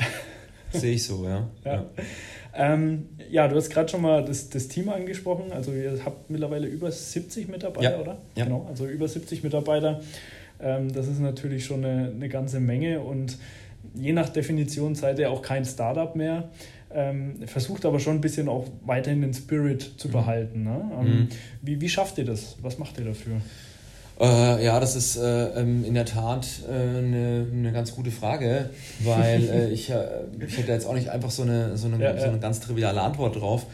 sehe 0.71 0.93
ich 0.93 1.03
so, 1.03 1.25
ja. 1.25 1.49
Ähm, 2.57 3.09
ja, 3.29 3.47
du 3.47 3.55
hast 3.55 3.69
gerade 3.69 3.87
schon 3.87 4.01
mal 4.01 4.25
das, 4.25 4.49
das 4.49 4.67
Team 4.67 4.89
angesprochen. 4.89 5.51
Also 5.51 5.71
ihr 5.71 5.99
habt 6.03 6.29
mittlerweile 6.29 6.67
über 6.67 6.91
70 6.91 7.47
Mitarbeiter, 7.47 7.91
ja. 7.91 8.01
oder? 8.01 8.17
Ja. 8.35 8.45
Genau, 8.45 8.65
also 8.67 8.87
über 8.87 9.07
70 9.07 9.43
Mitarbeiter. 9.43 10.01
Ähm, 10.59 10.91
das 10.91 11.07
ist 11.07 11.19
natürlich 11.19 11.65
schon 11.65 11.85
eine, 11.85 12.09
eine 12.09 12.29
ganze 12.29 12.59
Menge. 12.59 13.01
Und 13.01 13.37
je 13.93 14.11
nach 14.11 14.29
Definition 14.29 14.95
seid 14.95 15.19
ihr 15.19 15.29
auch 15.29 15.43
kein 15.43 15.65
Startup 15.65 16.15
mehr. 16.15 16.49
Ähm, 16.91 17.47
versucht 17.47 17.85
aber 17.85 17.99
schon 17.99 18.15
ein 18.15 18.21
bisschen 18.21 18.49
auch 18.49 18.65
weiterhin 18.85 19.21
den 19.21 19.33
Spirit 19.33 19.93
zu 19.97 20.07
mhm. 20.07 20.11
behalten. 20.13 20.63
Ne? 20.63 20.91
Ähm, 20.99 21.05
mhm. 21.05 21.27
wie, 21.61 21.79
wie 21.79 21.89
schafft 21.89 22.17
ihr 22.17 22.25
das? 22.25 22.57
Was 22.63 22.79
macht 22.79 22.97
ihr 22.97 23.05
dafür? 23.05 23.41
Äh, 24.19 24.65
ja, 24.65 24.79
das 24.79 24.95
ist 24.95 25.17
äh, 25.17 25.59
ähm, 25.59 25.85
in 25.85 25.93
der 25.93 26.05
Tat 26.05 26.47
äh, 26.67 26.71
eine, 26.71 27.45
eine 27.51 27.71
ganz 27.71 27.93
gute 27.93 28.11
Frage, 28.11 28.69
weil 29.01 29.47
äh, 29.49 29.69
ich, 29.71 29.89
äh, 29.91 30.05
ich 30.45 30.57
hätte 30.57 30.71
jetzt 30.71 30.87
auch 30.87 30.93
nicht 30.93 31.09
einfach 31.09 31.29
so 31.29 31.43
eine, 31.43 31.77
so 31.77 31.87
eine, 31.87 32.03
ja, 32.03 32.17
so 32.19 32.25
eine 32.25 32.39
ganz 32.39 32.59
triviale 32.59 33.01
Antwort 33.01 33.39
drauf. 33.39 33.67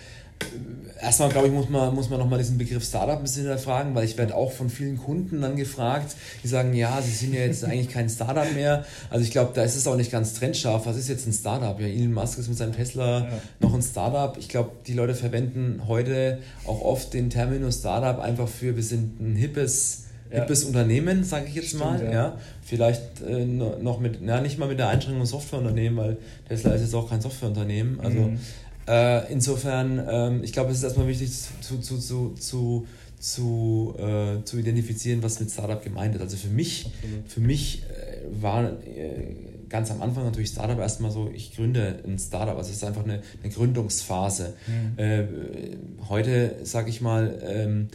Erstmal, 1.02 1.30
glaube 1.30 1.48
ich, 1.48 1.54
muss 1.54 1.70
man, 1.70 1.94
muss 1.96 2.10
man 2.10 2.20
nochmal 2.20 2.40
diesen 2.40 2.58
Begriff 2.58 2.84
Startup 2.84 3.18
ein 3.18 3.24
bisschen 3.24 3.44
hinterfragen, 3.44 3.94
weil 3.94 4.06
ich 4.06 4.18
werde 4.18 4.36
auch 4.36 4.52
von 4.52 4.70
vielen 4.70 4.98
Kunden 4.98 5.42
dann 5.42 5.56
gefragt, 5.56 6.16
die 6.44 6.48
sagen, 6.48 6.74
ja, 6.74 7.02
sie 7.02 7.12
sind 7.12 7.34
ja 7.34 7.42
jetzt 7.42 7.64
eigentlich 7.66 7.90
kein 7.90 8.10
Startup 8.10 8.52
mehr. 8.54 8.86
Also 9.10 9.24
ich 9.24 9.32
glaube, 9.32 9.52
da 9.54 9.64
ist 9.64 9.76
es 9.76 9.86
auch 9.86 9.96
nicht 9.96 10.12
ganz 10.12 10.34
trendscharf. 10.34 10.86
Was 10.86 10.98
ist 10.98 11.10
jetzt 11.10 11.28
ein 11.28 11.34
Startup? 11.34 11.78
Ja, 11.80 11.88
Elon 11.88 12.14
Musk 12.14 12.40
ist 12.40 12.48
mit 12.48 12.58
seinem 12.58 12.74
Tesla 12.74 13.20
ja. 13.20 13.30
noch 13.60 13.74
ein 13.74 13.82
Startup. 13.82 14.38
Ich 14.38 14.48
glaube, 14.48 14.72
die 14.88 14.94
Leute 14.94 15.14
verwenden 15.16 15.84
heute 15.88 16.40
auch 16.66 16.82
oft 16.82 17.14
den 17.14 17.30
Terminus 17.30 17.80
Startup 17.80 18.22
einfach 18.22 18.48
für, 18.48 18.76
wir 18.76 18.84
sind 18.84 19.20
ein 19.20 19.36
hippes. 19.36 20.04
Hippes 20.40 20.64
Unternehmen, 20.66 21.24
sage 21.24 21.46
ich 21.48 21.56
jetzt 21.56 21.70
Stimmt, 21.70 21.84
mal. 21.84 22.14
Ja. 22.14 22.38
Vielleicht 22.64 23.22
äh, 23.22 23.46
noch 23.46 24.00
mit, 24.00 24.20
na, 24.22 24.42
nicht 24.42 24.58
mal 24.58 24.68
mit 24.68 24.80
der 24.80 24.90
Einschränkung 24.90 25.26
Softwareunternehmen, 25.26 25.98
weil 25.98 26.18
Tesla 26.48 26.74
ist 26.74 26.82
jetzt 26.82 26.96
auch 26.96 27.10
kein 27.10 27.22
Softwareunternehmen. 27.22 28.00
Also 28.00 28.20
mhm 28.20 28.40
äh, 28.88 29.32
insofern, 29.32 30.02
ähm, 30.10 30.44
ich 30.44 30.52
glaube, 30.52 30.72
es 30.72 30.78
ist 30.78 30.84
erstmal 30.84 31.08
wichtig 31.08 31.32
zu, 31.32 31.80
zu, 31.80 31.98
zu, 31.98 32.34
zu, 32.34 32.88
zu, 33.20 33.96
äh, 33.98 34.44
zu 34.44 34.58
identifizieren, 34.58 35.24
was 35.24 35.40
mit 35.40 35.52
Startup 35.52 35.82
gemeint 35.82 36.16
ist. 36.16 36.22
Also 36.22 36.38
für 36.38 36.50
mich, 36.50 36.92
für 37.28 37.40
mich 37.40 37.84
äh, 37.84 38.42
war 38.42 38.66
äh, 38.66 39.36
ganz 39.70 39.90
am 39.90 40.02
Anfang 40.02 40.26
natürlich 40.26 40.50
Startup 40.50 40.78
erstmal 40.78 41.12
so, 41.12 41.32
ich 41.34 41.56
gründe 41.56 42.00
ein 42.06 42.20
Startup. 42.20 42.58
Also 42.58 42.72
es 42.72 42.78
ist 42.78 42.84
einfach 42.84 43.06
eine, 43.06 43.22
eine 43.42 43.54
Gründungsphase. 43.54 44.54
Mhm. 44.68 45.00
Äh, 45.00 45.24
heute, 46.10 46.58
sage 46.64 46.90
ich 46.90 47.00
mal, 47.00 47.40
ähm, 47.46 47.88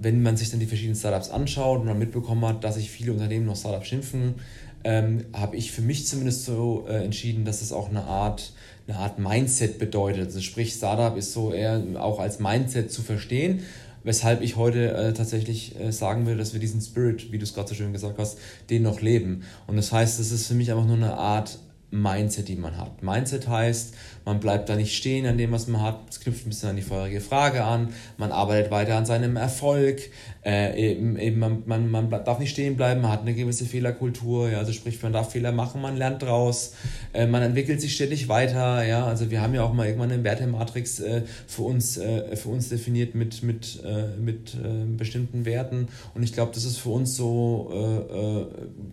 wenn 0.00 0.22
man 0.22 0.36
sich 0.36 0.50
dann 0.50 0.60
die 0.60 0.66
verschiedenen 0.66 0.96
Startups 0.96 1.30
anschaut 1.30 1.80
und 1.80 1.86
man 1.86 1.98
mitbekommen 1.98 2.44
hat, 2.46 2.64
dass 2.64 2.74
sich 2.76 2.90
viele 2.90 3.12
Unternehmen 3.12 3.46
noch 3.46 3.56
Startup 3.56 3.84
schimpfen, 3.84 4.34
ähm, 4.82 5.26
habe 5.32 5.56
ich 5.56 5.72
für 5.72 5.82
mich 5.82 6.06
zumindest 6.06 6.46
so 6.46 6.86
äh, 6.88 7.04
entschieden, 7.04 7.44
dass 7.44 7.60
es 7.60 7.72
auch 7.72 7.90
eine 7.90 8.04
Art 8.04 8.52
eine 8.90 8.98
Art 8.98 9.18
Mindset 9.18 9.78
bedeutet. 9.78 10.26
Also 10.26 10.40
sprich, 10.40 10.72
Startup 10.72 11.16
ist 11.16 11.32
so 11.32 11.52
eher 11.52 11.82
auch 11.96 12.18
als 12.18 12.40
Mindset 12.40 12.90
zu 12.90 13.02
verstehen, 13.02 13.60
weshalb 14.04 14.42
ich 14.42 14.56
heute 14.56 14.92
äh, 14.92 15.12
tatsächlich 15.12 15.78
äh, 15.78 15.92
sagen 15.92 16.26
will, 16.26 16.36
dass 16.36 16.52
wir 16.52 16.60
diesen 16.60 16.80
Spirit, 16.80 17.32
wie 17.32 17.38
du 17.38 17.44
es 17.44 17.54
gerade 17.54 17.68
so 17.68 17.74
schön 17.74 17.92
gesagt 17.92 18.18
hast, 18.18 18.38
den 18.68 18.82
noch 18.82 19.00
leben. 19.00 19.42
Und 19.66 19.76
das 19.76 19.92
heißt, 19.92 20.18
es 20.20 20.32
ist 20.32 20.46
für 20.46 20.54
mich 20.54 20.70
einfach 20.70 20.86
nur 20.86 20.96
eine 20.96 21.14
Art 21.14 21.58
Mindset, 21.90 22.48
die 22.48 22.56
man 22.56 22.76
hat. 22.76 23.02
Mindset 23.02 23.48
heißt, 23.48 23.94
man 24.30 24.38
bleibt 24.38 24.68
da 24.68 24.76
nicht 24.76 24.96
stehen 24.96 25.26
an 25.26 25.38
dem, 25.38 25.50
was 25.50 25.66
man 25.66 25.82
hat. 25.82 25.98
Es 26.08 26.20
knüpft 26.20 26.46
ein 26.46 26.50
bisschen 26.50 26.68
an 26.68 26.76
die 26.76 26.82
vorherige 26.82 27.20
Frage 27.20 27.64
an. 27.64 27.88
Man 28.16 28.30
arbeitet 28.30 28.70
weiter 28.70 28.94
an 28.96 29.04
seinem 29.04 29.34
Erfolg. 29.34 30.02
Äh, 30.44 30.92
eben, 30.92 31.18
eben 31.18 31.40
man, 31.40 31.64
man, 31.66 31.90
man 31.90 32.08
darf 32.08 32.38
nicht 32.38 32.52
stehen 32.52 32.76
bleiben, 32.76 33.00
man 33.00 33.10
hat 33.10 33.22
eine 33.22 33.34
gewisse 33.34 33.64
Fehlerkultur. 33.64 34.48
Ja, 34.48 34.58
also 34.58 34.72
sprich, 34.72 35.02
man 35.02 35.12
darf 35.12 35.32
Fehler 35.32 35.50
machen, 35.50 35.82
man 35.82 35.96
lernt 35.96 36.22
draus. 36.22 36.74
Äh, 37.12 37.26
man 37.26 37.42
entwickelt 37.42 37.80
sich 37.80 37.92
ständig 37.92 38.28
weiter. 38.28 38.84
Ja, 38.84 39.04
also 39.04 39.32
wir 39.32 39.42
haben 39.42 39.52
ja 39.52 39.64
auch 39.64 39.72
mal 39.72 39.86
irgendwann 39.86 40.12
eine 40.12 40.22
Wertematrix 40.22 41.00
äh, 41.00 41.22
für, 41.48 41.62
uns, 41.62 41.96
äh, 41.96 42.36
für 42.36 42.50
uns 42.50 42.68
definiert 42.68 43.16
mit, 43.16 43.42
mit, 43.42 43.82
äh, 43.84 44.16
mit 44.16 44.54
äh, 44.54 44.86
bestimmten 44.96 45.44
Werten. 45.44 45.88
Und 46.14 46.22
ich 46.22 46.32
glaube, 46.32 46.52
das 46.54 46.64
ist 46.64 46.78
für 46.78 46.90
uns 46.90 47.16
so 47.16 47.68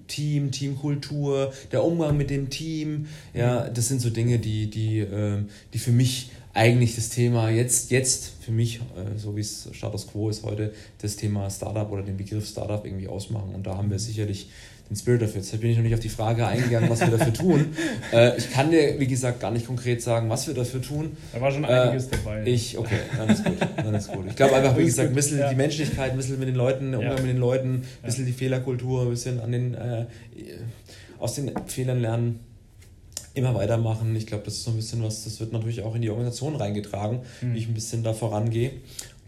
Team, 0.07 0.51
Teamkultur, 0.51 1.53
der 1.71 1.83
Umgang 1.83 2.17
mit 2.17 2.29
dem 2.29 2.49
Team. 2.49 3.05
Ja, 3.33 3.69
das 3.69 3.87
sind 3.87 4.01
so 4.01 4.09
Dinge, 4.09 4.39
die, 4.39 4.69
die 4.69 4.99
ähm, 4.99 5.26
die 5.73 5.79
für 5.79 5.91
mich 5.91 6.31
eigentlich 6.57 6.95
das 6.95 7.09
Thema 7.09 7.49
jetzt, 7.49 7.91
jetzt 7.91 8.31
für 8.41 8.51
mich, 8.51 8.77
äh, 8.77 9.17
so 9.17 9.35
wie 9.35 9.41
es 9.41 9.69
Status 9.73 10.07
Quo 10.07 10.29
ist 10.29 10.43
heute, 10.43 10.73
das 11.01 11.15
Thema 11.15 11.49
Startup 11.49 11.89
oder 11.91 12.01
den 12.01 12.17
Begriff 12.17 12.47
Startup 12.47 12.83
irgendwie 12.83 13.07
ausmachen. 13.07 13.53
Und 13.53 13.67
da 13.67 13.77
haben 13.77 13.91
wir 13.91 13.99
sicherlich 13.99 14.49
den 14.89 14.95
Spirit 14.95 15.21
dafür. 15.21 15.41
Jetzt 15.41 15.59
bin 15.59 15.69
ich 15.69 15.77
noch 15.77 15.83
nicht 15.83 15.93
auf 15.93 15.99
die 15.99 16.09
Frage 16.09 16.47
eingegangen, 16.47 16.89
was 16.89 17.01
wir 17.01 17.15
dafür 17.15 17.33
tun. 17.33 17.65
Äh, 18.13 18.37
ich 18.37 18.51
kann 18.51 18.71
dir, 18.71 18.99
wie 18.99 19.07
gesagt, 19.07 19.41
gar 19.41 19.51
nicht 19.51 19.67
konkret 19.67 20.01
sagen, 20.01 20.29
was 20.29 20.47
wir 20.47 20.53
dafür 20.53 20.81
tun. 20.81 21.17
Da 21.33 21.41
war 21.41 21.51
schon 21.51 21.65
einiges 21.65 22.07
äh, 22.07 22.11
dabei. 22.11 22.43
Ich, 22.45 22.77
okay, 22.77 22.99
dann 23.17 23.29
ist 23.29 23.43
gut. 23.43 23.57
Dann 23.75 23.93
ist 23.93 24.07
gut. 24.07 24.25
Ich 24.29 24.35
glaube 24.35 24.55
einfach, 24.55 24.77
wie 24.77 24.85
gesagt, 24.85 25.09
ein 25.09 25.15
bisschen 25.15 25.39
ja. 25.39 25.49
die 25.49 25.55
Menschlichkeit, 25.55 26.11
ein 26.11 26.17
bisschen 26.17 26.39
mit 26.39 26.47
den 26.47 26.55
Leuten, 26.55 26.91
der 26.91 26.99
Umgang 27.01 27.17
ja. 27.17 27.23
mit 27.23 27.31
den 27.31 27.39
Leuten, 27.39 27.69
ein 27.73 28.05
bisschen 28.05 28.23
ja. 28.23 28.31
die 28.31 28.37
Fehlerkultur, 28.37 29.01
ein 29.01 29.09
bisschen 29.09 29.41
an 29.41 29.51
den, 29.51 29.73
äh, 29.73 30.05
aus 31.19 31.35
den 31.35 31.51
Fehlern 31.65 31.99
lernen 31.99 32.39
immer 33.37 33.55
weitermachen. 33.55 34.15
Ich 34.15 34.27
glaube, 34.27 34.43
das 34.43 34.55
ist 34.55 34.63
so 34.63 34.71
ein 34.71 34.77
bisschen 34.77 35.03
was, 35.03 35.23
das 35.23 35.39
wird 35.39 35.53
natürlich 35.53 35.81
auch 35.81 35.95
in 35.95 36.01
die 36.01 36.09
Organisation 36.09 36.55
reingetragen, 36.55 37.19
mhm. 37.41 37.53
wie 37.53 37.57
ich 37.59 37.67
ein 37.67 37.73
bisschen 37.73 38.03
da 38.03 38.13
vorangehe. 38.13 38.71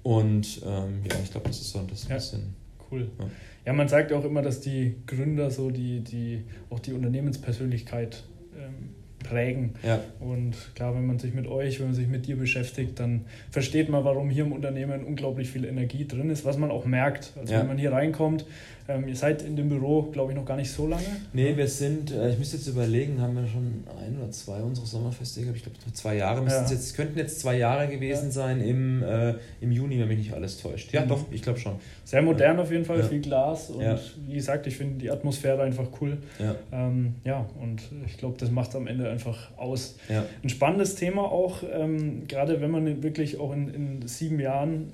Und 0.04 0.62
ähm, 0.66 1.02
ja, 1.10 1.16
ich 1.24 1.32
glaube, 1.32 1.48
das 1.48 1.62
ist 1.62 1.72
so 1.72 1.82
das 1.90 2.08
ja. 2.08 2.16
bisschen. 2.16 2.56
Cool. 2.92 3.10
Ja. 3.20 3.26
ja. 3.68 3.74
man 3.74 3.88
sagt 3.88 4.12
auch 4.14 4.26
immer, 4.26 4.42
dass 4.42 4.62
die 4.62 4.96
Gründer 5.06 5.52
so 5.52 5.72
die, 5.72 6.02
die 6.02 6.44
auch 6.70 6.80
die 6.80 6.94
Unternehmenspersönlichkeit 6.94 8.24
ähm, 8.58 8.96
prägen. 9.24 9.74
Ja. 9.84 10.00
Und 10.20 10.56
klar, 10.76 10.96
wenn 10.96 11.06
man 11.06 11.20
sich 11.20 11.34
mit 11.34 11.48
euch, 11.48 11.80
wenn 11.80 11.88
man 11.88 11.96
sich 11.96 12.08
mit 12.08 12.26
dir 12.26 12.38
beschäftigt, 12.38 13.00
dann 13.00 13.26
versteht 13.52 13.90
man, 13.90 14.04
warum 14.04 14.30
hier 14.30 14.46
im 14.46 14.52
Unternehmen 14.52 15.04
unglaublich 15.04 15.50
viel 15.50 15.66
Energie 15.66 16.08
drin 16.08 16.30
ist, 16.30 16.46
was 16.46 16.58
man 16.58 16.72
auch 16.72 16.86
merkt. 16.86 17.34
Also 17.38 17.54
ja. 17.54 17.60
wenn 17.60 17.68
man 17.68 17.78
hier 17.78 17.92
reinkommt, 17.92 18.46
ähm, 18.90 19.08
ihr 19.08 19.16
seid 19.16 19.44
in 19.44 19.56
dem 19.56 19.70
Büro, 19.70 20.02
glaube 20.12 20.32
ich, 20.32 20.36
noch 20.36 20.46
gar 20.46 20.58
nicht 20.58 20.72
so 20.72 20.88
lange. 20.88 21.06
Nee, 21.32 21.56
wir 21.56 21.68
sind, 21.68 22.12
äh, 22.12 22.32
ich 22.32 22.40
müsste 22.40 22.58
jetzt 22.58 22.68
überlegen, 22.68 23.22
haben 23.22 23.36
wir 23.36 23.48
schon 23.48 23.84
ein 24.04 24.18
oder 24.18 24.32
zwei 24.32 24.62
unserer 24.62 24.88
Sommerfeste 24.88 25.42
gehabt? 25.42 25.58
Ich 25.58 25.64
glaube, 25.64 25.78
zwei 25.94 26.16
Jahre 26.16 26.44
ja. 26.48 26.66
jetzt, 26.68 26.96
könnten 26.96 27.20
jetzt 27.20 27.40
zwei 27.40 27.58
Jahre 27.58 27.88
gewesen 27.88 28.26
ja. 28.26 28.32
sein 28.32 28.62
im, 28.62 29.04
äh, 29.04 29.36
im 29.62 29.72
Juni, 29.72 30.00
wenn 30.00 30.08
mich 30.08 30.18
nicht 30.18 30.34
alles 30.34 30.58
täuscht. 30.58 30.92
Ja, 30.92 31.06
mhm. 31.06 31.10
doch, 31.10 31.26
ich 31.32 31.44
glaube 31.44 31.60
schon. 31.60 31.76
Sehr 32.04 32.24
modern 32.24 32.58
ja. 32.58 32.64
auf 32.64 32.72
jeden 32.72 32.86
Fall, 32.86 33.04
viel 33.04 33.22
Glas 33.22 33.70
und 33.70 33.84
wie 34.28 34.34
gesagt, 34.34 34.66
ich 34.66 34.76
finde 34.76 34.96
die 34.96 35.12
Atmosphäre 35.12 35.62
einfach 35.62 35.86
cool. 36.02 36.18
Ja, 36.40 36.56
ähm, 36.72 37.16
ja 37.24 37.46
und 37.62 37.84
ich 38.08 38.18
glaube, 38.18 38.38
das 38.40 38.50
macht 38.50 38.70
es 38.70 38.76
am 38.76 38.88
Ende 38.88 39.08
einfach 39.10 39.52
aus. 39.58 39.98
Ein 40.44 40.50
spannendes 40.50 40.96
Thema 40.96 41.22
auch, 41.22 41.62
ähm, 41.72 42.28
gerade 42.28 42.60
wenn 42.62 42.72
man 42.72 43.04
wirklich 43.04 43.40
auch 43.40 43.54
in, 43.54 43.68
in 43.70 44.08
sieben 44.08 44.40
Jahren 44.40 44.92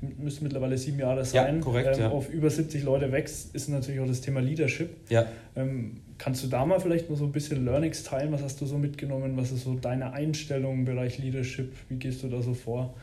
müssen 0.00 0.44
mittlerweile 0.44 0.78
sieben 0.78 0.98
Jahre 0.98 1.24
sein, 1.24 1.56
ja, 1.56 1.60
korrekt, 1.60 1.96
ähm, 1.96 2.02
ja. 2.02 2.10
auf 2.10 2.28
über 2.30 2.50
70 2.50 2.84
Leute 2.84 3.10
wächst, 3.10 3.54
ist 3.54 3.68
natürlich 3.68 4.00
auch 4.00 4.06
das 4.06 4.20
Thema 4.20 4.40
Leadership. 4.40 4.90
Ja. 5.08 5.26
Ähm, 5.56 6.00
kannst 6.18 6.44
du 6.44 6.48
da 6.48 6.64
mal 6.64 6.80
vielleicht 6.80 7.10
noch 7.10 7.16
so 7.16 7.24
ein 7.24 7.32
bisschen 7.32 7.64
Learnings 7.64 8.04
teilen? 8.04 8.32
Was 8.32 8.42
hast 8.42 8.60
du 8.60 8.66
so 8.66 8.78
mitgenommen? 8.78 9.36
Was 9.36 9.50
ist 9.50 9.64
so 9.64 9.74
deine 9.74 10.12
Einstellung 10.12 10.80
im 10.80 10.84
Bereich 10.84 11.18
Leadership? 11.18 11.72
Wie 11.88 11.96
gehst 11.96 12.22
du 12.22 12.28
da 12.28 12.42
so 12.42 12.54
vor? 12.54 12.94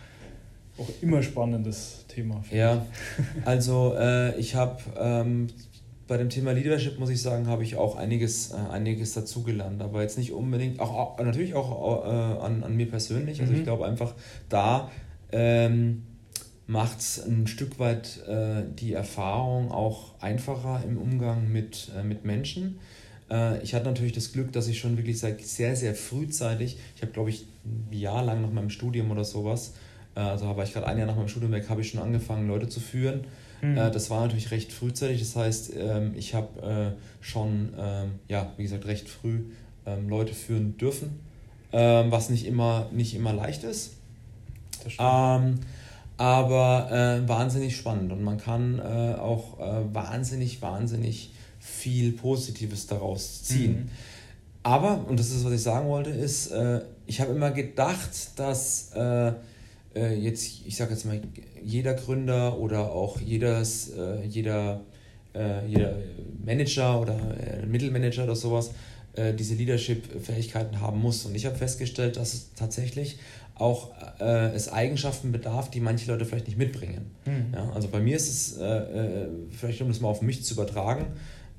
Auch 0.78 0.90
immer 1.02 1.22
spannendes 1.22 2.06
Thema. 2.08 2.44
Ja, 2.52 2.86
also 3.46 3.96
äh, 3.98 4.38
ich 4.38 4.56
habe 4.56 4.78
ähm, 5.00 5.48
bei 6.08 6.18
dem 6.18 6.30
Thema 6.30 6.52
Leadership, 6.52 7.00
muss 7.00 7.10
ich 7.10 7.22
sagen, 7.22 7.48
habe 7.48 7.64
ich 7.64 7.78
auch 7.78 7.96
einiges, 7.96 8.52
äh, 8.52 8.56
einiges 8.72 9.14
dazugelernt. 9.14 9.82
Aber 9.82 10.02
jetzt 10.02 10.18
nicht 10.18 10.32
unbedingt, 10.32 10.80
auch, 10.80 10.94
auch 10.94 11.24
natürlich 11.24 11.56
auch 11.56 12.06
äh, 12.06 12.10
an, 12.46 12.64
an 12.64 12.76
mir 12.76 12.90
persönlich. 12.90 13.42
Also 13.42 13.54
mhm. 13.54 13.60
ich 13.60 13.64
glaube 13.64 13.86
einfach 13.86 14.14
da, 14.50 14.92
ähm, 15.32 16.04
macht 16.68 17.00
es 17.00 17.24
ein 17.24 17.48
Stück 17.48 17.80
weit 17.80 18.26
äh, 18.28 18.64
die 18.80 18.94
Erfahrung 18.94 19.72
auch 19.72 20.20
einfacher 20.20 20.84
im 20.88 20.98
Umgang 20.98 21.52
mit, 21.52 21.92
äh, 21.96 22.04
mit 22.04 22.26
Menschen. 22.26 22.80
Äh, 23.30 23.62
ich 23.64 23.76
hatte 23.76 23.86
natürlich 23.86 24.14
das 24.14 24.32
Glück, 24.32 24.52
dass 24.52 24.68
ich 24.68 24.80
schon 24.80 24.98
wirklich 24.98 25.20
seit 25.20 25.42
sehr, 25.42 25.76
sehr 25.76 25.94
frühzeitig, 25.94 26.78
ich 26.96 27.02
habe 27.02 27.12
glaube 27.12 27.30
ich 27.30 27.46
ein 27.66 27.98
Jahr 27.98 28.24
lang 28.24 28.42
nach 28.42 28.52
meinem 28.52 28.72
Studium 28.72 29.12
oder 29.12 29.24
sowas, 29.24 29.74
äh, 30.16 30.22
also 30.22 30.48
war 30.56 30.64
ich 30.64 30.74
gerade 30.74 30.88
ein 30.88 30.98
Jahr 30.98 31.08
nach 31.08 31.16
meinem 31.16 31.28
Studium 31.28 31.52
weg, 31.52 31.70
habe 31.70 31.82
ich 31.82 31.90
schon 31.90 32.02
angefangen, 32.02 32.48
Leute 32.48 32.68
zu 32.68 32.80
führen. 32.80 33.26
Mhm. 33.62 33.76
das 33.76 34.10
war 34.10 34.20
natürlich 34.20 34.52
recht 34.52 34.74
frühzeitig, 34.74 35.22
das 35.22 35.38
heißt, 35.38 35.74
ähm, 35.78 36.12
ich 36.18 36.36
habe 36.36 36.94
äh, 36.94 37.24
schon, 37.24 37.70
ähm, 37.80 38.12
ja, 38.28 38.52
wie 38.58 38.64
gesagt, 38.64 38.86
recht 38.86 39.08
früh 39.08 39.44
ähm, 39.86 40.10
Leute 40.10 40.34
führen 40.34 40.78
dürfen, 40.78 41.20
ähm, 41.72 42.12
was 42.12 42.30
nicht 42.30 42.46
immer, 42.46 42.90
nicht 42.92 43.16
immer 43.16 43.32
leicht 43.32 43.64
ist. 43.64 43.94
Das 44.84 44.94
stimmt 44.94 45.62
aber 46.18 46.90
äh, 46.92 47.28
wahnsinnig 47.28 47.76
spannend 47.76 48.12
und 48.12 48.24
man 48.24 48.38
kann 48.38 48.80
äh, 48.80 49.16
auch 49.16 49.60
äh, 49.60 49.94
wahnsinnig, 49.94 50.62
wahnsinnig 50.62 51.32
viel 51.60 52.12
Positives 52.12 52.88
daraus 52.88 53.44
ziehen. 53.44 53.72
Mhm. 53.72 53.90
Aber, 54.66 55.06
und 55.08 55.20
das 55.20 55.30
ist, 55.30 55.46
was 55.46 55.54
ich 55.54 55.62
sagen 55.62 55.88
wollte, 55.88 56.10
ist, 56.10 56.48
äh, 56.48 56.82
ich 57.06 57.22
habe 57.22 57.34
immer 57.34 57.52
gedacht, 57.52 58.10
dass 58.36 58.92
äh, 58.96 59.34
äh, 59.94 60.16
jetzt, 60.16 60.62
ich 60.66 60.76
sage 60.76 60.92
jetzt 60.92 61.06
mal, 61.06 61.22
jeder 61.64 61.94
Gründer 61.94 62.58
oder 62.58 62.92
auch 62.92 63.20
jedes, 63.20 63.92
jeder, 64.28 64.82
jeder 65.68 65.96
Manager 66.46 67.02
oder 67.02 67.18
Mittelmanager 67.68 68.24
oder 68.26 68.36
sowas 68.36 68.72
diese 69.38 69.56
Leadership-Fähigkeiten 69.56 70.80
haben 70.80 71.02
muss. 71.02 71.26
Und 71.26 71.34
ich 71.34 71.48
habe 71.48 71.56
festgestellt, 71.56 72.18
dass 72.18 72.36
es 72.36 72.54
tatsächlich 72.54 73.18
auch 73.56 73.92
äh, 74.20 74.54
es 74.54 74.72
Eigenschaften 74.72 75.32
bedarf, 75.32 75.70
die 75.72 75.80
manche 75.80 76.12
Leute 76.12 76.26
vielleicht 76.26 76.48
nicht 76.48 76.58
mitbringen. 76.58 77.12
Mhm. 77.26 77.54
Ja, 77.54 77.72
also 77.74 77.88
bei 77.88 78.00
mir 78.00 78.16
ist 78.16 78.30
es, 78.30 78.58
äh, 78.58 78.66
äh, 78.66 79.28
vielleicht 79.50 79.82
um 79.82 79.88
das 79.88 80.00
mal 80.02 80.10
auf 80.10 80.22
mich 80.22 80.44
zu 80.44 80.54
übertragen, 80.54 81.08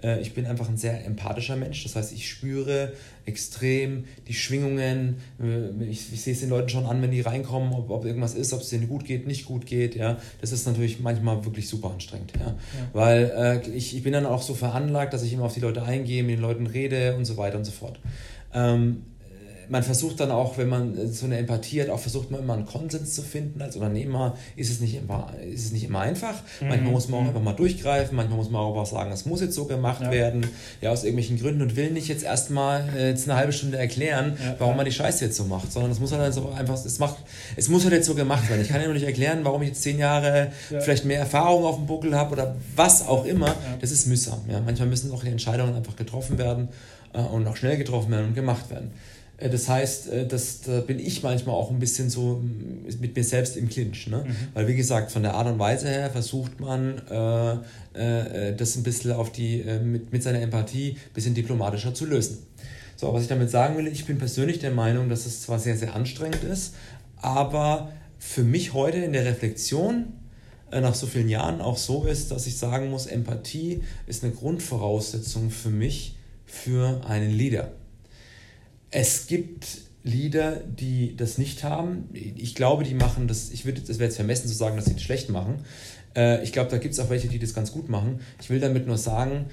Äh, 0.03 0.21
ich 0.21 0.35
bin 0.35 0.47
einfach 0.47 0.69
ein 0.69 0.77
sehr 0.77 1.05
empathischer 1.07 1.57
Mensch. 1.57 1.83
Das 1.83 1.97
heißt, 1.97 2.13
ich 2.13 2.29
spüre 2.29 2.93
extrem 3.25 4.05
die 4.29 4.35
Schwingungen. 4.35 5.17
Äh, 5.43 5.85
ich, 5.85 6.13
ich 6.13 6.21
sehe 6.23 6.35
es 6.35 6.41
den 6.41 6.51
Leuten 6.51 6.69
schon 6.69 6.87
an, 6.87 7.01
wenn 7.03 7.11
die 7.11 7.23
reinkommen, 7.23 7.73
ob, 7.73 7.91
ob 7.91 8.05
irgendwas 8.05 8.35
ist, 8.35 8.53
ob 8.53 8.61
es 8.61 8.69
denen 8.69 8.89
gut 8.89 9.05
geht, 9.05 9.27
nicht 9.27 9.47
gut 9.47 9.67
geht. 9.67 9.97
Ja, 9.97 10.19
das 10.41 10.53
ist 10.53 10.67
natürlich 10.67 11.01
manchmal 11.01 11.45
wirklich 11.45 11.69
super 11.69 11.91
anstrengend. 11.91 12.33
Ja, 12.39 12.47
ja. 12.47 12.55
weil 12.93 13.33
äh, 13.37 13.71
ich, 13.71 13.97
ich 13.97 14.03
bin 14.03 14.13
dann 14.13 14.27
auch 14.27 14.43
so 14.43 14.55
veranlagt, 14.55 15.13
dass 15.13 15.23
ich 15.23 15.33
immer 15.33 15.45
auf 15.45 15.55
die 15.55 15.61
Leute 15.61 15.83
eingehe, 15.83 16.23
mit 16.23 16.37
den 16.37 16.43
Leuten 16.43 16.67
rede 16.67 17.17
und 17.17 17.25
so 17.25 17.37
weiter 17.37 17.57
und 17.57 17.65
so 17.65 17.73
fort. 17.73 17.99
Ähm, 18.53 19.03
man 19.69 19.83
versucht 19.83 20.21
dann 20.21 20.31
auch, 20.31 20.59
wenn 20.59 20.69
man 20.69 21.13
so 21.13 21.27
eine 21.27 21.39
Empathie 21.39 21.83
hat, 21.83 21.91
auch 21.91 21.99
versucht 21.99 22.31
man 22.31 22.41
immer 22.41 22.55
einen 22.55 22.67
Konsens 22.67 23.15
zu 23.15 23.23
finden. 23.23 23.61
Als 23.61 23.77
Unternehmer 23.77 24.37
ist 24.57 24.71
es 24.71 24.81
nicht 24.81 24.95
immer, 24.95 25.33
ist 25.53 25.67
es 25.67 25.73
nicht 25.73 25.85
immer 25.85 26.01
einfach. 26.01 26.35
Mhm. 26.61 26.69
Manchmal 26.69 26.93
muss 26.93 27.09
man 27.09 27.23
auch 27.23 27.29
einfach 27.29 27.43
mal 27.43 27.53
durchgreifen, 27.53 28.17
manchmal 28.17 28.39
muss 28.39 28.51
man 28.51 28.61
auch 28.61 28.77
was 28.77 28.91
sagen, 28.91 29.11
es 29.13 29.27
muss 29.27 29.41
jetzt 29.41 29.55
so 29.55 29.65
gemacht 29.65 30.03
ja. 30.03 30.11
werden, 30.11 30.47
ja, 30.81 30.91
aus 30.91 31.05
irgendwelchen 31.05 31.39
Gründen 31.39 31.63
und 31.63 31.77
will 31.77 31.91
nicht 31.91 32.09
jetzt 32.09 32.25
erstmal 32.25 32.89
äh, 32.97 33.11
jetzt 33.11 33.29
eine 33.29 33.39
halbe 33.39 33.53
Stunde 33.53 33.79
erklären, 33.79 34.37
ja, 34.43 34.57
warum 34.59 34.77
man 34.77 34.85
die 34.85 34.93
Scheiße 34.93 35.25
jetzt 35.25 35.37
so 35.37 35.45
macht, 35.45 35.73
sondern 35.73 35.91
es 35.91 36.01
muss 36.01 36.13
halt 36.13 36.23
also 36.23 36.51
einfach, 36.51 36.75
es 36.85 36.99
macht, 36.99 37.17
es 37.57 37.69
muss 37.69 37.85
halt 37.85 37.95
jetzt 37.95 38.07
so 38.07 38.15
gemacht 38.15 38.49
werden. 38.49 38.63
Ich 38.63 38.69
kann 38.69 38.81
ja 38.81 38.87
nur 38.87 38.95
nicht 38.95 39.07
erklären, 39.07 39.41
warum 39.43 39.63
ich 39.63 39.69
jetzt 39.69 39.83
zehn 39.83 39.99
Jahre 39.99 40.53
ja. 40.71 40.81
vielleicht 40.81 41.05
mehr 41.05 41.19
Erfahrung 41.19 41.65
auf 41.65 41.77
dem 41.77 41.87
Buckel 41.87 42.15
habe 42.17 42.33
oder 42.33 42.57
was 42.75 43.07
auch 43.07 43.25
immer. 43.25 43.55
Das 43.81 43.91
ist 43.91 44.07
mühsam. 44.07 44.41
Ja. 44.49 44.61
Manchmal 44.61 44.89
müssen 44.89 45.11
auch 45.13 45.23
die 45.23 45.31
Entscheidungen 45.31 45.75
einfach 45.75 45.97
getroffen 45.97 46.39
werden 46.39 46.69
äh, 47.13 47.21
und 47.21 47.47
auch 47.47 47.57
schnell 47.57 47.77
getroffen 47.77 48.11
werden 48.11 48.27
und 48.29 48.35
gemacht 48.35 48.71
werden. 48.71 48.93
Äh, 49.39 49.51
das 49.51 49.69
heißt, 49.69 50.09
äh, 50.09 50.27
das, 50.27 50.63
da 50.63 50.81
bin 50.81 50.99
ich 50.99 51.23
manchmal 51.23 51.55
auch 51.55 51.71
ein 51.71 51.79
bisschen 51.79 52.11
so 52.11 52.43
mit 53.01 53.17
mir 53.17 53.25
selbst 53.25 53.57
im 53.57 53.69
Clinch. 53.69 54.07
Ne? 54.09 54.25
Mhm. 54.27 54.37
Weil, 54.55 54.69
wie 54.69 54.77
gesagt, 54.77 55.13
von 55.13 55.23
der 55.23 55.35
Art 55.35 55.47
und 55.47 55.59
Weise 55.59 55.89
her 55.89 56.11
versucht 56.11 56.61
man, 56.61 57.03
äh, 57.11 57.53
äh, 57.95 58.55
das 58.57 58.77
ein 58.77 58.83
bisschen 58.83 59.13
auf 59.13 59.33
die, 59.33 59.61
äh, 59.61 59.81
mit, 59.81 60.13
mit 60.13 60.23
seiner 60.23 60.41
Empathie 60.41 60.93
ein 60.93 61.15
bisschen 61.15 61.35
diplomatischer 61.35 61.95
zu 61.95 62.07
lösen. 62.07 62.39
So, 62.97 63.13
was 63.13 63.23
ich 63.23 63.29
damit 63.29 63.51
sagen 63.51 63.77
will, 63.77 63.87
ich 63.89 64.07
bin 64.07 64.19
persönlich 64.19 64.59
der 64.59 64.71
Meinung, 64.71 65.09
dass 65.09 65.27
es 65.27 65.43
zwar 65.43 65.59
sehr, 65.59 65.77
sehr 65.77 65.95
anstrengend 65.95 66.43
ist, 66.45 66.75
aber 67.21 67.93
für 68.19 68.43
mich 68.43 68.73
heute 68.73 68.99
in 68.99 69.13
der 69.13 69.27
Reflexion 69.27 70.15
äh, 70.71 70.81
nach 70.81 70.95
so 70.95 71.07
vielen 71.07 71.29
Jahren 71.29 71.61
auch 71.61 71.77
so 71.77 72.07
ist, 72.07 72.31
dass 72.31 72.47
ich 72.47 72.57
sagen 72.57 72.91
muss, 72.91 73.07
Empathie 73.07 73.83
ist 74.07 74.25
eine 74.25 74.33
Grundvoraussetzung 74.33 75.51
für 75.51 75.69
mich, 75.69 76.17
für 76.47 77.03
einen 77.07 77.31
Leader. 77.31 77.73
Es 78.91 79.27
gibt 79.27 79.67
Lieder, 80.03 80.57
die 80.57 81.17
das 81.17 81.37
nicht 81.37 81.65
haben. 81.65 82.09
Ich 82.13 82.55
glaube, 82.55 82.85
die 82.85 82.95
machen 82.95 83.27
das, 83.27 83.51
ich 83.51 83.65
würde, 83.65 83.81
das 83.81 83.99
wäre 83.99 84.09
jetzt 84.09 84.17
vermessen 84.17 84.47
zu 84.47 84.55
sagen, 84.55 84.77
dass 84.77 84.85
sie 84.85 84.95
das 84.95 85.03
schlecht 85.03 85.31
machen. 85.31 85.65
Äh, 86.15 86.45
ich 86.45 86.53
glaube, 86.53 86.71
da 86.71 86.79
gibt 86.79 86.95
es 86.95 87.01
auch 87.01 87.11
welche, 87.11 87.27
die 87.27 87.41
das 87.41 87.55
ganz 87.55 87.73
gut 87.73 87.89
machen. 87.89 88.21
Ich 88.41 88.49
will 88.49 88.61
damit 88.61 88.87
nur 88.87 88.99
sagen, 88.99 89.47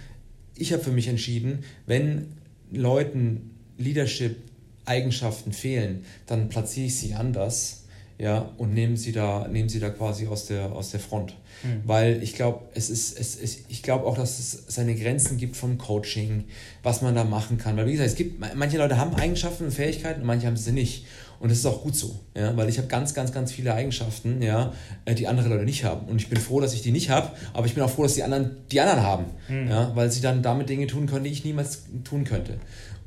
ich 0.56 0.72
habe 0.72 0.84
für 0.84 0.92
mich 0.92 1.08
entschieden, 1.08 1.64
wenn 1.88 2.34
Leuten 2.72 3.50
Leadership-Eigenschaften 3.80 5.54
fehlen, 5.54 6.06
dann 6.28 6.50
platziere 6.50 6.86
ich 6.86 6.98
sie 7.00 7.16
anders 7.16 7.83
ja, 8.24 8.50
und 8.58 8.74
nehme 8.74 8.96
sie 8.96 9.12
da, 9.12 9.50
nehmen 9.50 9.68
sie 9.68 9.82
da 9.82 9.90
quasi 9.90 10.28
aus 10.28 10.46
der, 10.46 10.72
aus 10.72 10.92
der 10.92 11.02
Front. 11.02 11.36
Mhm. 11.62 11.82
Weil 11.84 12.24
ich 12.24 12.34
glaube, 12.36 12.62
es 12.74 12.90
ist, 12.90 13.20
es 13.20 13.36
ist, 13.36 13.66
ich 13.68 13.84
glaube 13.84 14.06
auch, 14.06 14.16
dass 14.16 14.40
es 14.40 14.64
seine 14.70 14.96
Grenzen 14.96 15.36
gibt 15.36 15.58
vom 15.58 15.78
Coaching, 15.78 16.46
was 16.84 17.02
man 17.02 17.16
da 17.16 17.26
machen 17.26 17.58
kann. 17.58 17.76
Weil 17.76 17.86
wie 17.88 17.92
gesagt, 17.92 18.12
es 18.12 18.16
gibt, 18.16 18.40
manche 18.56 18.78
Leute 18.78 18.98
haben 18.98 19.14
Eigenschaften 19.16 19.66
und 19.66 19.72
Fähigkeiten 19.72 20.22
und 20.22 20.28
manche 20.28 20.48
haben 20.48 20.56
sie 20.56 20.72
nicht. 20.72 21.06
Und 21.42 21.50
das 21.50 21.58
ist 21.58 21.66
auch 21.66 21.84
gut 21.84 21.98
so, 21.98 22.18
ja, 22.38 22.56
weil 22.56 22.70
ich 22.70 22.78
habe 22.78 22.88
ganz, 22.88 23.14
ganz, 23.14 23.34
ganz 23.34 23.52
viele 23.52 23.74
Eigenschaften, 23.74 24.42
ja, 24.42 24.72
äh, 25.04 25.14
die 25.14 25.28
andere 25.28 25.50
Leute 25.50 25.66
nicht 25.66 25.84
haben. 25.84 26.08
Und 26.08 26.22
ich 26.22 26.30
bin 26.30 26.40
froh, 26.40 26.62
dass 26.62 26.74
ich 26.74 26.82
die 26.82 26.94
nicht 26.94 27.10
habe, 27.10 27.32
aber 27.52 27.66
ich 27.66 27.74
bin 27.74 27.84
auch 27.84 27.90
froh, 27.90 28.04
dass 28.04 28.14
die 28.14 28.24
anderen 28.24 28.52
die 28.72 28.80
anderen 28.80 29.04
haben, 29.04 29.26
mhm. 29.50 29.68
ja, 29.68 29.92
weil 29.94 30.10
sie 30.10 30.22
dann 30.22 30.42
damit 30.42 30.70
Dinge 30.70 30.88
tun 30.88 31.08
können, 31.08 31.26
die 31.26 31.32
ich 31.32 31.44
niemals 31.44 31.84
tun 32.06 32.24
könnte. 32.24 32.54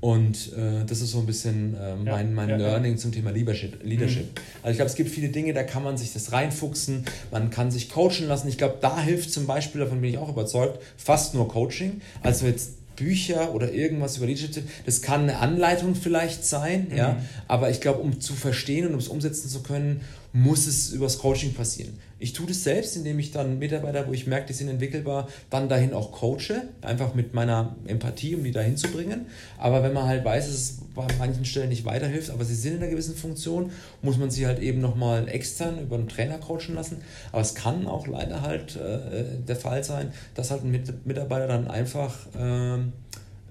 Und 0.00 0.52
äh, 0.52 0.84
das 0.86 1.00
ist 1.00 1.12
so 1.12 1.20
ein 1.20 1.26
bisschen 1.26 1.74
äh, 1.74 1.96
mein, 1.96 2.34
mein 2.34 2.48
ja, 2.50 2.56
Learning 2.56 2.92
ja. 2.92 2.98
zum 2.98 3.12
Thema 3.12 3.30
Leadership. 3.30 3.82
Leadership. 3.82 4.24
Mhm. 4.24 4.40
Also 4.62 4.70
ich 4.70 4.76
glaube, 4.76 4.90
es 4.90 4.94
gibt 4.94 5.10
viele 5.10 5.30
Dinge, 5.30 5.54
da 5.54 5.62
kann 5.62 5.82
man 5.82 5.96
sich 5.96 6.12
das 6.12 6.32
reinfuchsen, 6.32 7.04
man 7.30 7.50
kann 7.50 7.70
sich 7.70 7.88
coachen 7.88 8.28
lassen. 8.28 8.48
Ich 8.48 8.58
glaube, 8.58 8.76
da 8.80 9.00
hilft 9.00 9.32
zum 9.32 9.46
Beispiel, 9.46 9.80
davon 9.80 10.00
bin 10.00 10.10
ich 10.10 10.18
auch 10.18 10.28
überzeugt, 10.28 10.80
fast 10.96 11.34
nur 11.34 11.48
Coaching. 11.48 12.02
Also 12.22 12.46
jetzt 12.46 12.72
Bücher 12.96 13.54
oder 13.54 13.72
irgendwas 13.72 14.16
über 14.16 14.26
Leadership, 14.26 14.68
das 14.84 15.02
kann 15.02 15.22
eine 15.22 15.38
Anleitung 15.38 15.94
vielleicht 15.94 16.44
sein, 16.44 16.88
mhm. 16.90 16.96
ja, 16.96 17.16
aber 17.46 17.70
ich 17.70 17.80
glaube, 17.80 18.00
um 18.00 18.20
zu 18.20 18.32
verstehen 18.32 18.86
und 18.86 18.94
um 18.94 18.98
es 18.98 19.08
umsetzen 19.08 19.48
zu 19.48 19.62
können, 19.62 20.00
muss 20.36 20.66
es 20.66 20.92
übers 20.92 21.16
Coaching 21.16 21.54
passieren. 21.54 21.98
Ich 22.18 22.34
tue 22.34 22.46
das 22.46 22.62
selbst, 22.62 22.94
indem 22.94 23.18
ich 23.18 23.30
dann 23.30 23.58
Mitarbeiter, 23.58 24.06
wo 24.06 24.12
ich 24.12 24.26
merke, 24.26 24.48
die 24.48 24.52
sind 24.52 24.68
entwickelbar, 24.68 25.28
dann 25.48 25.70
dahin 25.70 25.94
auch 25.94 26.12
coache, 26.12 26.68
einfach 26.82 27.14
mit 27.14 27.32
meiner 27.32 27.74
Empathie, 27.86 28.34
um 28.34 28.44
die 28.44 28.50
dahin 28.50 28.76
zu 28.76 28.88
bringen. 28.88 29.24
Aber 29.56 29.82
wenn 29.82 29.94
man 29.94 30.04
halt 30.04 30.26
weiß, 30.26 30.44
dass 30.46 30.54
es 30.54 30.78
an 30.94 31.08
manchen 31.18 31.46
Stellen 31.46 31.70
nicht 31.70 31.86
weiterhilft, 31.86 32.28
aber 32.28 32.44
sie 32.44 32.54
sind 32.54 32.74
in 32.74 32.82
einer 32.82 32.90
gewissen 32.90 33.16
Funktion, 33.16 33.70
muss 34.02 34.18
man 34.18 34.30
sie 34.30 34.46
halt 34.46 34.58
eben 34.58 34.82
nochmal 34.82 35.26
extern 35.26 35.80
über 35.80 35.96
einen 35.96 36.08
Trainer 36.08 36.36
coachen 36.36 36.74
lassen. 36.74 36.98
Aber 37.32 37.40
es 37.40 37.54
kann 37.54 37.86
auch 37.86 38.06
leider 38.06 38.42
halt 38.42 38.76
äh, 38.76 39.38
der 39.48 39.56
Fall 39.56 39.84
sein, 39.84 40.12
dass 40.34 40.50
halt 40.50 40.64
ein 40.64 40.84
Mitarbeiter 41.06 41.46
dann 41.46 41.66
einfach 41.66 42.14
äh, 42.38 42.80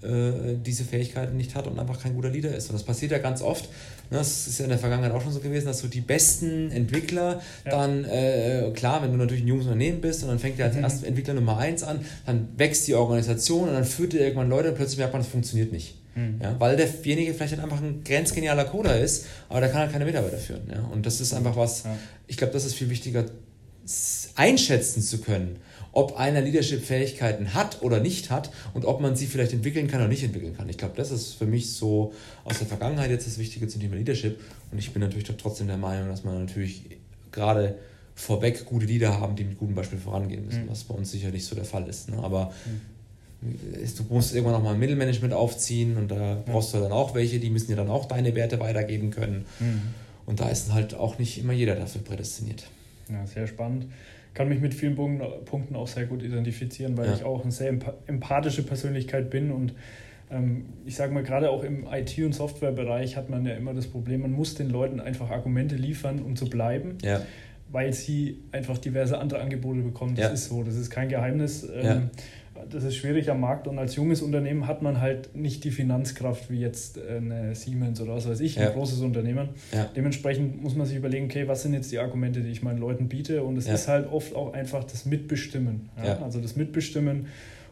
äh, 0.05 0.57
diese 0.63 0.83
Fähigkeiten 0.83 1.35
nicht 1.35 1.55
hat 1.55 1.65
und 1.65 1.79
einfach 1.79 1.99
kein 1.99 2.13
guter 2.13 2.29
Leader 2.29 2.55
ist. 2.55 2.69
Und 2.69 2.73
das 2.73 2.83
passiert 2.83 3.11
ja 3.11 3.17
ganz 3.17 3.41
oft. 3.41 3.69
Ne, 4.11 4.17
das 4.17 4.47
ist 4.47 4.59
ja 4.59 4.65
in 4.65 4.69
der 4.69 4.79
Vergangenheit 4.79 5.11
auch 5.11 5.21
schon 5.21 5.31
so 5.31 5.39
gewesen, 5.39 5.65
dass 5.65 5.79
so 5.79 5.87
die 5.87 6.01
besten 6.01 6.71
Entwickler 6.71 7.41
ja. 7.65 7.71
dann, 7.71 8.05
äh, 8.05 8.71
klar, 8.73 9.01
wenn 9.01 9.11
du 9.11 9.17
natürlich 9.17 9.43
ein 9.43 9.47
junges 9.47 9.65
Unternehmen 9.65 10.01
bist 10.01 10.23
und 10.23 10.29
dann 10.29 10.39
fängt 10.39 10.59
er 10.59 10.67
als 10.67 10.75
mhm. 10.75 10.83
erster 10.83 11.07
Entwickler 11.07 11.33
Nummer 11.33 11.57
1 11.57 11.83
an, 11.83 12.05
dann 12.25 12.49
wächst 12.57 12.87
die 12.87 12.95
Organisation 12.95 13.67
und 13.67 13.73
dann 13.73 13.85
führt 13.85 14.13
er 14.13 14.21
irgendwann 14.21 14.49
Leute 14.49 14.69
und 14.69 14.75
plötzlich 14.75 14.99
merkt 14.99 15.13
man, 15.13 15.21
das 15.21 15.31
funktioniert 15.31 15.71
nicht. 15.71 15.95
Mhm. 16.15 16.39
Ja, 16.41 16.55
weil 16.59 16.77
derjenige 16.77 17.33
vielleicht 17.33 17.53
halt 17.53 17.63
einfach 17.63 17.81
ein 17.81 18.03
grenzgenialer 18.03 18.65
Coder 18.65 18.99
ist, 18.99 19.25
aber 19.49 19.61
der 19.61 19.69
kann 19.69 19.81
halt 19.81 19.91
keine 19.91 20.05
Mitarbeiter 20.05 20.37
führen. 20.37 20.63
Ja? 20.71 20.87
Und 20.91 21.05
das 21.05 21.19
ist 21.19 21.33
einfach 21.33 21.57
was, 21.57 21.83
ja. 21.83 21.97
ich 22.27 22.37
glaube, 22.37 22.53
das 22.53 22.65
ist 22.65 22.75
viel 22.75 22.89
wichtiger, 22.89 23.25
einschätzen 24.35 25.01
zu 25.01 25.19
können 25.19 25.57
ob 25.95 26.17
einer 26.17 26.41
Leadership-Fähigkeiten 26.41 27.53
hat 27.53 27.81
oder 27.81 28.01
nicht 28.01 28.29
hat 28.29 28.51
und 28.73 28.85
ob 28.85 28.99
man 28.99 29.15
sie 29.15 29.27
vielleicht 29.27 29.53
entwickeln 29.53 29.87
kann 29.87 30.01
oder 30.01 30.09
nicht 30.09 30.23
entwickeln 30.23 30.55
kann. 30.55 30.67
Ich 30.67 30.77
glaube, 30.77 30.93
das 30.97 31.09
ist 31.09 31.33
für 31.33 31.45
mich 31.45 31.71
so 31.71 32.13
aus 32.43 32.59
der 32.59 32.67
Vergangenheit 32.67 33.09
jetzt 33.09 33.25
das 33.25 33.39
Wichtige 33.39 33.67
zum 33.69 33.81
Thema 33.81 33.95
Leadership. 33.95 34.37
Und 34.71 34.77
ich 34.77 34.91
bin 34.91 35.01
natürlich 35.01 35.25
trotzdem 35.37 35.67
der 35.67 35.77
Meinung, 35.77 36.09
dass 36.09 36.25
man 36.25 36.37
natürlich 36.37 36.83
gerade 37.31 37.75
vorweg 38.13 38.65
gute 38.65 38.85
Leader 38.85 39.21
haben, 39.21 39.37
die 39.37 39.45
mit 39.45 39.57
gutem 39.57 39.73
Beispiel 39.73 39.97
vorangehen 39.97 40.45
müssen, 40.45 40.65
mhm. 40.65 40.69
was 40.69 40.83
bei 40.83 40.93
uns 40.93 41.11
sicherlich 41.11 41.45
so 41.45 41.55
der 41.55 41.65
Fall 41.65 41.87
ist. 41.87 42.09
Ne? 42.09 42.17
Aber 42.21 42.51
mhm. 43.41 43.57
du 43.97 44.03
musst 44.13 44.35
irgendwann 44.35 44.55
auch 44.55 44.63
mal 44.63 44.73
ein 44.73 44.79
Mittelmanagement 44.79 45.33
aufziehen 45.33 45.95
und 45.95 46.11
da 46.11 46.43
brauchst 46.45 46.73
du 46.73 46.79
dann 46.79 46.91
auch 46.91 47.15
welche, 47.15 47.39
die 47.39 47.49
müssen 47.49 47.67
dir 47.67 47.77
dann 47.77 47.89
auch 47.89 48.05
deine 48.05 48.35
Werte 48.35 48.59
weitergeben 48.59 49.11
können. 49.11 49.45
Mhm. 49.61 49.81
Und 50.25 50.41
da 50.41 50.49
ist 50.49 50.73
halt 50.73 50.93
auch 50.93 51.19
nicht 51.19 51.37
immer 51.37 51.53
jeder 51.53 51.75
dafür 51.75 52.01
prädestiniert. 52.01 52.67
Ja, 53.09 53.25
sehr 53.25 53.47
spannend 53.47 53.85
kann 54.35 54.49
mich 54.49 54.59
mit 54.61 54.75
vielen 54.75 54.95
Punkten 54.95 55.75
auch 55.75 55.87
sehr 55.87 56.05
gut 56.05 56.21
identifizieren, 56.21 56.95
weil 56.97 57.07
ja. 57.07 57.13
ich 57.15 57.23
auch 57.23 57.41
eine 57.41 57.51
sehr 57.51 57.73
empathische 58.05 58.61
Persönlichkeit 58.61 59.31
bin 59.31 59.49
und 59.49 59.73
ähm, 60.29 60.65
ich 60.85 60.95
sage 60.95 61.13
mal, 61.13 61.23
gerade 61.23 61.49
auch 61.49 61.63
im 61.63 61.87
IT- 61.91 62.19
und 62.19 62.33
Softwarebereich 62.33 63.15
hat 63.15 63.29
man 63.29 63.45
ja 63.45 63.55
immer 63.55 63.73
das 63.73 63.87
Problem, 63.87 64.21
man 64.21 64.31
muss 64.31 64.55
den 64.55 64.69
Leuten 64.69 64.99
einfach 64.99 65.29
Argumente 65.29 65.75
liefern, 65.75 66.19
um 66.19 66.35
zu 66.35 66.45
bleiben. 66.45 66.97
Ja. 67.01 67.21
Weil 67.71 67.93
sie 67.93 68.39
einfach 68.51 68.77
diverse 68.77 69.17
andere 69.17 69.41
Angebote 69.41 69.81
bekommen. 69.81 70.15
Das 70.15 70.31
ist 70.31 70.49
so, 70.49 70.63
das 70.63 70.75
ist 70.75 70.91
kein 70.91 71.09
Geheimnis. 71.09 71.67
Ähm, 71.73 72.09
das 72.69 72.83
ist 72.83 72.95
schwierig 72.95 73.29
am 73.29 73.41
Markt 73.41 73.67
und 73.67 73.77
als 73.79 73.95
junges 73.95 74.21
Unternehmen 74.21 74.67
hat 74.67 74.81
man 74.81 75.01
halt 75.01 75.35
nicht 75.35 75.63
die 75.63 75.71
Finanzkraft 75.71 76.49
wie 76.49 76.59
jetzt 76.59 76.99
eine 76.99 77.53
Siemens 77.55 77.99
oder 78.01 78.15
was 78.15 78.27
weiß 78.27 78.39
ich, 78.39 78.59
ein 78.59 78.71
großes 78.71 79.01
Unternehmen. 79.01 79.49
Ja. 79.73 79.89
Dementsprechend 79.95 80.61
muss 80.61 80.75
man 80.75 80.85
sich 80.87 80.95
überlegen, 80.95 81.25
okay, 81.25 81.47
was 81.47 81.63
sind 81.63 81.73
jetzt 81.73 81.91
die 81.91 81.99
Argumente, 81.99 82.41
die 82.41 82.49
ich 82.49 82.63
meinen 82.63 82.79
Leuten 82.79 83.09
biete 83.09 83.43
und 83.43 83.57
es 83.57 83.67
ja. 83.67 83.73
ist 83.73 83.87
halt 83.87 84.11
oft 84.11 84.35
auch 84.35 84.53
einfach 84.53 84.83
das 84.83 85.05
Mitbestimmen. 85.05 85.89
Also 86.21 86.39
das 86.39 86.55
Mitbestimmen 86.55 87.27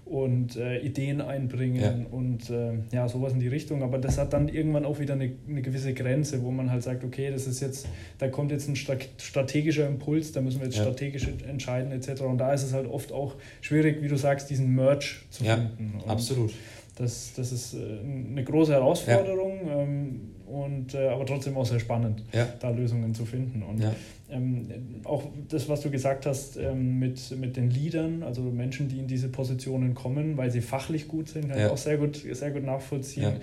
und 0.05 0.57
äh, 0.57 0.79
Ideen 0.79 1.21
einbringen 1.21 1.81
ja. 1.81 2.05
und 2.11 2.49
äh, 2.49 2.73
ja, 2.91 3.07
sowas 3.07 3.33
in 3.33 3.39
die 3.39 3.47
Richtung. 3.47 3.83
Aber 3.83 3.97
das 3.97 4.17
hat 4.17 4.33
dann 4.33 4.49
irgendwann 4.49 4.85
auch 4.85 4.99
wieder 4.99 5.13
eine, 5.13 5.31
eine 5.47 5.61
gewisse 5.61 5.93
Grenze, 5.93 6.43
wo 6.43 6.51
man 6.51 6.71
halt 6.71 6.83
sagt, 6.83 7.03
okay, 7.03 7.31
das 7.31 7.47
ist 7.47 7.61
jetzt, 7.61 7.87
da 8.17 8.27
kommt 8.27 8.51
jetzt 8.51 8.67
ein 8.67 8.75
strategischer 8.75 9.87
Impuls, 9.87 10.31
da 10.31 10.41
müssen 10.41 10.59
wir 10.59 10.65
jetzt 10.65 10.77
ja. 10.77 10.83
strategisch 10.83 11.27
entscheiden 11.47 11.91
etc. 11.91 12.21
Und 12.21 12.37
da 12.37 12.53
ist 12.53 12.63
es 12.63 12.73
halt 12.73 12.87
oft 12.87 13.11
auch 13.11 13.35
schwierig, 13.61 14.01
wie 14.01 14.07
du 14.07 14.17
sagst, 14.17 14.49
diesen 14.49 14.75
Merge 14.75 15.05
zu 15.29 15.45
ja, 15.45 15.55
finden. 15.55 16.01
Und 16.03 16.09
absolut. 16.09 16.53
Das, 16.95 17.33
das 17.35 17.51
ist 17.51 17.73
äh, 17.73 17.77
eine 17.79 18.43
große 18.43 18.73
Herausforderung, 18.73 19.59
ähm, 19.67 20.21
und, 20.45 20.93
äh, 20.93 21.07
aber 21.07 21.25
trotzdem 21.25 21.57
auch 21.57 21.65
sehr 21.65 21.79
spannend, 21.79 22.23
da 22.59 22.69
Lösungen 22.69 23.15
zu 23.15 23.25
finden. 23.25 23.63
Und 23.63 23.81
ähm, 24.34 24.67
auch 25.03 25.23
das, 25.49 25.69
was 25.69 25.81
du 25.81 25.91
gesagt 25.91 26.25
hast 26.25 26.57
ähm, 26.57 26.97
mit, 26.97 27.38
mit 27.39 27.55
den 27.55 27.69
Leadern, 27.69 28.23
also 28.23 28.41
Menschen, 28.41 28.88
die 28.88 28.97
in 28.97 29.07
diese 29.07 29.29
Positionen 29.29 29.93
kommen, 29.93 30.38
weil 30.38 30.49
sie 30.49 30.61
fachlich 30.61 31.07
gut 31.07 31.29
sind, 31.29 31.49
kann 31.49 31.59
ja. 31.59 31.67
ich 31.67 31.71
auch 31.71 31.77
sehr 31.77 31.97
gut, 31.97 32.25
sehr 32.31 32.51
gut 32.51 32.63
nachvollziehen. 32.63 33.34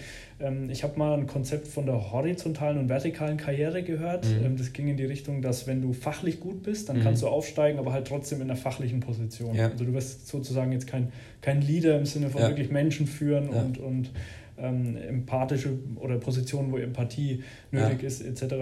Ja. 0.40 0.46
Ähm, 0.48 0.68
ich 0.68 0.82
habe 0.82 0.98
mal 0.98 1.16
ein 1.16 1.26
Konzept 1.26 1.68
von 1.68 1.86
der 1.86 2.12
horizontalen 2.12 2.78
und 2.78 2.88
vertikalen 2.88 3.36
Karriere 3.36 3.82
gehört. 3.82 4.26
Mhm. 4.26 4.44
Ähm, 4.44 4.56
das 4.56 4.72
ging 4.72 4.88
in 4.88 4.96
die 4.96 5.04
Richtung, 5.04 5.42
dass 5.42 5.66
wenn 5.66 5.80
du 5.80 5.92
fachlich 5.92 6.40
gut 6.40 6.62
bist, 6.62 6.88
dann 6.88 6.98
mhm. 6.98 7.02
kannst 7.02 7.22
du 7.22 7.28
aufsteigen, 7.28 7.78
aber 7.78 7.92
halt 7.92 8.08
trotzdem 8.08 8.40
in 8.40 8.48
der 8.48 8.56
fachlichen 8.56 9.00
Position. 9.00 9.54
Ja. 9.54 9.68
Also 9.68 9.84
du 9.84 9.92
wirst 9.92 10.26
sozusagen 10.26 10.72
jetzt 10.72 10.86
kein, 10.86 11.12
kein 11.40 11.60
Leader 11.62 11.96
im 11.98 12.06
Sinne 12.06 12.30
von 12.30 12.42
wirklich 12.42 12.70
Menschen 12.70 13.06
führen 13.06 13.48
und, 13.48 13.78
und 13.78 14.10
ähm, 14.58 14.96
empathische 14.96 15.70
oder 15.96 16.18
Positionen, 16.18 16.72
wo 16.72 16.78
Empathie 16.78 17.42
nötig 17.70 18.02
ist, 18.02 18.22
etc. 18.22 18.54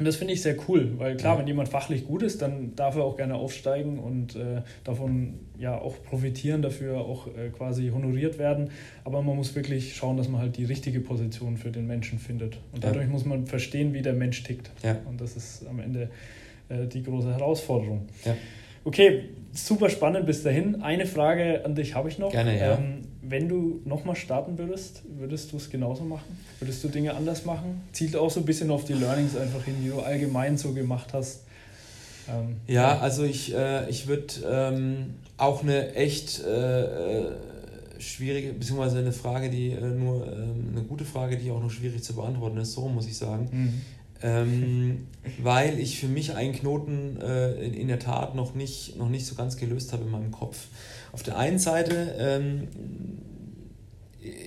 Und 0.00 0.06
das 0.06 0.16
finde 0.16 0.32
ich 0.32 0.40
sehr 0.40 0.56
cool, 0.66 0.94
weil 0.96 1.18
klar, 1.18 1.34
ja. 1.34 1.40
wenn 1.40 1.46
jemand 1.46 1.68
fachlich 1.68 2.06
gut 2.06 2.22
ist, 2.22 2.40
dann 2.40 2.74
darf 2.74 2.96
er 2.96 3.04
auch 3.04 3.18
gerne 3.18 3.34
aufsteigen 3.34 3.98
und 3.98 4.34
äh, 4.34 4.62
davon 4.82 5.40
ja 5.58 5.78
auch 5.78 6.02
profitieren, 6.02 6.62
dafür 6.62 7.02
auch 7.02 7.26
äh, 7.26 7.50
quasi 7.50 7.90
honoriert 7.90 8.38
werden. 8.38 8.70
Aber 9.04 9.20
man 9.20 9.36
muss 9.36 9.54
wirklich 9.54 9.94
schauen, 9.94 10.16
dass 10.16 10.26
man 10.26 10.40
halt 10.40 10.56
die 10.56 10.64
richtige 10.64 11.00
Position 11.00 11.58
für 11.58 11.70
den 11.70 11.86
Menschen 11.86 12.18
findet. 12.18 12.56
Und 12.72 12.82
dadurch 12.82 13.04
ja. 13.04 13.10
muss 13.10 13.26
man 13.26 13.44
verstehen, 13.44 13.92
wie 13.92 14.00
der 14.00 14.14
Mensch 14.14 14.42
tickt. 14.42 14.70
Ja. 14.82 14.96
Und 15.06 15.20
das 15.20 15.36
ist 15.36 15.66
am 15.68 15.80
Ende 15.80 16.08
äh, 16.70 16.86
die 16.86 17.02
große 17.02 17.34
Herausforderung. 17.34 18.08
Okay, 18.84 19.24
super 19.52 19.90
spannend 19.90 20.24
bis 20.24 20.42
dahin. 20.42 20.80
Eine 20.80 21.04
Frage 21.04 21.62
an 21.66 21.74
dich 21.74 21.94
habe 21.94 22.08
ich 22.08 22.18
noch. 22.18 22.32
Gerne, 22.32 22.58
ja. 22.58 22.78
Ähm, 22.78 23.02
wenn 23.22 23.48
du 23.48 23.80
nochmal 23.84 24.16
starten 24.16 24.56
würdest, 24.56 25.02
würdest 25.18 25.52
du 25.52 25.56
es 25.56 25.68
genauso 25.68 26.04
machen? 26.04 26.38
Würdest 26.58 26.82
du 26.82 26.88
Dinge 26.88 27.14
anders 27.14 27.44
machen? 27.44 27.82
Zielt 27.92 28.16
auch 28.16 28.30
so 28.30 28.40
ein 28.40 28.46
bisschen 28.46 28.70
auf 28.70 28.84
die 28.84 28.94
Learnings 28.94 29.36
einfach 29.36 29.64
hin, 29.64 29.74
die 29.82 29.90
du 29.90 30.00
allgemein 30.00 30.56
so 30.56 30.72
gemacht 30.72 31.12
hast. 31.12 31.40
Ähm, 32.28 32.56
ja, 32.66 32.98
also 32.98 33.24
ich, 33.24 33.54
äh, 33.54 33.88
ich 33.90 34.06
würde 34.06 34.34
ähm, 34.50 35.14
auch 35.36 35.62
eine 35.62 35.94
echt 35.94 36.42
äh, 36.44 36.82
äh, 36.82 37.32
schwierige, 37.98 38.52
beziehungsweise 38.52 38.98
eine 38.98 39.12
Frage, 39.12 39.50
die 39.50 39.72
äh, 39.72 39.80
nur, 39.80 40.26
ähm, 40.26 40.70
eine 40.72 40.82
gute 40.82 41.04
Frage, 41.04 41.36
die 41.36 41.50
auch 41.50 41.60
nur 41.60 41.70
schwierig 41.70 42.02
zu 42.02 42.14
beantworten 42.14 42.58
ist, 42.58 42.72
so 42.72 42.88
muss 42.88 43.06
ich 43.06 43.16
sagen. 43.16 43.48
Mhm. 43.52 43.80
Ähm, 44.22 45.06
weil 45.42 45.78
ich 45.78 45.98
für 45.98 46.08
mich 46.08 46.34
einen 46.34 46.52
Knoten 46.52 47.18
äh, 47.22 47.52
in, 47.64 47.72
in, 47.72 47.88
der 47.88 47.98
Tat 47.98 48.34
noch 48.34 48.54
nicht, 48.54 48.98
noch 48.98 49.08
nicht 49.08 49.24
so 49.24 49.34
ganz 49.34 49.56
gelöst 49.56 49.94
habe 49.94 50.04
in 50.04 50.10
meinem 50.10 50.30
Kopf. 50.30 50.66
Auf 51.12 51.22
der 51.22 51.38
einen 51.38 51.58
Seite 51.58 52.14
ähm, 52.18 52.68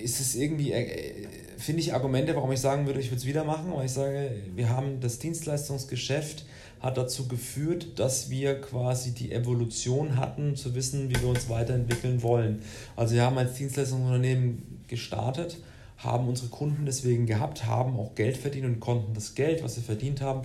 ist 0.02 0.20
es 0.20 0.34
irgendwie, 0.34 0.72
äh, 0.72 1.28
finde 1.58 1.80
ich 1.80 1.94
Argumente, 1.94 2.34
warum 2.34 2.52
ich 2.52 2.60
sagen 2.60 2.86
würde, 2.86 3.00
ich 3.00 3.06
würde 3.06 3.18
es 3.18 3.26
wieder 3.26 3.44
machen, 3.44 3.72
weil 3.74 3.86
ich 3.86 3.92
sage, 3.92 4.30
wir 4.54 4.68
haben 4.68 5.00
das 5.00 5.18
Dienstleistungsgeschäft 5.18 6.44
hat 6.84 6.98
dazu 6.98 7.26
geführt, 7.28 7.98
dass 7.98 8.28
wir 8.28 8.60
quasi 8.60 9.12
die 9.12 9.32
Evolution 9.32 10.18
hatten, 10.18 10.54
zu 10.54 10.74
wissen, 10.74 11.08
wie 11.08 11.18
wir 11.18 11.28
uns 11.28 11.48
weiterentwickeln 11.48 12.22
wollen. 12.22 12.60
Also 12.94 13.14
wir 13.14 13.22
haben 13.22 13.38
als 13.38 13.54
Dienstleistungsunternehmen 13.54 14.82
gestartet, 14.86 15.56
haben 15.96 16.28
unsere 16.28 16.48
Kunden 16.48 16.84
deswegen 16.84 17.24
gehabt, 17.24 17.64
haben 17.64 17.98
auch 17.98 18.14
Geld 18.14 18.36
verdient 18.36 18.66
und 18.66 18.80
konnten 18.80 19.14
das 19.14 19.34
Geld, 19.34 19.64
was 19.64 19.76
wir 19.76 19.82
verdient 19.82 20.20
haben, 20.20 20.42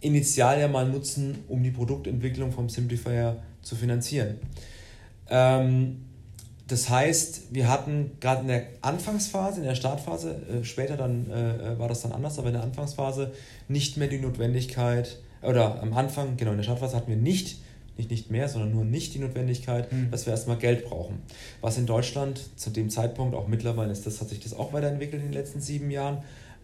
initial 0.00 0.60
ja 0.60 0.68
mal 0.68 0.86
nutzen, 0.86 1.38
um 1.48 1.62
die 1.62 1.70
Produktentwicklung 1.70 2.52
vom 2.52 2.68
Simplifier 2.68 3.42
zu 3.62 3.74
finanzieren. 3.74 4.38
Ähm, 5.32 6.04
das 6.68 6.88
heißt, 6.88 7.52
wir 7.52 7.68
hatten 7.68 8.12
gerade 8.20 8.42
in 8.42 8.48
der 8.48 8.66
Anfangsphase, 8.82 9.60
in 9.60 9.66
der 9.66 9.74
Startphase, 9.74 10.30
äh, 10.30 10.64
später 10.64 10.96
dann 10.96 11.30
äh, 11.30 11.78
war 11.78 11.88
das 11.88 12.02
dann 12.02 12.12
anders, 12.12 12.38
aber 12.38 12.48
in 12.48 12.54
der 12.54 12.62
Anfangsphase 12.62 13.32
nicht 13.68 13.96
mehr 13.96 14.08
die 14.08 14.20
Notwendigkeit, 14.20 15.18
oder 15.42 15.82
am 15.82 15.92
Anfang, 15.92 16.36
genau 16.36 16.52
in 16.52 16.58
der 16.58 16.64
Startphase 16.64 16.96
hatten 16.96 17.10
wir 17.10 17.16
nicht, 17.16 17.58
nicht, 17.96 18.10
nicht 18.10 18.30
mehr, 18.30 18.48
sondern 18.48 18.70
nur 18.72 18.84
nicht 18.84 19.14
die 19.14 19.18
Notwendigkeit, 19.18 19.92
mhm. 19.92 20.10
dass 20.10 20.24
wir 20.26 20.32
erstmal 20.32 20.56
Geld 20.56 20.84
brauchen. 20.84 21.22
Was 21.60 21.78
in 21.78 21.86
Deutschland 21.86 22.40
zu 22.58 22.70
dem 22.70 22.90
Zeitpunkt, 22.90 23.34
auch 23.34 23.48
mittlerweile 23.48 23.90
ist 23.90 24.06
das, 24.06 24.20
hat 24.20 24.28
sich 24.28 24.40
das 24.40 24.54
auch 24.54 24.72
weiterentwickelt 24.72 25.20
in 25.20 25.28
den 25.28 25.34
letzten 25.34 25.60
sieben 25.60 25.90
Jahren, 25.90 26.18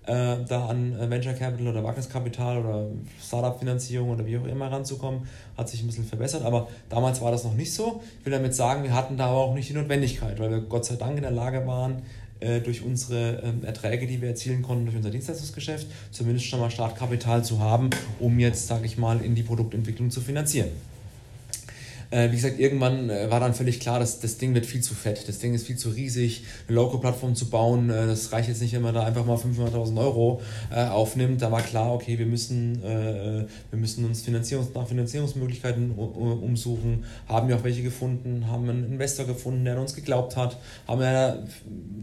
äh, 0.08 0.36
da 0.48 0.66
an 0.66 0.98
äh, 0.98 1.10
Venture 1.10 1.34
Capital 1.34 1.68
oder 1.68 1.84
Wagniskapital 1.84 2.58
oder 2.58 2.86
Startup-Finanzierung 3.22 4.10
oder 4.10 4.24
wie 4.24 4.38
auch 4.38 4.46
immer 4.46 4.72
ranzukommen, 4.72 5.28
hat 5.56 5.68
sich 5.68 5.82
ein 5.82 5.86
bisschen 5.86 6.04
verbessert. 6.04 6.44
Aber 6.44 6.68
damals 6.88 7.20
war 7.20 7.30
das 7.30 7.44
noch 7.44 7.54
nicht 7.54 7.72
so. 7.72 8.00
Ich 8.18 8.26
will 8.26 8.32
damit 8.32 8.54
sagen, 8.54 8.82
wir 8.82 8.94
hatten 8.94 9.18
da 9.18 9.26
aber 9.26 9.38
auch 9.38 9.54
nicht 9.54 9.68
die 9.68 9.74
Notwendigkeit, 9.74 10.40
weil 10.40 10.50
wir 10.50 10.60
Gott 10.62 10.86
sei 10.86 10.96
Dank 10.96 11.16
in 11.16 11.22
der 11.22 11.30
Lage 11.30 11.66
waren, 11.66 12.02
äh, 12.40 12.60
durch 12.60 12.82
unsere 12.82 13.42
ähm, 13.44 13.64
Erträge, 13.64 14.06
die 14.06 14.20
wir 14.22 14.28
erzielen 14.28 14.62
konnten, 14.62 14.86
durch 14.86 14.96
unser 14.96 15.10
Dienstleistungsgeschäft, 15.10 15.86
zumindest 16.10 16.46
schon 16.46 16.60
mal 16.60 16.70
Startkapital 16.70 17.44
zu 17.44 17.60
haben, 17.60 17.90
um 18.18 18.38
jetzt, 18.38 18.66
sage 18.66 18.86
ich 18.86 18.96
mal, 18.96 19.20
in 19.20 19.34
die 19.34 19.42
Produktentwicklung 19.42 20.10
zu 20.10 20.20
finanzieren. 20.20 20.68
Äh, 22.10 22.30
wie 22.30 22.36
gesagt, 22.36 22.58
irgendwann 22.58 23.10
äh, 23.10 23.30
war 23.30 23.38
dann 23.38 23.52
völlig 23.52 23.80
klar, 23.80 24.00
dass 24.00 24.20
das 24.20 24.38
Ding 24.38 24.54
wird 24.54 24.64
viel 24.64 24.80
zu 24.80 24.94
fett. 24.94 25.28
Das 25.28 25.40
Ding 25.40 25.52
ist 25.52 25.66
viel 25.66 25.76
zu 25.76 25.90
riesig. 25.90 26.44
Eine 26.66 26.76
Local-Plattform 26.76 27.34
zu 27.34 27.50
bauen, 27.50 27.90
äh, 27.90 28.06
das 28.06 28.32
reicht 28.32 28.48
jetzt 28.48 28.62
nicht, 28.62 28.72
wenn 28.72 28.82
man 28.82 28.94
da 28.94 29.04
einfach 29.04 29.26
mal 29.26 29.36
500.000 29.36 29.98
Euro 29.98 30.40
äh, 30.70 30.86
aufnimmt. 30.86 31.42
Da 31.42 31.52
war 31.52 31.60
klar, 31.60 31.92
okay, 31.92 32.18
wir 32.18 32.24
müssen, 32.24 32.82
äh, 32.82 33.46
wir 33.70 33.78
müssen 33.78 34.06
uns 34.06 34.22
Finanzierungs 34.22 34.70
nach 34.74 34.88
Finanzierungsmöglichkeiten 34.88 35.92
umsuchen. 35.92 37.04
Haben 37.28 37.48
wir 37.48 37.56
auch 37.56 37.64
welche 37.64 37.82
gefunden, 37.82 38.46
haben 38.48 38.68
einen 38.70 38.84
Investor 38.84 39.26
gefunden, 39.26 39.64
der 39.64 39.74
an 39.74 39.80
uns 39.80 39.94
geglaubt 39.94 40.36
hat. 40.36 40.56
Haben 40.86 41.02
ja, 41.02 41.38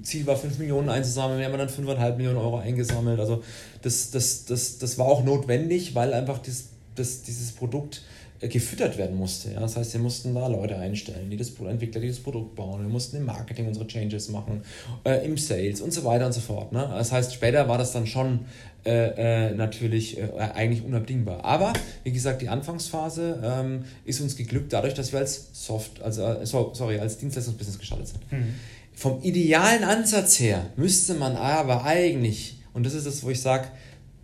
Ziel 0.03 0.28
war 0.28 0.36
5 0.36 0.60
Millionen 0.60 0.89
einzusammeln, 0.89 1.39
wir 1.39 1.47
haben 1.47 1.58
dann 1.58 1.70
5,5 1.70 2.16
Millionen 2.18 2.38
Euro 2.38 2.58
eingesammelt. 2.58 3.20
Also 3.20 3.43
das, 3.82 4.12
das, 4.12 4.45
das, 4.45 4.78
das 4.78 4.99
war 4.99 5.08
auch 5.08 5.24
notwendig, 5.24 5.95
weil 5.95 6.14
einfach 6.14 6.38
das, 6.38 6.66
das, 6.93 7.24
dieses 7.24 7.51
Produkt 7.51 7.97
äh, 7.97 8.14
gefüttert 8.40 8.98
werden 8.98 9.16
musste. 9.16 9.52
Ja? 9.52 9.60
Das 9.62 9.78
heißt, 9.78 9.94
wir 9.94 10.02
mussten 10.02 10.34
da 10.36 10.48
Leute 10.48 10.78
einstellen, 10.78 11.30
die 11.30 11.38
das 11.38 11.50
Entwickler, 11.50 12.02
die 12.02 12.10
das 12.10 12.20
Produkt 12.20 12.56
bauen. 12.56 12.82
Wir 12.82 12.90
mussten 12.90 13.18
im 13.18 13.26
Marketing 13.26 13.68
unsere 13.68 13.88
Changes 13.88 14.30
machen, 14.30 14.62
äh, 15.06 15.26
im 15.26 15.38
Sales 15.38 15.82
und 15.82 15.94
so 15.94 16.04
weiter 16.04 16.26
und 16.26 16.34
so 16.34 16.42
fort. 16.42 16.72
Ne? 16.72 16.88
Das 16.94 17.12
heißt, 17.12 17.34
später 17.34 17.68
war 17.68 17.78
das 17.78 17.94
dann 17.94 18.08
schon 18.08 18.42
äh, 18.86 19.48
äh, 19.48 19.56
natürlich 19.56 20.20
äh, 20.20 20.30
eigentlich 20.38 20.84
unabdingbar. 20.84 21.44
Aber 21.44 21.74
wie 22.04 22.12
gesagt, 22.12 22.42
die 22.42 22.50
Anfangsphase 22.50 23.42
ähm, 23.44 23.86
ist 24.06 24.22
uns 24.22 24.36
geglückt 24.36 24.74
dadurch, 24.74 24.94
dass 24.94 25.12
wir 25.12 25.20
als 25.20 25.48
Soft, 25.54 26.02
also 26.02 26.24
äh, 26.24 26.46
so, 26.46 26.72
sorry, 26.74 27.00
als 27.00 27.18
Dienstleistungsbusiness 27.18 27.80
gestartet 27.80 28.10
sind. 28.10 28.32
Mhm. 28.32 28.54
Vom 28.94 29.22
idealen 29.24 29.84
Ansatz 29.84 30.40
her 30.40 30.68
müsste 30.76 31.16
man 31.16 31.36
aber 31.36 31.84
eigentlich, 31.84 32.58
und 32.74 32.86
das 32.86 32.94
ist 32.94 33.08
das, 33.08 33.24
wo 33.24 33.30
ich 33.30 33.42
sage, 33.42 33.68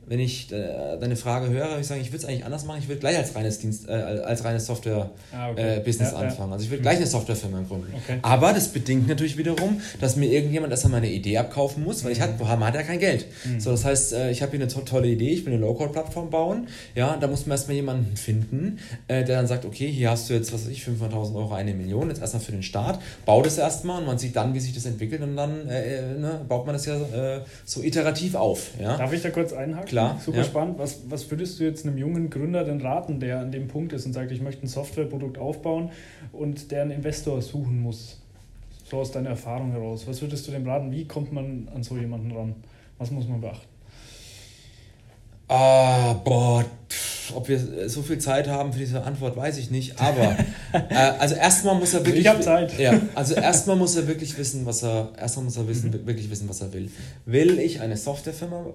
wenn 0.08 0.20
ich 0.20 0.52
äh, 0.52 0.98
deine 1.00 1.16
Frage 1.16 1.50
höre, 1.50 1.70
würde 1.70 1.82
ich 1.82 1.88
sagen, 1.88 2.02
ich 2.02 2.08
würde 2.08 2.18
es 2.18 2.26
eigentlich 2.26 2.44
anders 2.44 2.66
machen. 2.66 2.80
Ich 2.82 2.88
würde 2.88 3.00
gleich 3.00 3.18
als 3.18 3.36
reines 3.36 3.60
Dienst, 3.60 3.88
äh, 3.88 3.94
als 3.94 4.44
reines 4.44 4.66
Software-Business 4.66 5.14
ah, 5.34 5.52
okay. 5.52 5.62
äh, 5.62 6.24
ja, 6.24 6.30
anfangen. 6.30 6.50
Ja. 6.50 6.54
Also 6.54 6.66
ich 6.66 6.72
würde 6.72 6.82
gleich 6.82 6.98
eine 6.98 7.08
Softwarefirma 7.08 7.62
gründen. 7.68 7.94
Okay. 7.94 8.20
Aber 8.22 8.52
das 8.52 8.70
bedingt 8.70 9.08
natürlich 9.08 9.38
wiederum, 9.38 9.80
dass 10.00 10.16
mir 10.16 10.26
irgendjemand 10.26 10.72
erstmal 10.72 11.00
meine 11.02 11.12
Idee 11.12 11.38
abkaufen 11.38 11.84
muss, 11.84 12.04
weil 12.04 12.12
mhm. 12.12 12.18
ich 12.18 12.22
hat, 12.22 12.40
man 12.40 12.64
hat 12.64 12.76
ja 12.76 12.84
kein 12.84 13.00
Geld. 13.00 13.28
Mhm. 13.46 13.60
So, 13.60 13.72
das 13.72 13.86
heißt, 13.86 14.14
äh, 14.14 14.32
ich 14.32 14.42
habe 14.42 14.52
hier 14.52 14.62
eine 14.62 14.70
to 14.70 14.82
tolle 14.82 15.08
Idee, 15.08 15.30
ich 15.30 15.46
will 15.46 15.54
eine 15.54 15.62
Low-Code-Plattform 15.62 16.30
bauen. 16.30 16.68
Ja, 16.96 17.16
da 17.18 17.28
muss 17.28 17.46
man 17.46 17.52
erstmal 17.52 17.76
jemanden 17.76 18.18
finden, 18.18 18.80
äh, 19.08 19.24
der 19.24 19.38
dann 19.38 19.48
sagt, 19.48 19.66
okay, 19.66 19.90
hier 19.90 20.10
hast 20.10 20.30
du 20.30 20.34
jetzt, 20.34 20.52
was 20.52 20.66
weiß 20.66 20.72
ich, 20.72 20.84
500.000 20.84 21.36
Euro, 21.36 21.54
eine 21.54 21.74
Million, 21.74 22.10
jetzt 22.10 22.22
erstmal 22.22 22.44
für 22.44 22.52
den 22.52 22.64
Start. 22.64 23.00
Bau 23.26 23.42
das 23.42 23.58
erstmal 23.58 24.00
und 24.00 24.08
man 24.08 24.18
sieht 24.18 24.36
dann, 24.36 24.54
wie 24.54 24.60
sich 24.60 24.74
das 24.74 24.86
entwickelt 24.86 25.22
und 25.22 25.38
dann 25.38 25.68
ne, 25.68 26.42
baut 26.50 26.66
man 26.66 26.74
das 26.74 26.86
ja 26.86 26.98
so 27.66 27.82
iterativ 27.82 28.36
auf. 28.36 28.72
Ja? 28.80 28.98
Darf 28.98 29.14
ich 29.14 29.22
da 29.22 29.30
kurz 29.30 29.54
einhaken? 29.54 29.91
Klar. 29.92 30.18
Super 30.24 30.38
ja. 30.38 30.44
spannend 30.46 30.80
was, 30.80 31.02
was 31.10 31.30
würdest 31.30 31.60
du 31.60 31.66
jetzt 31.66 31.86
einem 31.86 31.98
jungen 31.98 32.30
Gründer 32.30 32.64
denn 32.64 32.80
raten, 32.80 33.20
der 33.20 33.40
an 33.40 33.52
dem 33.52 33.68
Punkt 33.68 33.92
ist 33.92 34.06
und 34.06 34.14
sagt, 34.14 34.32
ich 34.32 34.40
möchte 34.40 34.66
ein 34.66 34.70
Softwareprodukt 34.70 35.38
aufbauen 35.38 35.90
und 36.32 36.72
der 36.72 36.84
einen 36.84 36.92
Investor 36.92 37.42
suchen 37.42 37.82
muss? 37.82 38.22
So 38.86 39.00
aus 39.00 39.12
deiner 39.12 39.32
Erfahrung 39.32 39.72
heraus. 39.72 40.08
Was 40.08 40.22
würdest 40.22 40.48
du 40.48 40.52
dem 40.52 40.66
raten? 40.66 40.94
Wie 40.94 41.06
kommt 41.06 41.34
man 41.34 41.68
an 41.76 41.84
so 41.84 41.98
jemanden 41.98 42.32
ran? 42.32 42.56
Was 43.00 43.12
muss 43.12 43.28
man 43.28 43.42
beachten? 43.42 43.68
Ah, 45.50 46.14
boah, 46.24 46.64
ob 47.36 47.50
wir 47.50 47.90
so 47.90 48.02
viel 48.02 48.20
Zeit 48.20 48.48
haben 48.48 48.72
für 48.72 48.80
diese 48.80 49.04
Antwort, 49.04 49.36
weiß 49.36 49.58
ich 49.58 49.72
nicht. 49.72 50.00
Aber 50.00 50.38
äh, 50.74 50.96
also 51.20 51.36
erstmal 51.36 51.76
muss 51.76 51.94
er 51.94 52.06
wirklich. 52.06 52.22
Ich 52.24 52.28
habe 52.30 52.40
Zeit. 52.40 52.80
Ja, 52.80 52.98
also 53.14 53.34
erstmal 53.34 53.76
muss 53.76 53.98
er 53.98 54.08
wirklich 54.08 54.38
wissen, 54.38 54.66
was 54.66 54.84
er. 54.84 55.10
Erstmal 55.18 55.44
muss 55.44 55.58
er 55.58 55.68
wissen, 55.68 55.90
mhm. 55.90 56.08
wirklich 56.08 56.32
wissen, 56.32 56.48
was 56.48 56.62
er 56.62 56.72
will. 56.72 56.90
Will 57.26 57.60
ich 57.60 57.82
eine 57.82 57.98
Softwarefirma 57.98 58.68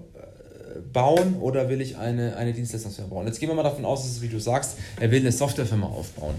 bauen 0.93 1.35
oder 1.39 1.69
will 1.69 1.81
ich 1.81 1.97
eine, 1.97 2.35
eine 2.35 2.53
Dienstleistungsfirma 2.53 3.13
bauen? 3.13 3.27
Jetzt 3.27 3.39
gehen 3.39 3.49
wir 3.49 3.55
mal 3.55 3.63
davon 3.63 3.85
aus, 3.85 4.03
dass 4.03 4.11
es, 4.11 4.21
wie 4.21 4.29
du 4.29 4.39
sagst, 4.39 4.77
er 4.99 5.11
will 5.11 5.21
eine 5.21 5.31
Softwarefirma 5.31 5.87
aufbauen. 5.87 6.35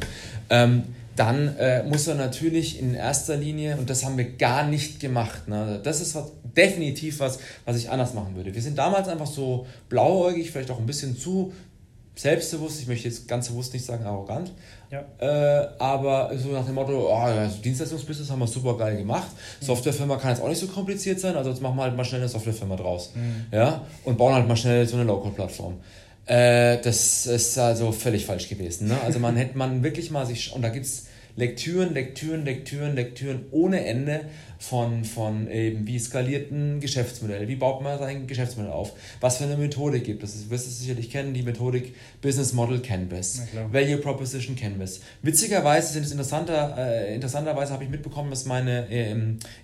Ähm, 0.51 0.84
dann 1.16 1.57
äh, 1.57 1.82
muss 1.82 2.07
er 2.07 2.14
natürlich 2.14 2.80
in 2.80 2.95
erster 2.95 3.36
Linie, 3.36 3.76
und 3.76 3.91
das 3.91 4.05
haben 4.05 4.16
wir 4.16 4.36
gar 4.36 4.64
nicht 4.66 5.01
gemacht, 5.01 5.49
ne? 5.49 5.80
das 5.82 6.01
ist 6.01 6.14
was, 6.14 6.26
definitiv 6.57 7.18
was, 7.18 7.41
was 7.64 7.76
ich 7.76 7.91
anders 7.91 8.14
machen 8.14 8.36
würde. 8.36 8.55
Wir 8.55 8.62
sind 8.62 8.78
damals 8.78 9.09
einfach 9.09 9.26
so 9.26 9.66
blauäugig, 9.89 10.53
vielleicht 10.53 10.70
auch 10.70 10.78
ein 10.78 10.86
bisschen 10.86 11.18
zu 11.18 11.53
selbstbewusst, 12.14 12.80
ich 12.80 12.89
möchte 12.89 13.09
jetzt 13.09 13.28
ganz 13.28 13.49
bewusst 13.49 13.72
nicht 13.72 13.84
sagen 13.84 14.05
arrogant, 14.05 14.53
ja. 14.91 15.05
Äh, 15.18 15.68
aber 15.78 16.30
so 16.36 16.49
nach 16.49 16.64
dem 16.64 16.74
Motto, 16.74 17.11
oh, 17.11 17.14
also 17.14 17.59
Dienstleistungsbusiness 17.59 18.30
haben 18.30 18.39
wir 18.39 18.47
super 18.47 18.76
geil 18.76 18.97
gemacht. 18.97 19.28
Mhm. 19.61 19.64
Softwarefirma 19.64 20.16
kann 20.16 20.30
jetzt 20.30 20.43
auch 20.43 20.49
nicht 20.49 20.61
so 20.61 20.66
kompliziert 20.66 21.20
sein, 21.20 21.36
also 21.36 21.51
jetzt 21.51 21.61
machen 21.61 21.76
wir 21.76 21.82
halt 21.82 21.97
mal 21.97 22.05
schnell 22.05 22.20
eine 22.20 22.28
Softwarefirma 22.28 22.76
draus. 22.76 23.12
Mhm. 23.14 23.47
Ja? 23.53 23.82
Und 24.05 24.16
bauen 24.16 24.34
halt 24.34 24.49
mal 24.49 24.57
schnell 24.57 24.86
so 24.86 24.97
eine 24.97 25.05
Low-Code-Plattform. 25.05 25.74
Äh, 26.26 26.78
das 26.82 27.26
ist 27.26 27.59
also 27.59 27.93
völlig 27.93 28.24
falsch 28.24 28.49
gewesen. 28.49 28.89
Ne? 28.89 28.99
Also 29.05 29.18
man 29.18 29.36
hätte 29.36 29.57
man 29.59 29.82
wirklich 29.82 30.11
mal 30.11 30.26
sich, 30.26 30.53
und 30.55 30.62
da 30.62 30.70
gibt 30.70 30.86
es 30.86 31.07
Lektüren, 31.36 31.95
Lektüren, 31.95 32.45
Lektüren, 32.45 32.97
Lektüren 32.97 33.45
ohne 33.53 33.84
Ende 33.84 34.22
von, 34.59 35.05
von 35.05 35.49
eben, 35.51 35.87
wie 35.87 35.99
skaliert 35.99 36.51
ein 36.51 36.81
Geschäftsmodell, 36.81 37.47
wie 37.49 37.57
baut 37.57 37.83
man 37.83 37.99
sein 37.99 38.27
Geschäftsmodell 38.27 38.73
auf, 38.73 38.93
was 39.21 39.39
für 39.39 39.45
eine 39.45 39.57
Methodik 39.57 40.05
gibt 40.05 40.23
es. 40.23 40.45
Du 40.45 40.51
wirst 40.51 40.67
es 40.67 40.81
sicherlich 40.81 41.11
kennen, 41.11 41.33
die 41.33 41.43
Methodik 41.43 41.95
Business 42.21 42.53
Model 42.53 42.81
Canvas, 42.81 43.43
Value 43.71 43.99
Proposition 43.99 44.57
Canvas. 44.57 45.01
Witzigerweise 45.23 45.93
sind 45.93 46.05
es 46.05 46.11
interessanter, 46.11 46.75
äh, 46.77 47.15
interessanterweise 47.15 47.73
habe 47.73 47.85
ich 47.85 47.91
mitbekommen, 47.91 48.31
dass 48.31 48.47
meine 48.47 48.91
äh, 48.91 49.15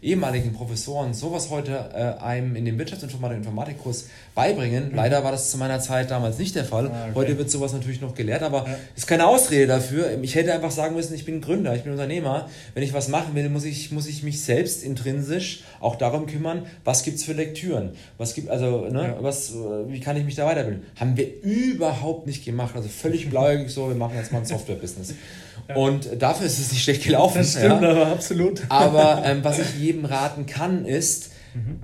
ehemaligen 0.01 0.53
Professoren 0.53 1.13
sowas 1.13 1.51
heute 1.51 1.91
äh, 1.93 2.23
einem 2.23 2.55
in 2.55 2.65
dem 2.65 2.79
Wirtschaftsinformatik 2.79 3.39
Informatikkurs 3.39 4.09
beibringen. 4.35 4.91
Mhm. 4.91 4.95
Leider 4.95 5.25
war 5.25 5.33
das 5.33 5.51
zu 5.51 5.59
meiner 5.59 5.81
Zeit 5.81 6.11
damals 6.11 6.39
nicht 6.39 6.55
der 6.55 6.65
Fall. 6.65 6.87
Ah, 6.87 7.07
okay. 7.07 7.15
Heute 7.15 7.39
wird 7.39 7.51
sowas 7.51 7.73
natürlich 7.73 8.01
noch 8.01 8.15
gelehrt, 8.15 8.43
aber 8.43 8.67
ja. 8.67 8.77
ist 8.97 9.07
keine 9.07 9.27
Ausrede 9.27 9.67
dafür. 9.67 10.19
Ich 10.23 10.35
hätte 10.35 10.53
einfach 10.53 10.71
sagen 10.71 10.95
müssen, 10.95 11.15
ich 11.15 11.25
bin 11.25 11.41
Gründer, 11.41 11.75
ich 11.75 11.83
bin 11.83 11.93
Unternehmer. 11.93 12.49
Wenn 12.75 12.83
ich 12.83 12.93
was 12.93 13.09
machen 13.09 13.35
will, 13.35 13.49
muss 13.49 13.65
ich, 13.65 13.91
muss 13.91 14.07
ich 14.07 14.23
mich 14.23 14.41
selbst 14.41 14.84
intrinsisch 14.85 15.65
auch 15.81 15.97
darum 15.97 16.27
kümmern, 16.27 16.67
was 16.85 17.03
gibt 17.03 17.19
es 17.19 17.25
für 17.25 17.33
Lektüren, 17.33 17.91
was 18.19 18.35
gibt, 18.35 18.49
also, 18.51 18.89
ne, 18.89 19.15
ja. 19.17 19.17
was, 19.21 19.53
wie 19.89 20.01
kann 20.01 20.17
ich 20.17 20.25
mich 20.25 20.35
da 20.35 20.47
weiterbilden. 20.47 20.83
Haben 20.97 21.17
wir 21.17 21.43
überhaupt 21.43 22.27
nicht 22.27 22.45
gemacht, 22.45 22.77
also 22.77 22.89
völlig 22.89 23.29
blauäugig 23.31 23.71
so, 23.71 23.89
wir 23.89 23.97
machen 23.97 24.17
jetzt 24.17 24.33
mal 24.33 24.39
ein 24.39 24.47
Software-Business. 24.47 25.15
Ja. 25.69 25.77
Und 25.77 26.21
dafür 26.21 26.47
ist 26.47 26.59
es 26.59 26.73
nicht 26.73 26.83
schlecht 26.83 27.05
gelaufen. 27.05 27.39
Das 27.39 27.53
stimmt, 27.53 27.83
ja. 27.83 27.91
aber 27.91 28.07
absolut. 28.09 28.63
Aber 28.69 29.23
ähm, 29.25 29.43
was 29.43 29.59
ich 29.59 29.79
jedem 29.79 30.05
raten 30.05 30.45
kann, 30.45 30.85
ist, 30.85 31.31
mhm. 31.55 31.79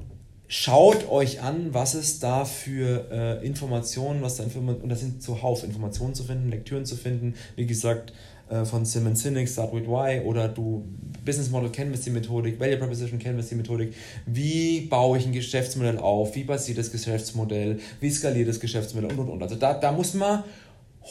schaut 0.49 1.09
euch 1.09 1.41
an, 1.41 1.73
was 1.73 1.95
es 1.95 2.21
da 2.21 2.45
für 2.45 3.11
äh, 3.11 3.47
Informationen, 3.47 4.21
was 4.23 4.37
da 4.37 4.45
Informationen, 4.45 4.83
und 4.83 4.89
das 4.91 5.01
sind 5.01 5.23
zuhauf 5.23 5.65
Informationen 5.65 6.15
zu 6.15 6.25
finden, 6.25 6.51
Lektüren 6.51 6.85
zu 6.85 6.97
finden, 6.97 7.35
wie 7.57 7.67
gesagt, 7.67 8.13
äh, 8.51 8.65
von 8.65 8.85
Simon 8.85 9.17
Sinek, 9.17 9.49
Start 9.49 9.73
with 9.73 9.87
Why 9.87 10.21
oder 10.25 10.49
du 10.49 10.85
Business 11.25 11.51
Model 11.51 11.71
Canvas 11.71 12.03
die 12.03 12.11
Methodik, 12.11 12.59
Value 12.59 12.77
Proposition 12.77 13.19
Canvas 13.19 13.49
die 13.49 13.55
Methodik. 13.55 13.95
Wie 14.27 14.81
baue 14.83 15.19
ich 15.19 15.27
ein 15.27 15.33
Geschäftsmodell 15.33 15.99
auf? 15.99 16.35
Wie 16.35 16.45
basiert 16.45 16.79
das 16.79 16.91
Geschäftsmodell? 16.91 17.79
Wie 18.01 18.11
skaliert 18.11 18.49
das 18.49 18.61
Geschäftsmodell? 18.61 19.11
Und 19.13 19.19
und 19.19 19.29
und. 19.29 19.43
Also 19.43 19.57
da, 19.57 19.75
da 19.75 19.93
muss 19.93 20.15
man 20.15 20.45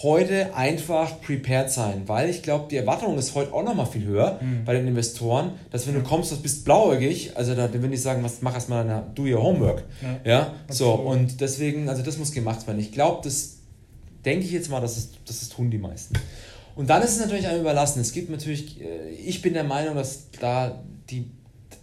heute 0.04 0.56
einfach 0.56 1.20
prepared 1.22 1.72
sein, 1.72 2.04
weil 2.08 2.30
ich 2.30 2.42
glaube, 2.42 2.68
die 2.70 2.78
Erwartung 2.78 3.18
ist 3.18 3.36
heute 3.36 3.54
auch 3.54 3.64
nochmal 3.64 3.86
viel 3.86 4.06
höher 4.06 4.40
mhm. 4.42 4.64
bei 4.64 4.74
den 4.74 4.88
Investoren, 4.88 5.52
dass 5.72 5.88
wenn 5.88 5.96
du 5.96 6.04
kommst, 6.04 6.32
das 6.32 6.40
bist 6.40 6.64
blauäugig, 6.64 7.36
also 7.36 7.56
da 7.56 7.72
will 7.74 7.92
ich 7.92 8.02
sagen, 8.02 8.24
was 8.24 8.42
mach 8.42 8.54
erstmal 8.54 8.84
eine, 8.84 9.04
do 9.16 9.24
your 9.24 9.42
homework. 9.42 9.84
Ja, 10.02 10.32
ja? 10.32 10.54
so 10.70 10.94
und 10.94 11.42
deswegen, 11.42 11.90
also 11.90 12.04
das 12.04 12.18
muss 12.18 12.32
gemacht 12.32 12.66
werden. 12.68 12.80
Ich 12.80 12.92
glaube, 12.92 13.22
das 13.24 13.58
denke 14.26 14.46
ich 14.46 14.52
jetzt 14.52 14.70
mal, 14.70 14.80
dass 14.80 14.98
es, 14.98 15.10
dass 15.26 15.42
es 15.42 15.50
tun 15.50 15.72
die 15.72 15.78
meisten. 15.78 16.16
Und 16.80 16.90
dann 16.90 17.02
ist 17.02 17.12
es 17.12 17.20
natürlich 17.20 17.46
einem 17.46 17.60
überlassen. 17.60 18.00
Es 18.00 18.14
gibt 18.14 18.30
natürlich, 18.30 18.80
äh, 18.80 19.10
ich 19.10 19.42
bin 19.42 19.54
der 19.54 19.66
Meinung, 19.66 19.96
dass 19.96 20.32
da 20.40 20.82
die, 21.10 21.30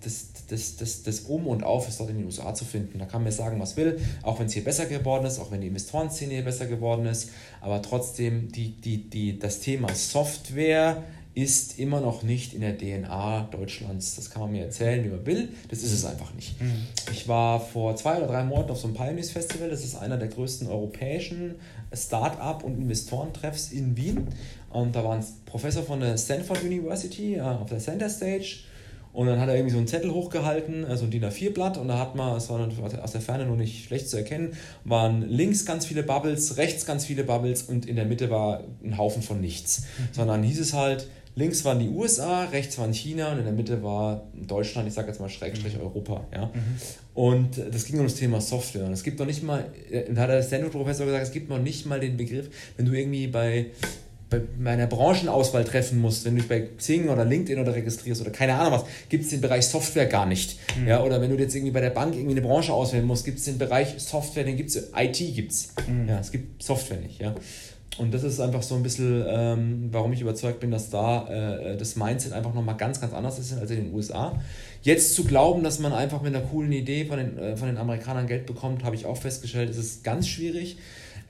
das, 0.03 0.29
das, 0.49 0.77
das, 0.77 1.03
das 1.03 1.21
Um 1.21 1.47
und 1.49 1.65
Auf 1.65 1.87
ist 1.87 2.01
dort 2.01 2.09
in 2.09 2.17
den 2.17 2.25
USA 2.25 2.55
zu 2.55 2.65
finden. 2.65 2.99
Da 2.99 3.05
kann 3.05 3.23
man 3.23 3.31
sagen, 3.31 3.61
was 3.61 3.77
will, 3.77 4.01
auch 4.23 4.39
wenn 4.39 4.47
es 4.47 4.55
hier 4.55 4.65
besser 4.65 4.87
geworden 4.87 5.27
ist, 5.27 5.39
auch 5.39 5.51
wenn 5.51 5.61
die 5.61 5.67
Investorenszene 5.67 6.33
hier 6.33 6.45
besser 6.45 6.65
geworden 6.65 7.05
ist. 7.05 7.29
Aber 7.61 7.83
trotzdem, 7.83 8.51
die, 8.51 8.81
die, 8.81 9.11
die, 9.11 9.39
das 9.39 9.61
Thema 9.61 9.95
Software 9.95 11.03
ist 11.37 11.79
immer 11.79 12.01
noch 12.01 12.23
nicht 12.23 12.55
in 12.55 12.63
der 12.63 12.79
DNA 12.79 13.49
Deutschlands. 13.51 14.17
Das 14.17 14.31
kann 14.31 14.41
man 14.41 14.53
mir 14.53 14.65
erzählen, 14.65 15.05
wie 15.05 15.11
man 15.11 15.27
will. 15.27 15.51
Das 15.69 15.83
ist 15.83 15.93
es 15.93 16.07
einfach 16.07 16.33
nicht. 16.33 16.59
Mhm. 16.59 16.87
Ich 17.13 17.29
war 17.29 17.61
vor 17.61 17.95
zwei 17.95 18.17
oder 18.17 18.29
drei 18.29 18.43
Monaten 18.43 18.71
auf 18.71 18.79
so 18.79 18.87
einem 18.87 18.97
Pioneers 18.97 19.33
Festival. 19.33 19.69
Das 19.69 19.85
ist 19.85 19.97
einer 19.97 20.17
der 20.17 20.29
größten 20.29 20.67
europäischen 20.67 21.57
Start-up- 21.93 22.65
und 22.65 22.79
Investorentreffs 22.79 23.71
in 23.71 23.99
Wien. 23.99 24.29
Und 24.71 24.97
da 24.97 25.05
war 25.05 25.15
ein 25.15 25.25
Professor 25.45 25.83
von 25.83 26.01
der 26.01 26.17
Stanford 26.17 26.63
University 26.65 27.35
äh, 27.35 27.41
auf 27.43 27.69
der 27.69 27.81
Center 27.81 28.09
Stage. 28.09 28.61
Und 29.13 29.27
dann 29.27 29.39
hat 29.39 29.51
er 29.51 29.57
irgendwie 29.57 29.73
so 29.73 29.79
einen 29.79 29.89
Zettel 29.89 30.15
hochgehalten, 30.15 30.87
also 30.87 31.05
ein 31.05 31.11
DIN 31.11 31.25
A4-Blatt. 31.25 31.77
Und 31.77 31.89
da 31.89 31.99
hat 31.99 32.15
man, 32.15 32.35
es 32.39 32.49
war 32.49 32.67
aus 33.03 33.13
der 33.13 33.21
Ferne 33.21 33.45
nur 33.45 33.57
nicht 33.57 33.85
schlecht 33.85 34.09
zu 34.09 34.17
erkennen, 34.17 34.55
waren 34.85 35.21
links 35.21 35.67
ganz 35.67 35.85
viele 35.85 36.03
Bubbles, 36.03 36.57
rechts 36.57 36.87
ganz 36.87 37.05
viele 37.05 37.25
Bubbles 37.25 37.65
und 37.65 37.85
in 37.85 37.97
der 37.97 38.07
Mitte 38.07 38.31
war 38.31 38.65
ein 38.83 38.97
Haufen 38.97 39.21
von 39.21 39.39
nichts. 39.39 39.81
Mhm. 39.81 40.09
Sondern 40.13 40.43
hieß 40.43 40.61
es 40.61 40.73
halt, 40.73 41.09
links 41.37 41.65
waren 41.65 41.79
die 41.79 41.89
USA, 41.89 42.45
rechts 42.47 42.77
waren 42.79 42.93
China 42.93 43.33
und 43.33 43.39
in 43.39 43.45
der 43.45 43.53
Mitte 43.53 43.83
war 43.83 44.27
Deutschland, 44.35 44.89
ich 44.89 44.95
sage 44.95 45.09
jetzt 45.09 45.21
mal 45.21 45.29
Schrägstrich 45.29 45.75
mhm. 45.75 45.83
Europa. 45.83 46.27
Ja? 46.33 46.47
Mhm. 46.47 46.61
Und 47.15 47.63
das 47.73 47.85
ging 47.85 47.99
um 47.99 48.05
das 48.05 48.17
Thema 48.17 48.41
Software. 48.41 48.87
Und 48.87 48.93
es 48.93 49.05
gibt 49.05 49.19
noch 49.19 49.27
nicht 49.27 49.43
mal, 49.43 49.65
äh, 49.91 50.13
da 50.13 50.23
hat 50.23 50.31
der 50.31 50.43
Stanford-Professor 50.43 51.07
gesagt, 51.07 51.25
es 51.25 51.33
gibt 51.33 51.49
noch 51.49 51.61
nicht 51.61 51.87
mal 51.87 52.01
den 52.01 52.17
Begriff, 52.17 52.49
wenn 52.77 52.87
du 52.87 52.93
irgendwie 52.93 53.29
bei 53.29 53.67
bei 54.29 54.41
meiner 54.59 54.89
Branchenauswahl 54.89 55.63
treffen 55.63 56.01
musst, 56.01 56.25
wenn 56.25 56.35
du 56.35 56.41
dich 56.41 56.49
bei 56.49 56.61
Xing 56.77 57.09
oder 57.09 57.25
LinkedIn 57.25 57.61
oder 57.63 57.75
registrierst 57.75 58.21
oder 58.21 58.31
keine 58.31 58.57
Ahnung 58.57 58.73
was, 58.73 58.85
gibt 59.09 59.23
es 59.23 59.31
den 59.31 59.41
Bereich 59.41 59.67
Software 59.69 60.07
gar 60.07 60.27
nicht. 60.27 60.59
Mhm. 60.77 60.89
Ja, 60.89 61.05
oder 61.05 61.21
wenn 61.21 61.31
du 61.31 61.37
jetzt 61.37 61.55
irgendwie 61.55 61.71
bei 61.71 61.81
der 61.81 61.91
Bank 61.91 62.15
irgendwie 62.15 62.33
eine 62.33 62.43
Branche 62.43 62.73
auswählen 62.73 63.05
musst, 63.05 63.25
gibt 63.25 63.39
es 63.39 63.45
den 63.45 63.59
Bereich 63.59 63.95
Software, 63.99 64.43
den 64.43 64.57
gibt 64.57 64.71
es, 64.71 64.91
IT 64.97 65.37
gibt 65.37 65.53
es. 65.53 65.69
Mhm. 65.87 66.09
Ja, 66.09 66.19
es 66.19 66.33
gibt 66.33 66.61
Software 66.61 66.99
nicht. 66.99 67.21
Ja. 67.21 67.37
Und 67.99 68.13
das 68.13 68.25
ist 68.25 68.41
einfach 68.41 68.63
so 68.63 68.75
ein 68.75 68.83
bisschen, 68.83 69.25
ähm, 69.27 69.89
warum 69.91 70.13
ich 70.13 70.21
überzeugt 70.21 70.61
bin, 70.61 70.71
dass 70.71 70.91
da 70.91 71.29
äh, 71.29 71.77
das 71.77 71.97
Mindset 71.97 72.33
einfach 72.33 72.53
nochmal 72.53 72.77
ganz, 72.77 73.01
ganz 73.01 73.15
anders 73.15 73.39
ist 73.39 73.57
als 73.57 73.71
in 73.71 73.87
den 73.87 73.95
USA. 73.95 74.39
Jetzt 74.83 75.15
zu 75.15 75.25
glauben, 75.25 75.63
dass 75.63 75.79
man 75.79 75.93
einfach 75.93 76.21
mit 76.21 76.35
einer 76.35 76.45
coolen 76.45 76.73
Idee 76.73 77.07
von 77.07 77.17
den, 77.17 77.39
äh, 77.39 77.57
von 77.57 77.69
den 77.69 77.79
Amerikanern 77.79 78.27
Geld 78.27 78.45
bekommt, 78.45 78.85
habe 78.85 78.97
ich 78.97 79.07
auch 79.07 79.17
festgestellt, 79.17 79.71
ist 79.71 79.79
es 79.79 80.03
ganz 80.03 80.29
schwierig. 80.29 80.77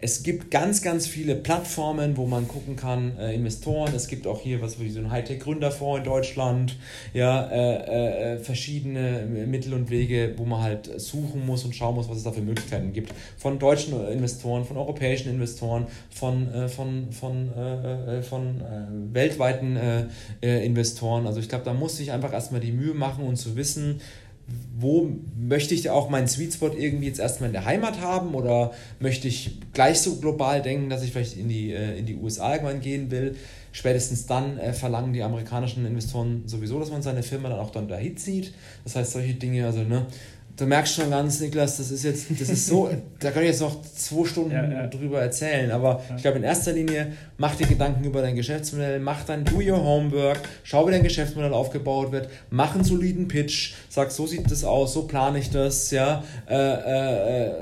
Es 0.06 0.22
gibt 0.22 0.52
ganz, 0.52 0.82
ganz 0.82 1.08
viele 1.08 1.34
Plattformen, 1.34 2.16
wo 2.16 2.28
man 2.28 2.46
gucken 2.46 2.76
kann, 2.76 3.18
äh, 3.18 3.34
Investoren. 3.34 3.92
Es 3.92 4.06
gibt 4.06 4.28
auch 4.28 4.40
hier 4.40 4.62
was 4.62 4.78
wie 4.78 4.88
so 4.88 5.00
ein 5.00 5.10
Hightech-Gründerfonds 5.10 5.98
in 5.98 6.04
Deutschland. 6.04 6.76
Ja, 7.12 7.44
äh, 7.50 8.34
äh, 8.34 8.38
verschiedene 8.38 9.26
Mittel 9.48 9.74
und 9.74 9.90
Wege, 9.90 10.34
wo 10.36 10.44
man 10.44 10.62
halt 10.62 11.00
suchen 11.00 11.44
muss 11.44 11.64
und 11.64 11.74
schauen 11.74 11.96
muss, 11.96 12.08
was 12.08 12.18
es 12.18 12.22
da 12.22 12.30
für 12.30 12.40
Möglichkeiten 12.40 12.92
gibt. 12.92 13.12
Von 13.36 13.58
deutschen 13.58 14.00
Investoren, 14.06 14.64
von 14.64 14.76
europäischen 14.76 15.28
Investoren, 15.28 15.88
von, 16.10 16.54
äh, 16.54 16.68
von, 16.68 17.10
von, 17.10 17.50
äh, 17.56 18.18
äh, 18.18 18.22
von 18.22 18.62
weltweiten 19.12 19.76
Investoren. 20.40 21.26
Also 21.26 21.40
ich 21.40 21.48
glaube, 21.48 21.64
da 21.64 21.74
muss 21.74 21.98
ich 21.98 22.12
einfach 22.12 22.32
erstmal 22.32 22.60
die 22.60 22.70
Mühe 22.70 22.94
machen 22.94 23.24
und 23.24 23.34
zu 23.34 23.56
wissen, 23.56 24.00
wo 24.78 25.10
möchte 25.36 25.74
ich 25.74 25.90
auch 25.90 26.08
meinen 26.08 26.28
Sweet 26.28 26.54
Spot 26.54 26.70
irgendwie 26.76 27.06
jetzt 27.06 27.18
erstmal 27.18 27.48
in 27.48 27.54
der 27.54 27.64
Heimat 27.64 28.00
haben 28.00 28.34
oder 28.34 28.72
möchte 29.00 29.26
ich 29.26 29.58
gleich 29.72 30.00
so 30.00 30.16
global 30.16 30.62
denken, 30.62 30.90
dass 30.90 31.02
ich 31.02 31.12
vielleicht 31.12 31.36
in 31.36 31.48
die, 31.48 31.72
äh, 31.72 31.98
in 31.98 32.06
die 32.06 32.14
USA 32.16 32.52
irgendwann 32.52 32.80
gehen 32.80 33.10
will. 33.10 33.36
Spätestens 33.72 34.26
dann 34.26 34.58
äh, 34.58 34.72
verlangen 34.72 35.12
die 35.12 35.22
amerikanischen 35.22 35.84
Investoren 35.84 36.44
sowieso, 36.46 36.78
dass 36.78 36.90
man 36.90 37.02
seine 37.02 37.22
Firma 37.22 37.48
dann 37.48 37.58
auch 37.58 37.70
dann 37.70 37.88
dahin 37.88 38.16
zieht. 38.16 38.54
Das 38.84 38.96
heißt, 38.96 39.12
solche 39.12 39.34
Dinge, 39.34 39.66
also 39.66 39.80
ne, 39.80 40.06
du 40.56 40.66
merkst 40.66 40.94
schon 40.94 41.10
ganz, 41.10 41.40
Niklas, 41.40 41.76
das 41.76 41.90
ist 41.90 42.04
jetzt, 42.04 42.26
das 42.30 42.48
ist 42.48 42.66
so, 42.66 42.90
da 43.20 43.30
kann 43.30 43.42
ich 43.42 43.50
jetzt 43.50 43.60
noch 43.60 43.82
zwei 43.82 44.26
Stunden 44.26 44.52
ja, 44.52 44.68
ja. 44.68 44.86
drüber 44.86 45.20
erzählen, 45.20 45.70
aber 45.70 46.02
ja. 46.08 46.16
ich 46.16 46.22
glaube, 46.22 46.38
in 46.38 46.44
erster 46.44 46.72
Linie 46.72 47.12
mach 47.36 47.54
dir 47.54 47.66
Gedanken 47.66 48.04
über 48.04 48.22
dein 48.22 48.34
Geschäftsmodell, 48.36 48.98
mach 48.98 49.24
dann 49.24 49.44
do 49.44 49.56
your 49.56 49.82
homework, 49.82 50.40
schau, 50.64 50.86
wie 50.86 50.92
dein 50.92 51.02
Geschäftsmodell 51.02 51.52
aufgebaut 51.52 52.10
wird, 52.12 52.30
mach 52.50 52.74
einen 52.74 52.84
soliden 52.84 53.28
Pitch, 53.28 53.74
sag, 53.90 54.10
so 54.10 54.26
sieht 54.26 54.50
das 54.50 54.64
aus, 54.64 54.94
so 54.94 55.02
plane 55.02 55.38
ich 55.38 55.50
das, 55.50 55.90
ja, 55.90 56.24
äh, 56.48 56.54
äh, 56.54 57.52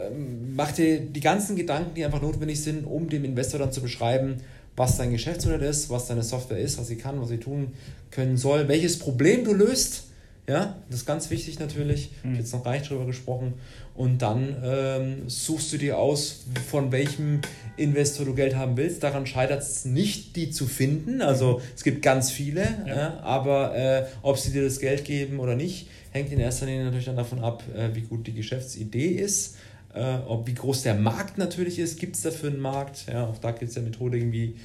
mach 0.55 0.73
dir 0.73 1.01
die 1.01 1.21
ganzen 1.21 1.57
Gedanken, 1.57 1.95
die 1.95 2.05
einfach 2.05 2.23
notwendig 2.23 2.63
sind, 2.63 2.85
um 2.85 3.09
dem 3.09 3.25
Investor 3.25 3.59
dann 3.59 3.73
zu 3.73 3.83
beschreiben, 3.83 4.37
was 4.77 4.97
dein 4.97 5.11
Geschäftsmodell 5.11 5.63
ist, 5.63 5.91
was 5.91 6.07
deine 6.07 6.23
Software 6.23 6.59
ist, 6.59 6.79
was 6.79 6.89
sie 6.89 6.97
kann, 6.97 7.21
was 7.21 7.29
sie 7.29 7.39
tun 7.39 7.73
können 8.11 8.37
soll, 8.37 8.69
welches 8.69 8.99
Problem 8.99 9.45
du 9.45 9.53
löst 9.53 10.05
ja, 10.47 10.77
das 10.91 11.01
ist 11.01 11.07
ganz 11.07 11.31
wichtig 11.31 11.59
natürlich. 11.59 12.11
Mhm. 12.11 12.15
Ich 12.15 12.25
habe 12.25 12.37
jetzt 12.39 12.53
noch 12.53 12.65
gar 12.65 12.73
nicht 12.73 12.89
drüber 12.89 13.07
gesprochen. 13.07 13.55
Und 13.95 14.21
dann 14.21 14.57
ähm, 14.63 15.29
suchst 15.29 15.73
du 15.73 15.79
dir 15.79 15.99
aus, 15.99 16.45
von 16.69 16.93
welchem 16.93 17.41
Investor 17.77 18.27
du 18.27 18.35
Geld 18.35 18.57
haben 18.57 18.77
willst. 18.77 19.03
Daran 19.03 19.27
scheitert 19.27 19.63
es 19.63 19.85
nicht, 19.85 20.37
die 20.37 20.51
zu 20.51 20.67
finden. 20.67 21.23
Also 21.23 21.63
es 21.75 21.83
gibt 21.83 22.03
ganz 22.03 22.31
viele, 22.31 22.63
ja. 22.87 22.95
Ja, 22.95 23.21
aber 23.21 23.75
äh, 23.77 24.05
ob 24.23 24.39
sie 24.39 24.53
dir 24.53 24.65
das 24.65 24.81
Geld 24.81 25.05
geben 25.05 25.39
oder 25.39 25.55
nicht, 25.55 25.89
hängt 26.11 26.31
in 26.31 26.41
erster 26.41 26.67
Linie 26.67 26.85
natürlich 26.85 27.07
dann 27.07 27.17
davon 27.17 27.39
ab, 27.39 27.63
äh, 27.75 27.95
wie 27.95 28.03
gut 28.03 28.27
die 28.27 28.35
Geschäftsidee 28.35 29.09
ist. 29.09 29.57
Äh, 29.95 30.17
ob 30.27 30.47
wie 30.47 30.55
groß 30.55 30.83
der 30.83 30.95
Markt 30.95 31.39
natürlich 31.39 31.79
ist, 31.79 31.99
gibt 31.99 32.17
es 32.17 32.23
dafür 32.23 32.51
einen 32.51 32.61
Markt? 32.61 33.07
Ja, 33.07 33.27
auch 33.27 33.39
da 33.39 33.53
gibt 33.53 33.71
es 33.71 33.77
ja 33.77 33.83
Methodiken 33.83 34.33
wie 34.33 34.57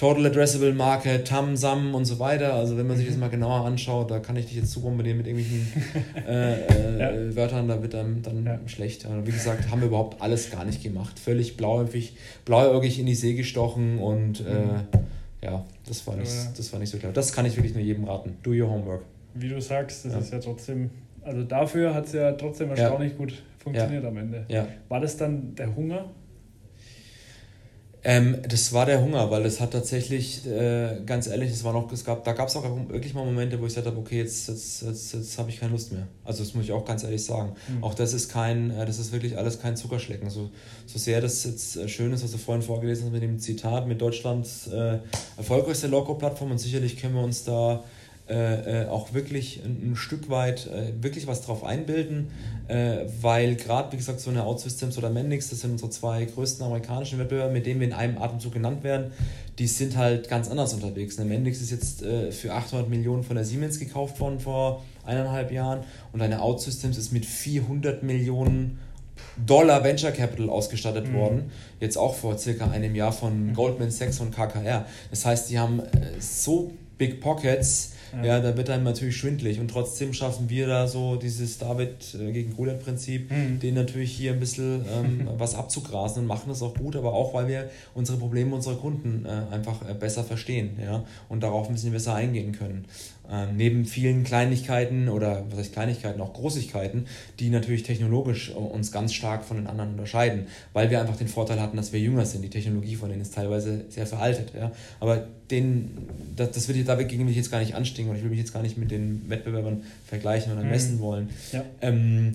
Total 0.00 0.24
Addressable 0.24 0.72
Market, 0.72 1.28
Tam, 1.28 1.58
Sam 1.58 1.94
und 1.94 2.06
so 2.06 2.18
weiter. 2.18 2.54
Also 2.54 2.78
wenn 2.78 2.86
man 2.86 2.96
sich 2.96 3.04
das 3.04 3.16
mhm. 3.16 3.20
mal 3.20 3.28
genauer 3.28 3.66
anschaut, 3.66 4.10
da 4.10 4.18
kann 4.18 4.34
ich 4.34 4.46
dich 4.46 4.56
jetzt 4.56 4.72
zu 4.72 4.80
bombardieren 4.80 5.18
mit 5.18 5.26
irgendwelchen 5.26 5.70
äh, 6.26 6.54
äh, 6.96 7.28
ja. 7.28 7.36
Wörtern, 7.36 7.68
da 7.68 7.82
wird 7.82 7.92
dann, 7.92 8.22
dann 8.22 8.46
ja. 8.46 8.58
schlecht. 8.64 9.04
Also 9.04 9.26
wie 9.26 9.30
gesagt, 9.30 9.70
haben 9.70 9.82
wir 9.82 9.88
überhaupt 9.88 10.22
alles 10.22 10.50
gar 10.50 10.64
nicht 10.64 10.82
gemacht. 10.82 11.18
Völlig 11.18 11.58
blauäugig, 11.58 12.16
blauäugig 12.46 12.98
in 12.98 13.04
die 13.04 13.14
See 13.14 13.34
gestochen 13.34 13.98
und 13.98 14.40
äh, 14.40 14.54
mhm. 14.54 15.04
ja, 15.42 15.66
das 15.86 16.06
war, 16.06 16.16
nicht, 16.16 16.32
das 16.56 16.72
war 16.72 16.80
nicht 16.80 16.88
so 16.88 16.96
klar. 16.96 17.12
Das 17.12 17.34
kann 17.34 17.44
ich 17.44 17.56
wirklich 17.56 17.74
nur 17.74 17.84
jedem 17.84 18.04
raten. 18.04 18.38
Do 18.42 18.52
your 18.52 18.70
homework. 18.70 19.02
Wie 19.34 19.50
du 19.50 19.60
sagst, 19.60 20.06
das 20.06 20.14
ja. 20.14 20.18
ist 20.20 20.32
ja 20.32 20.38
trotzdem, 20.38 20.88
also 21.22 21.42
dafür 21.42 21.92
hat 21.92 22.06
es 22.06 22.14
ja 22.14 22.32
trotzdem 22.32 22.70
erstaunlich 22.70 23.18
gut 23.18 23.34
funktioniert 23.58 24.06
am 24.06 24.16
Ende. 24.16 24.46
War 24.88 25.00
das 25.00 25.18
dann 25.18 25.54
der 25.56 25.76
Hunger? 25.76 26.06
Ähm, 28.02 28.38
das 28.48 28.72
war 28.72 28.86
der 28.86 29.02
Hunger, 29.02 29.30
weil 29.30 29.44
es 29.44 29.60
hat 29.60 29.72
tatsächlich, 29.72 30.46
äh, 30.46 31.00
ganz 31.04 31.26
ehrlich, 31.26 31.50
es 31.50 31.64
war 31.64 31.72
noch, 31.72 31.92
es 31.92 32.04
gab, 32.04 32.24
da 32.24 32.32
gab 32.32 32.48
es 32.48 32.56
auch 32.56 32.64
wirklich 32.88 33.12
mal 33.12 33.24
Momente, 33.24 33.60
wo 33.60 33.66
ich 33.66 33.74
gesagt 33.74 33.86
habe, 33.86 33.98
okay, 33.98 34.18
jetzt, 34.18 34.48
jetzt, 34.48 34.82
jetzt, 34.82 35.12
jetzt 35.12 35.38
habe 35.38 35.50
ich 35.50 35.60
keine 35.60 35.72
Lust 35.72 35.92
mehr. 35.92 36.06
Also 36.24 36.42
das 36.42 36.54
muss 36.54 36.64
ich 36.64 36.72
auch 36.72 36.84
ganz 36.84 37.04
ehrlich 37.04 37.22
sagen. 37.22 37.52
Mhm. 37.68 37.84
Auch 37.84 37.94
das 37.94 38.14
ist 38.14 38.30
kein, 38.30 38.70
äh, 38.70 38.86
das 38.86 38.98
ist 38.98 39.12
wirklich 39.12 39.36
alles 39.36 39.60
kein 39.60 39.76
Zuckerschlecken. 39.76 40.30
So, 40.30 40.50
so 40.86 40.98
sehr 40.98 41.20
das 41.20 41.44
jetzt 41.44 41.76
äh, 41.76 41.88
schön 41.88 42.12
ist, 42.12 42.24
was 42.24 42.32
du 42.32 42.38
vorhin 42.38 42.62
vorgelesen 42.62 43.04
hast 43.04 43.12
mit 43.12 43.22
dem 43.22 43.38
Zitat 43.38 43.86
mit 43.86 44.00
Deutschlands 44.00 44.68
äh, 44.68 44.98
erfolgreichste 45.36 45.88
Loco-Plattform 45.88 46.52
und 46.52 46.58
sicherlich 46.58 46.96
können 46.96 47.14
wir 47.14 47.22
uns 47.22 47.44
da 47.44 47.84
äh, 48.30 48.84
äh, 48.84 48.88
auch 48.88 49.12
wirklich 49.12 49.60
ein, 49.64 49.90
ein 49.90 49.96
Stück 49.96 50.30
weit 50.30 50.68
äh, 50.68 51.02
wirklich 51.02 51.26
was 51.26 51.42
drauf 51.42 51.64
einbilden, 51.64 52.28
äh, 52.68 52.98
weil 53.20 53.56
gerade, 53.56 53.90
wie 53.92 53.96
gesagt, 53.96 54.20
so 54.20 54.30
eine 54.30 54.46
OutSystems 54.46 54.96
oder 54.96 55.10
Mendix, 55.10 55.50
das 55.50 55.60
sind 55.60 55.72
unsere 55.72 55.90
zwei 55.90 56.24
größten 56.26 56.64
amerikanischen 56.64 57.18
Wettbewerber, 57.18 57.52
mit 57.52 57.66
denen 57.66 57.80
wir 57.80 57.88
in 57.88 57.92
einem 57.92 58.18
Atemzug 58.18 58.52
genannt 58.52 58.84
werden, 58.84 59.10
die 59.58 59.66
sind 59.66 59.96
halt 59.96 60.28
ganz 60.28 60.48
anders 60.48 60.72
unterwegs. 60.72 61.18
Eine 61.18 61.28
Mendix 61.28 61.60
ist 61.60 61.72
jetzt 61.72 62.04
äh, 62.04 62.30
für 62.30 62.54
800 62.54 62.88
Millionen 62.88 63.24
von 63.24 63.34
der 63.34 63.44
Siemens 63.44 63.80
gekauft 63.80 64.20
worden 64.20 64.38
vor 64.38 64.84
eineinhalb 65.04 65.50
Jahren 65.50 65.80
und 66.12 66.22
eine 66.22 66.40
OutSystems 66.40 66.98
ist 66.98 67.12
mit 67.12 67.26
400 67.26 68.04
Millionen 68.04 68.78
Dollar 69.44 69.82
Venture 69.82 70.12
Capital 70.12 70.48
ausgestattet 70.48 71.08
mhm. 71.08 71.14
worden, 71.14 71.50
jetzt 71.80 71.98
auch 71.98 72.14
vor 72.14 72.38
circa 72.38 72.70
einem 72.70 72.94
Jahr 72.94 73.12
von 73.12 73.48
mhm. 73.48 73.54
Goldman 73.54 73.90
Sachs 73.90 74.20
und 74.20 74.32
KKR. 74.32 74.86
Das 75.10 75.26
heißt, 75.26 75.50
die 75.50 75.58
haben 75.58 75.82
so 76.20 76.72
Big 76.96 77.20
Pockets, 77.20 77.92
ja. 78.12 78.24
ja, 78.24 78.40
da 78.40 78.56
wird 78.56 78.70
einem 78.70 78.84
natürlich 78.84 79.16
schwindlig. 79.16 79.60
Und 79.60 79.68
trotzdem 79.68 80.12
schaffen 80.12 80.48
wir 80.50 80.66
da 80.66 80.86
so 80.86 81.16
dieses 81.16 81.58
David 81.58 82.14
äh, 82.18 82.32
gegen 82.32 82.54
Goliath-Prinzip, 82.54 83.30
mhm. 83.30 83.60
den 83.60 83.74
natürlich 83.74 84.12
hier 84.12 84.32
ein 84.32 84.40
bisschen 84.40 84.84
ähm, 84.92 85.28
was 85.38 85.54
abzugrasen 85.54 86.22
und 86.22 86.28
machen 86.28 86.48
das 86.48 86.62
auch 86.62 86.74
gut, 86.74 86.96
aber 86.96 87.12
auch, 87.12 87.34
weil 87.34 87.48
wir 87.48 87.70
unsere 87.94 88.18
Probleme 88.18 88.54
unserer 88.54 88.76
Kunden 88.76 89.26
äh, 89.26 89.54
einfach 89.54 89.88
äh, 89.88 89.94
besser 89.94 90.24
verstehen 90.24 90.78
ja, 90.82 91.04
und 91.28 91.42
darauf 91.42 91.68
ein 91.68 91.74
bisschen 91.74 91.92
besser 91.92 92.14
eingehen 92.14 92.52
können. 92.52 92.86
Ähm, 93.32 93.56
neben 93.56 93.84
vielen 93.84 94.24
Kleinigkeiten 94.24 95.08
oder 95.08 95.44
was 95.50 95.60
heißt 95.60 95.72
Kleinigkeiten, 95.72 96.20
auch 96.20 96.32
Großigkeiten, 96.32 97.06
die 97.38 97.50
natürlich 97.50 97.84
technologisch 97.84 98.50
äh, 98.50 98.54
uns 98.54 98.90
ganz 98.90 99.14
stark 99.14 99.44
von 99.44 99.56
den 99.56 99.68
anderen 99.68 99.90
unterscheiden, 99.90 100.46
weil 100.72 100.90
wir 100.90 101.00
einfach 101.00 101.16
den 101.16 101.28
Vorteil 101.28 101.60
hatten, 101.60 101.76
dass 101.76 101.92
wir 101.92 102.00
jünger 102.00 102.26
sind. 102.26 102.42
Die 102.42 102.50
Technologie 102.50 102.96
von 102.96 103.08
denen 103.08 103.22
ist 103.22 103.34
teilweise 103.34 103.84
sehr 103.88 104.06
veraltet. 104.06 104.52
Ja? 104.54 104.72
Aber 104.98 105.28
den, 105.50 106.08
das, 106.34 106.50
das 106.50 106.68
will 106.68 106.76
ich, 106.76 106.84
dagegen 106.84 107.24
will 107.24 107.30
ich 107.30 107.36
jetzt 107.36 107.52
gar 107.52 107.60
nicht 107.60 107.74
anstehen 107.74 108.08
und 108.08 108.16
ich 108.16 108.22
will 108.22 108.30
mich 108.30 108.40
jetzt 108.40 108.52
gar 108.52 108.62
nicht 108.62 108.76
mit 108.76 108.90
den 108.90 109.28
Wettbewerbern 109.28 109.84
vergleichen 110.06 110.52
oder 110.52 110.64
mhm. 110.64 110.70
messen 110.70 110.98
wollen. 110.98 111.30
Ja. 111.52 111.64
Ähm, 111.82 112.34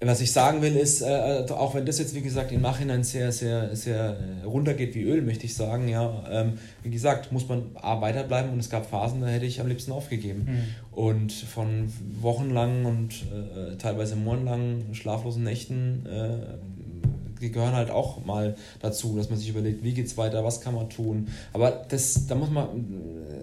was 0.00 0.20
ich 0.20 0.32
sagen 0.32 0.62
will, 0.62 0.76
ist, 0.76 1.02
äh, 1.02 1.40
äh, 1.40 1.50
auch 1.50 1.74
wenn 1.74 1.84
das 1.84 1.98
jetzt, 1.98 2.14
wie 2.14 2.20
gesagt, 2.20 2.52
im 2.52 2.60
Nachhinein 2.60 3.02
sehr, 3.02 3.32
sehr, 3.32 3.74
sehr 3.74 4.16
äh, 4.42 4.44
runtergeht 4.44 4.94
wie 4.94 5.02
Öl, 5.02 5.22
möchte 5.22 5.46
ich 5.46 5.56
sagen, 5.56 5.88
ja, 5.88 6.24
ähm, 6.30 6.52
wie 6.84 6.90
gesagt, 6.90 7.32
muss 7.32 7.48
man 7.48 7.70
A, 7.74 8.00
weiterbleiben 8.00 8.52
und 8.52 8.60
es 8.60 8.70
gab 8.70 8.88
Phasen, 8.88 9.20
da 9.22 9.26
hätte 9.26 9.46
ich 9.46 9.60
am 9.60 9.66
liebsten 9.66 9.90
aufgegeben. 9.90 10.46
Mhm. 10.46 10.96
Und 10.96 11.32
von 11.32 11.92
wochenlangen 12.20 12.86
und 12.86 13.24
äh, 13.32 13.76
teilweise 13.76 14.14
monatelangen 14.14 14.94
schlaflosen 14.94 15.42
Nächten 15.42 16.06
äh, 16.06 16.77
die 17.40 17.50
gehören 17.50 17.74
halt 17.74 17.90
auch 17.90 18.24
mal 18.24 18.56
dazu, 18.80 19.16
dass 19.16 19.30
man 19.30 19.38
sich 19.38 19.48
überlegt, 19.48 19.82
wie 19.82 19.92
geht 19.92 20.06
es 20.06 20.16
weiter, 20.16 20.44
was 20.44 20.60
kann 20.60 20.74
man 20.74 20.90
tun. 20.90 21.28
Aber 21.52 21.84
das, 21.88 22.26
da 22.26 22.34
muss 22.34 22.50
man, 22.50 22.68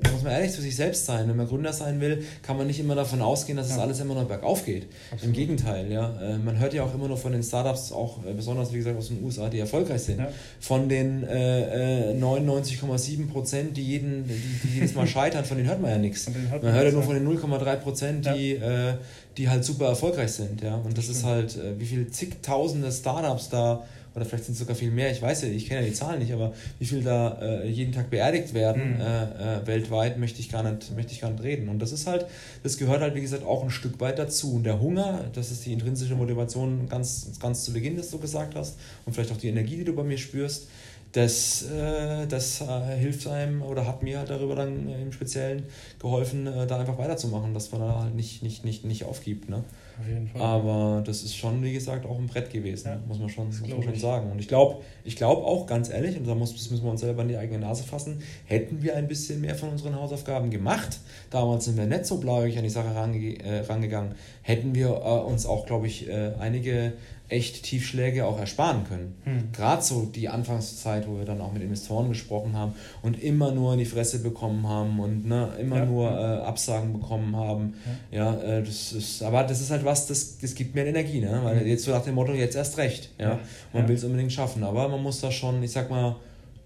da 0.01 0.11
muss 0.11 0.23
man 0.23 0.31
ehrlich 0.31 0.51
zu 0.51 0.61
sich 0.61 0.75
selbst 0.75 1.05
sein. 1.05 1.27
Wenn 1.27 1.37
man 1.37 1.47
Gründer 1.47 1.73
sein 1.73 2.01
will, 2.01 2.23
kann 2.41 2.57
man 2.57 2.67
nicht 2.67 2.79
immer 2.79 2.95
davon 2.95 3.21
ausgehen, 3.21 3.57
dass 3.57 3.69
es 3.69 3.77
ja. 3.77 3.81
alles 3.81 3.99
immer 3.99 4.13
nur 4.13 4.25
bergauf 4.25 4.65
geht. 4.65 4.87
Absolut. 5.11 5.23
Im 5.23 5.33
Gegenteil, 5.33 5.91
ja. 5.91 6.13
Äh, 6.21 6.37
man 6.37 6.59
hört 6.59 6.73
ja 6.73 6.83
auch 6.83 6.93
immer 6.93 7.07
nur 7.07 7.17
von 7.17 7.31
den 7.31 7.43
Startups, 7.43 7.91
auch 7.91 8.25
äh, 8.25 8.33
besonders 8.33 8.73
wie 8.73 8.77
gesagt 8.77 8.97
aus 8.97 9.07
den 9.09 9.23
USA, 9.23 9.49
die 9.49 9.59
erfolgreich 9.59 10.01
sind. 10.01 10.19
Ja. 10.19 10.29
Von 10.59 10.89
den 10.89 11.23
äh, 11.23 12.13
99,7 12.19 13.23
äh, 13.23 13.25
Prozent, 13.25 13.77
die, 13.77 13.83
jeden, 13.83 14.27
die, 14.27 14.33
die, 14.63 14.75
jedes 14.75 14.95
Mal 14.95 15.07
scheitern, 15.15 15.45
von 15.45 15.57
denen 15.57 15.69
hört 15.69 15.81
man 15.81 15.91
ja 15.91 15.97
nichts. 15.97 16.29
Man 16.29 16.73
hört 16.73 16.85
ja 16.85 16.91
nur 16.91 17.03
von 17.03 17.15
den 17.15 17.27
0,3 17.27 17.75
Prozent, 17.77 18.25
die, 18.25 18.53
äh, 18.53 18.95
die 19.37 19.49
halt 19.49 19.63
super 19.65 19.87
erfolgreich 19.87 20.31
sind. 20.31 20.61
Ja? 20.61 20.75
Und 20.75 20.97
das, 20.97 21.07
das 21.07 21.17
ist 21.17 21.23
halt, 21.23 21.57
äh, 21.57 21.79
wie 21.79 21.85
viele 21.85 22.09
zigtausende 22.09 22.91
Startups 22.91 23.49
da 23.49 23.83
oder 24.15 24.23
vielleicht 24.23 24.45
sind 24.45 24.53
es 24.53 24.59
sogar 24.59 24.75
viel 24.75 24.91
mehr, 24.91 25.11
ich 25.11 25.21
weiß 25.21 25.41
ja, 25.41 25.49
ich 25.49 25.67
kenne 25.67 25.81
ja 25.81 25.87
die 25.87 25.93
Zahlen 25.93 26.19
nicht, 26.19 26.31
aber 26.31 26.53
wie 26.79 26.85
viel 26.85 27.03
da 27.03 27.37
äh, 27.41 27.67
jeden 27.67 27.91
Tag 27.91 28.09
beerdigt 28.09 28.53
werden 28.53 28.95
mhm. 28.95 29.01
äh, 29.01 29.57
äh, 29.57 29.67
weltweit, 29.67 30.17
möchte 30.17 30.39
ich, 30.39 30.49
gar 30.49 30.63
nicht, 30.63 30.95
möchte 30.95 31.11
ich 31.11 31.19
gar 31.19 31.31
nicht 31.31 31.43
reden. 31.43 31.67
Und 31.67 31.79
das 31.79 31.91
ist 31.91 32.07
halt, 32.07 32.25
das 32.63 32.77
gehört 32.77 33.01
halt, 33.01 33.13
wie 33.15 33.21
gesagt, 33.21 33.43
auch 33.43 33.61
ein 33.61 33.69
Stück 33.69 33.99
weit 33.99 34.17
dazu. 34.17 34.55
Und 34.55 34.63
der 34.63 34.79
Hunger, 34.79 35.25
das 35.33 35.51
ist 35.51 35.65
die 35.65 35.73
intrinsische 35.73 36.15
Motivation 36.15 36.87
ganz, 36.87 37.27
ganz 37.41 37.65
zu 37.65 37.73
Beginn, 37.73 37.97
das 37.97 38.09
du 38.09 38.17
gesagt 38.17 38.55
hast, 38.55 38.77
und 39.05 39.13
vielleicht 39.13 39.33
auch 39.33 39.37
die 39.37 39.49
Energie, 39.49 39.75
die 39.75 39.83
du 39.83 39.93
bei 39.93 40.03
mir 40.03 40.17
spürst, 40.17 40.67
das, 41.15 41.63
äh, 41.71 42.27
das 42.27 42.59
äh, 42.59 42.97
hilft 42.97 43.25
einem 43.27 43.61
oder 43.61 43.87
hat 43.87 44.03
mir 44.03 44.19
halt 44.19 44.29
darüber 44.29 44.53
dann 44.53 44.89
im 44.89 45.13
Speziellen 45.13 45.63
geholfen, 45.97 46.45
äh, 46.45 46.67
da 46.67 46.77
einfach 46.77 46.97
weiterzumachen, 46.97 47.53
dass 47.53 47.71
man 47.71 47.81
da 47.81 48.01
halt 48.01 48.15
nicht, 48.15 48.43
nicht, 48.43 48.65
nicht, 48.65 48.83
nicht 48.83 49.05
aufgibt. 49.05 49.47
Ne? 49.47 49.63
Auf 49.97 50.07
jeden 50.09 50.27
Fall. 50.27 50.41
Aber 50.41 51.03
das 51.05 51.23
ist 51.23 51.37
schon, 51.37 51.63
wie 51.63 51.71
gesagt, 51.71 52.05
auch 52.05 52.17
ein 52.17 52.27
Brett 52.27 52.51
gewesen, 52.51 52.89
ja, 52.89 52.99
muss 53.07 53.17
man 53.17 53.29
schon, 53.29 53.47
muss 53.47 53.61
man 53.61 53.83
schon 53.83 53.95
sagen. 53.95 54.29
Und 54.29 54.39
ich 54.39 54.49
glaube 54.49 54.81
ich 55.05 55.15
glaub 55.15 55.45
auch 55.45 55.65
ganz 55.67 55.89
ehrlich, 55.89 56.17
und 56.17 56.27
da 56.27 56.35
muss, 56.35 56.51
müssen 56.51 56.83
wir 56.83 56.91
uns 56.91 56.99
selber 56.99 57.21
in 57.21 57.29
die 57.29 57.37
eigene 57.37 57.59
Nase 57.59 57.85
fassen, 57.85 58.21
hätten 58.45 58.83
wir 58.83 58.97
ein 58.97 59.07
bisschen 59.07 59.39
mehr 59.39 59.55
von 59.55 59.69
unseren 59.69 59.95
Hausaufgaben 59.95 60.49
gemacht, 60.49 60.99
damals 61.29 61.63
sind 61.63 61.77
wir 61.77 61.85
nicht 61.85 62.05
so 62.05 62.17
blauig 62.17 62.57
an 62.57 62.65
die 62.65 62.69
Sache 62.69 62.93
range, 62.93 63.39
äh, 63.39 63.59
rangegangen, 63.61 64.15
hätten 64.41 64.75
wir 64.75 64.89
äh, 64.89 65.29
uns 65.29 65.45
auch, 65.45 65.65
glaube 65.65 65.87
ich, 65.87 66.09
äh, 66.09 66.33
einige 66.39 66.91
echt 67.27 67.63
Tiefschläge 67.63 68.25
auch 68.25 68.39
ersparen 68.39 68.83
können. 68.83 69.15
Hm. 69.23 69.51
Gerade 69.51 69.81
so 69.81 70.05
die 70.05 70.29
Anfangszeit, 70.29 71.07
wo 71.07 71.17
wir 71.17 71.25
dann 71.25 71.41
auch 71.41 71.51
mit 71.51 71.63
Investoren 71.63 72.09
gesprochen 72.09 72.55
haben 72.55 72.73
und 73.01 73.21
immer 73.21 73.51
nur 73.51 73.73
in 73.73 73.79
die 73.79 73.85
Fresse 73.85 74.19
bekommen 74.19 74.67
haben 74.67 74.99
und 74.99 75.25
ne, 75.25 75.49
immer 75.59 75.77
ja. 75.77 75.85
nur 75.85 76.11
äh, 76.11 76.43
Absagen 76.43 76.93
bekommen 76.93 77.35
haben. 77.35 77.73
Ja, 78.11 78.35
ja 78.35 78.41
äh, 78.41 78.63
das 78.63 78.93
ist, 78.93 79.23
aber 79.23 79.43
das 79.43 79.61
ist 79.61 79.71
halt 79.71 79.83
was, 79.83 80.07
das, 80.07 80.37
das 80.37 80.53
gibt 80.53 80.75
mehr 80.75 80.85
Energie, 80.85 81.19
ne? 81.19 81.39
Weil 81.43 81.61
hm. 81.61 81.67
jetzt 81.67 81.83
so 81.83 81.91
nach 81.91 82.03
dem 82.03 82.15
Motto, 82.15 82.33
jetzt 82.33 82.55
erst 82.55 82.77
recht. 82.77 83.09
Ja? 83.17 83.29
ja. 83.29 83.39
Man 83.73 83.87
will 83.87 83.95
es 83.95 84.03
unbedingt 84.03 84.31
schaffen. 84.31 84.63
Aber 84.63 84.87
man 84.87 85.01
muss 85.01 85.19
da 85.21 85.31
schon, 85.31 85.63
ich 85.63 85.71
sag 85.71 85.89
mal, 85.89 86.15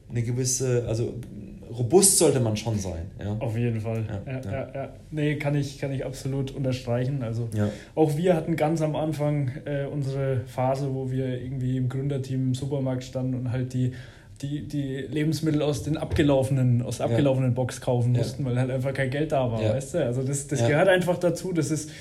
eine 0.09 0.23
gewisse, 0.23 0.85
also 0.87 1.13
robust 1.77 2.17
sollte 2.17 2.39
man 2.39 2.57
schon 2.57 2.77
sein. 2.77 3.11
Ja. 3.19 3.35
Auf 3.39 3.57
jeden 3.57 3.79
Fall. 3.81 4.03
Ja, 4.07 4.33
ja, 4.33 4.51
ja. 4.51 4.69
ja, 4.73 4.89
Nee, 5.11 5.35
kann 5.35 5.55
ich, 5.55 5.77
kann 5.77 5.91
ich 5.91 6.05
absolut 6.05 6.51
unterstreichen. 6.51 7.23
Also 7.23 7.47
auch 7.95 8.17
wir 8.17 8.35
hatten 8.35 8.55
ganz 8.55 8.81
am 8.81 8.95
Anfang 8.95 9.51
äh, 9.65 9.85
unsere 9.85 10.41
Phase, 10.47 10.93
wo 10.93 11.11
wir 11.11 11.41
irgendwie 11.41 11.77
im 11.77 11.89
Gründerteam 11.89 12.49
im 12.49 12.55
Supermarkt 12.55 13.03
standen 13.03 13.35
und 13.35 13.51
halt 13.51 13.73
die 13.73 13.93
die, 14.41 14.65
die 14.67 14.95
Lebensmittel 15.01 15.61
aus 15.61 15.83
den 15.83 15.97
abgelaufenen, 15.97 16.81
aus 16.81 16.97
der 16.97 17.07
abgelaufenen 17.07 17.53
Box 17.53 17.81
kaufen 17.81 18.13
mussten, 18.13 18.45
weil 18.45 18.57
halt 18.57 18.71
einfach 18.71 18.93
kein 18.93 19.09
Geld 19.09 19.33
da 19.33 19.51
war, 19.51 19.59
weißt 19.61 19.95
du? 19.95 20.05
Also 20.05 20.23
das, 20.23 20.47
das 20.47 20.65
gehört 20.65 20.87
einfach 20.87 21.17
dazu. 21.17 21.51
Das 21.51 21.71
ist, 21.71 21.91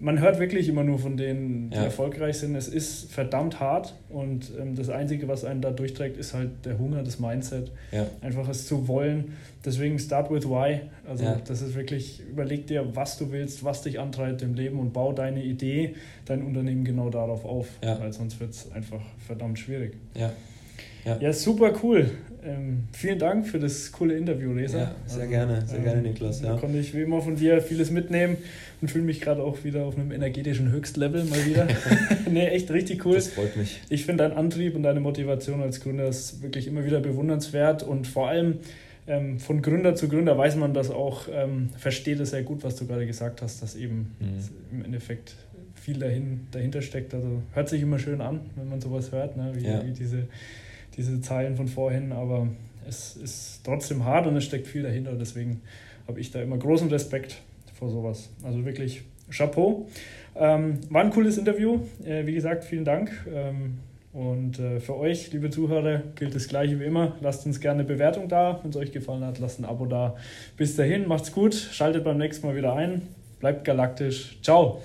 man 0.00 0.18
hört 0.18 0.40
wirklich 0.40 0.68
immer 0.68 0.82
nur 0.82 0.98
von 0.98 1.16
denen, 1.16 1.70
die 1.70 1.76
ja. 1.76 1.84
erfolgreich 1.84 2.38
sind. 2.38 2.56
Es 2.56 2.68
ist 2.68 3.12
verdammt 3.12 3.60
hart 3.60 3.94
und 4.08 4.50
ähm, 4.58 4.74
das 4.74 4.88
Einzige, 4.88 5.28
was 5.28 5.44
einen 5.44 5.60
da 5.60 5.70
durchträgt, 5.70 6.16
ist 6.16 6.32
halt 6.32 6.64
der 6.64 6.78
Hunger, 6.78 7.02
das 7.02 7.20
Mindset. 7.20 7.70
Ja. 7.92 8.06
Einfach 8.22 8.48
es 8.48 8.66
zu 8.66 8.88
wollen. 8.88 9.34
Deswegen 9.64 9.98
start 9.98 10.30
with 10.30 10.48
why. 10.48 10.80
Also 11.06 11.24
ja. 11.24 11.40
das 11.44 11.60
ist 11.60 11.74
wirklich, 11.74 12.22
überleg 12.28 12.66
dir, 12.66 12.96
was 12.96 13.18
du 13.18 13.30
willst, 13.30 13.62
was 13.62 13.82
dich 13.82 14.00
antreibt 14.00 14.40
im 14.40 14.54
Leben 14.54 14.78
und 14.78 14.92
bau 14.92 15.12
deine 15.12 15.44
Idee, 15.44 15.94
dein 16.24 16.42
Unternehmen 16.42 16.84
genau 16.84 17.10
darauf 17.10 17.44
auf. 17.44 17.68
Weil 18.00 18.12
sonst 18.12 18.40
wird 18.40 18.50
es 18.50 18.72
einfach 18.72 19.02
verdammt 19.26 19.58
schwierig. 19.58 19.94
Ja. 20.14 20.32
Ja. 21.04 21.18
ja, 21.18 21.32
super 21.32 21.72
cool. 21.82 22.10
Ähm, 22.42 22.84
vielen 22.92 23.18
Dank 23.18 23.46
für 23.46 23.58
das 23.58 23.92
coole 23.92 24.16
Interview, 24.16 24.52
Resa. 24.52 24.78
Ja, 24.78 24.94
sehr 25.06 25.20
also, 25.20 25.30
gerne, 25.30 25.66
sehr 25.66 25.78
ähm, 25.78 25.84
gerne, 25.84 26.02
Niklas. 26.02 26.40
Ja. 26.40 26.52
Da 26.52 26.60
konnte 26.60 26.78
ich 26.78 26.94
wie 26.94 27.02
immer 27.02 27.20
von 27.20 27.36
dir 27.36 27.60
vieles 27.60 27.90
mitnehmen 27.90 28.38
und 28.80 28.90
fühle 28.90 29.04
mich 29.04 29.20
gerade 29.20 29.42
auch 29.42 29.62
wieder 29.64 29.84
auf 29.84 29.96
einem 29.96 30.10
energetischen 30.10 30.70
Höchstlevel 30.70 31.24
mal 31.24 31.44
wieder. 31.44 31.68
nee, 32.30 32.46
echt 32.46 32.70
richtig 32.70 33.04
cool. 33.04 33.16
Das 33.16 33.28
freut 33.28 33.56
mich. 33.56 33.80
Ich 33.90 34.06
finde 34.06 34.24
dein 34.24 34.36
Antrieb 34.36 34.74
und 34.74 34.82
deine 34.82 35.00
Motivation 35.00 35.60
als 35.60 35.80
Gründer 35.80 36.08
ist 36.08 36.42
wirklich 36.42 36.66
immer 36.66 36.84
wieder 36.84 37.00
bewundernswert 37.00 37.82
und 37.82 38.06
vor 38.06 38.28
allem 38.28 38.60
ähm, 39.06 39.38
von 39.38 39.60
Gründer 39.60 39.94
zu 39.94 40.08
Gründer 40.08 40.38
weiß 40.38 40.56
man 40.56 40.72
das 40.72 40.90
auch, 40.90 41.28
ähm, 41.32 41.70
versteht 41.76 42.20
es 42.20 42.30
sehr 42.30 42.42
gut, 42.42 42.64
was 42.64 42.76
du 42.76 42.86
gerade 42.86 43.06
gesagt 43.06 43.42
hast, 43.42 43.62
dass 43.62 43.74
eben 43.74 44.14
mhm. 44.18 44.78
im 44.78 44.84
Endeffekt 44.84 45.34
viel 45.74 45.98
dahin, 45.98 46.46
dahinter 46.52 46.80
steckt. 46.80 47.12
Also 47.12 47.42
hört 47.52 47.68
sich 47.68 47.82
immer 47.82 47.98
schön 47.98 48.20
an, 48.20 48.40
wenn 48.56 48.68
man 48.68 48.80
sowas 48.80 49.12
hört, 49.12 49.36
ne? 49.36 49.52
wie, 49.54 49.66
ja. 49.66 49.84
wie 49.84 49.92
diese 49.92 50.28
diese 50.96 51.20
Zeilen 51.20 51.56
von 51.56 51.68
vorhin, 51.68 52.12
aber 52.12 52.48
es 52.88 53.16
ist 53.16 53.60
trotzdem 53.64 54.04
hart 54.04 54.26
und 54.26 54.36
es 54.36 54.44
steckt 54.44 54.66
viel 54.66 54.82
dahinter. 54.82 55.12
Deswegen 55.12 55.62
habe 56.08 56.20
ich 56.20 56.30
da 56.30 56.42
immer 56.42 56.58
großen 56.58 56.88
Respekt 56.88 57.40
vor 57.78 57.90
sowas. 57.90 58.30
Also 58.42 58.64
wirklich 58.64 59.02
Chapeau. 59.30 59.86
Ähm, 60.36 60.80
war 60.90 61.02
ein 61.02 61.10
cooles 61.10 61.38
Interview. 61.38 61.80
Äh, 62.04 62.26
wie 62.26 62.34
gesagt, 62.34 62.64
vielen 62.64 62.84
Dank. 62.84 63.10
Ähm, 63.32 63.78
und 64.12 64.58
äh, 64.58 64.80
für 64.80 64.96
euch, 64.96 65.32
liebe 65.32 65.50
Zuhörer, 65.50 66.02
gilt 66.16 66.34
das 66.34 66.48
Gleiche 66.48 66.80
wie 66.80 66.84
immer. 66.84 67.16
Lasst 67.20 67.46
uns 67.46 67.60
gerne 67.60 67.80
eine 67.80 67.88
Bewertung 67.88 68.28
da, 68.28 68.58
wenn 68.62 68.70
es 68.70 68.76
euch 68.76 68.92
gefallen 68.92 69.24
hat. 69.24 69.38
Lasst 69.38 69.60
ein 69.60 69.64
Abo 69.64 69.86
da. 69.86 70.16
Bis 70.56 70.74
dahin, 70.76 71.06
macht's 71.06 71.32
gut. 71.32 71.54
Schaltet 71.54 72.04
beim 72.04 72.18
nächsten 72.18 72.46
Mal 72.46 72.56
wieder 72.56 72.74
ein. 72.74 73.02
Bleibt 73.38 73.64
galaktisch. 73.64 74.38
Ciao. 74.42 74.80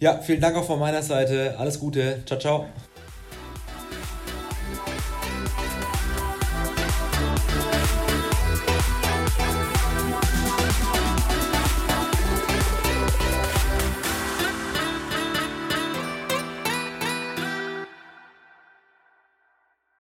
Ja, 0.00 0.18
vielen 0.18 0.40
Dank 0.40 0.56
auch 0.56 0.64
von 0.64 0.78
meiner 0.78 1.02
Seite. 1.02 1.58
Alles 1.58 1.78
Gute. 1.78 2.22
Ciao, 2.24 2.38
ciao. 2.38 2.66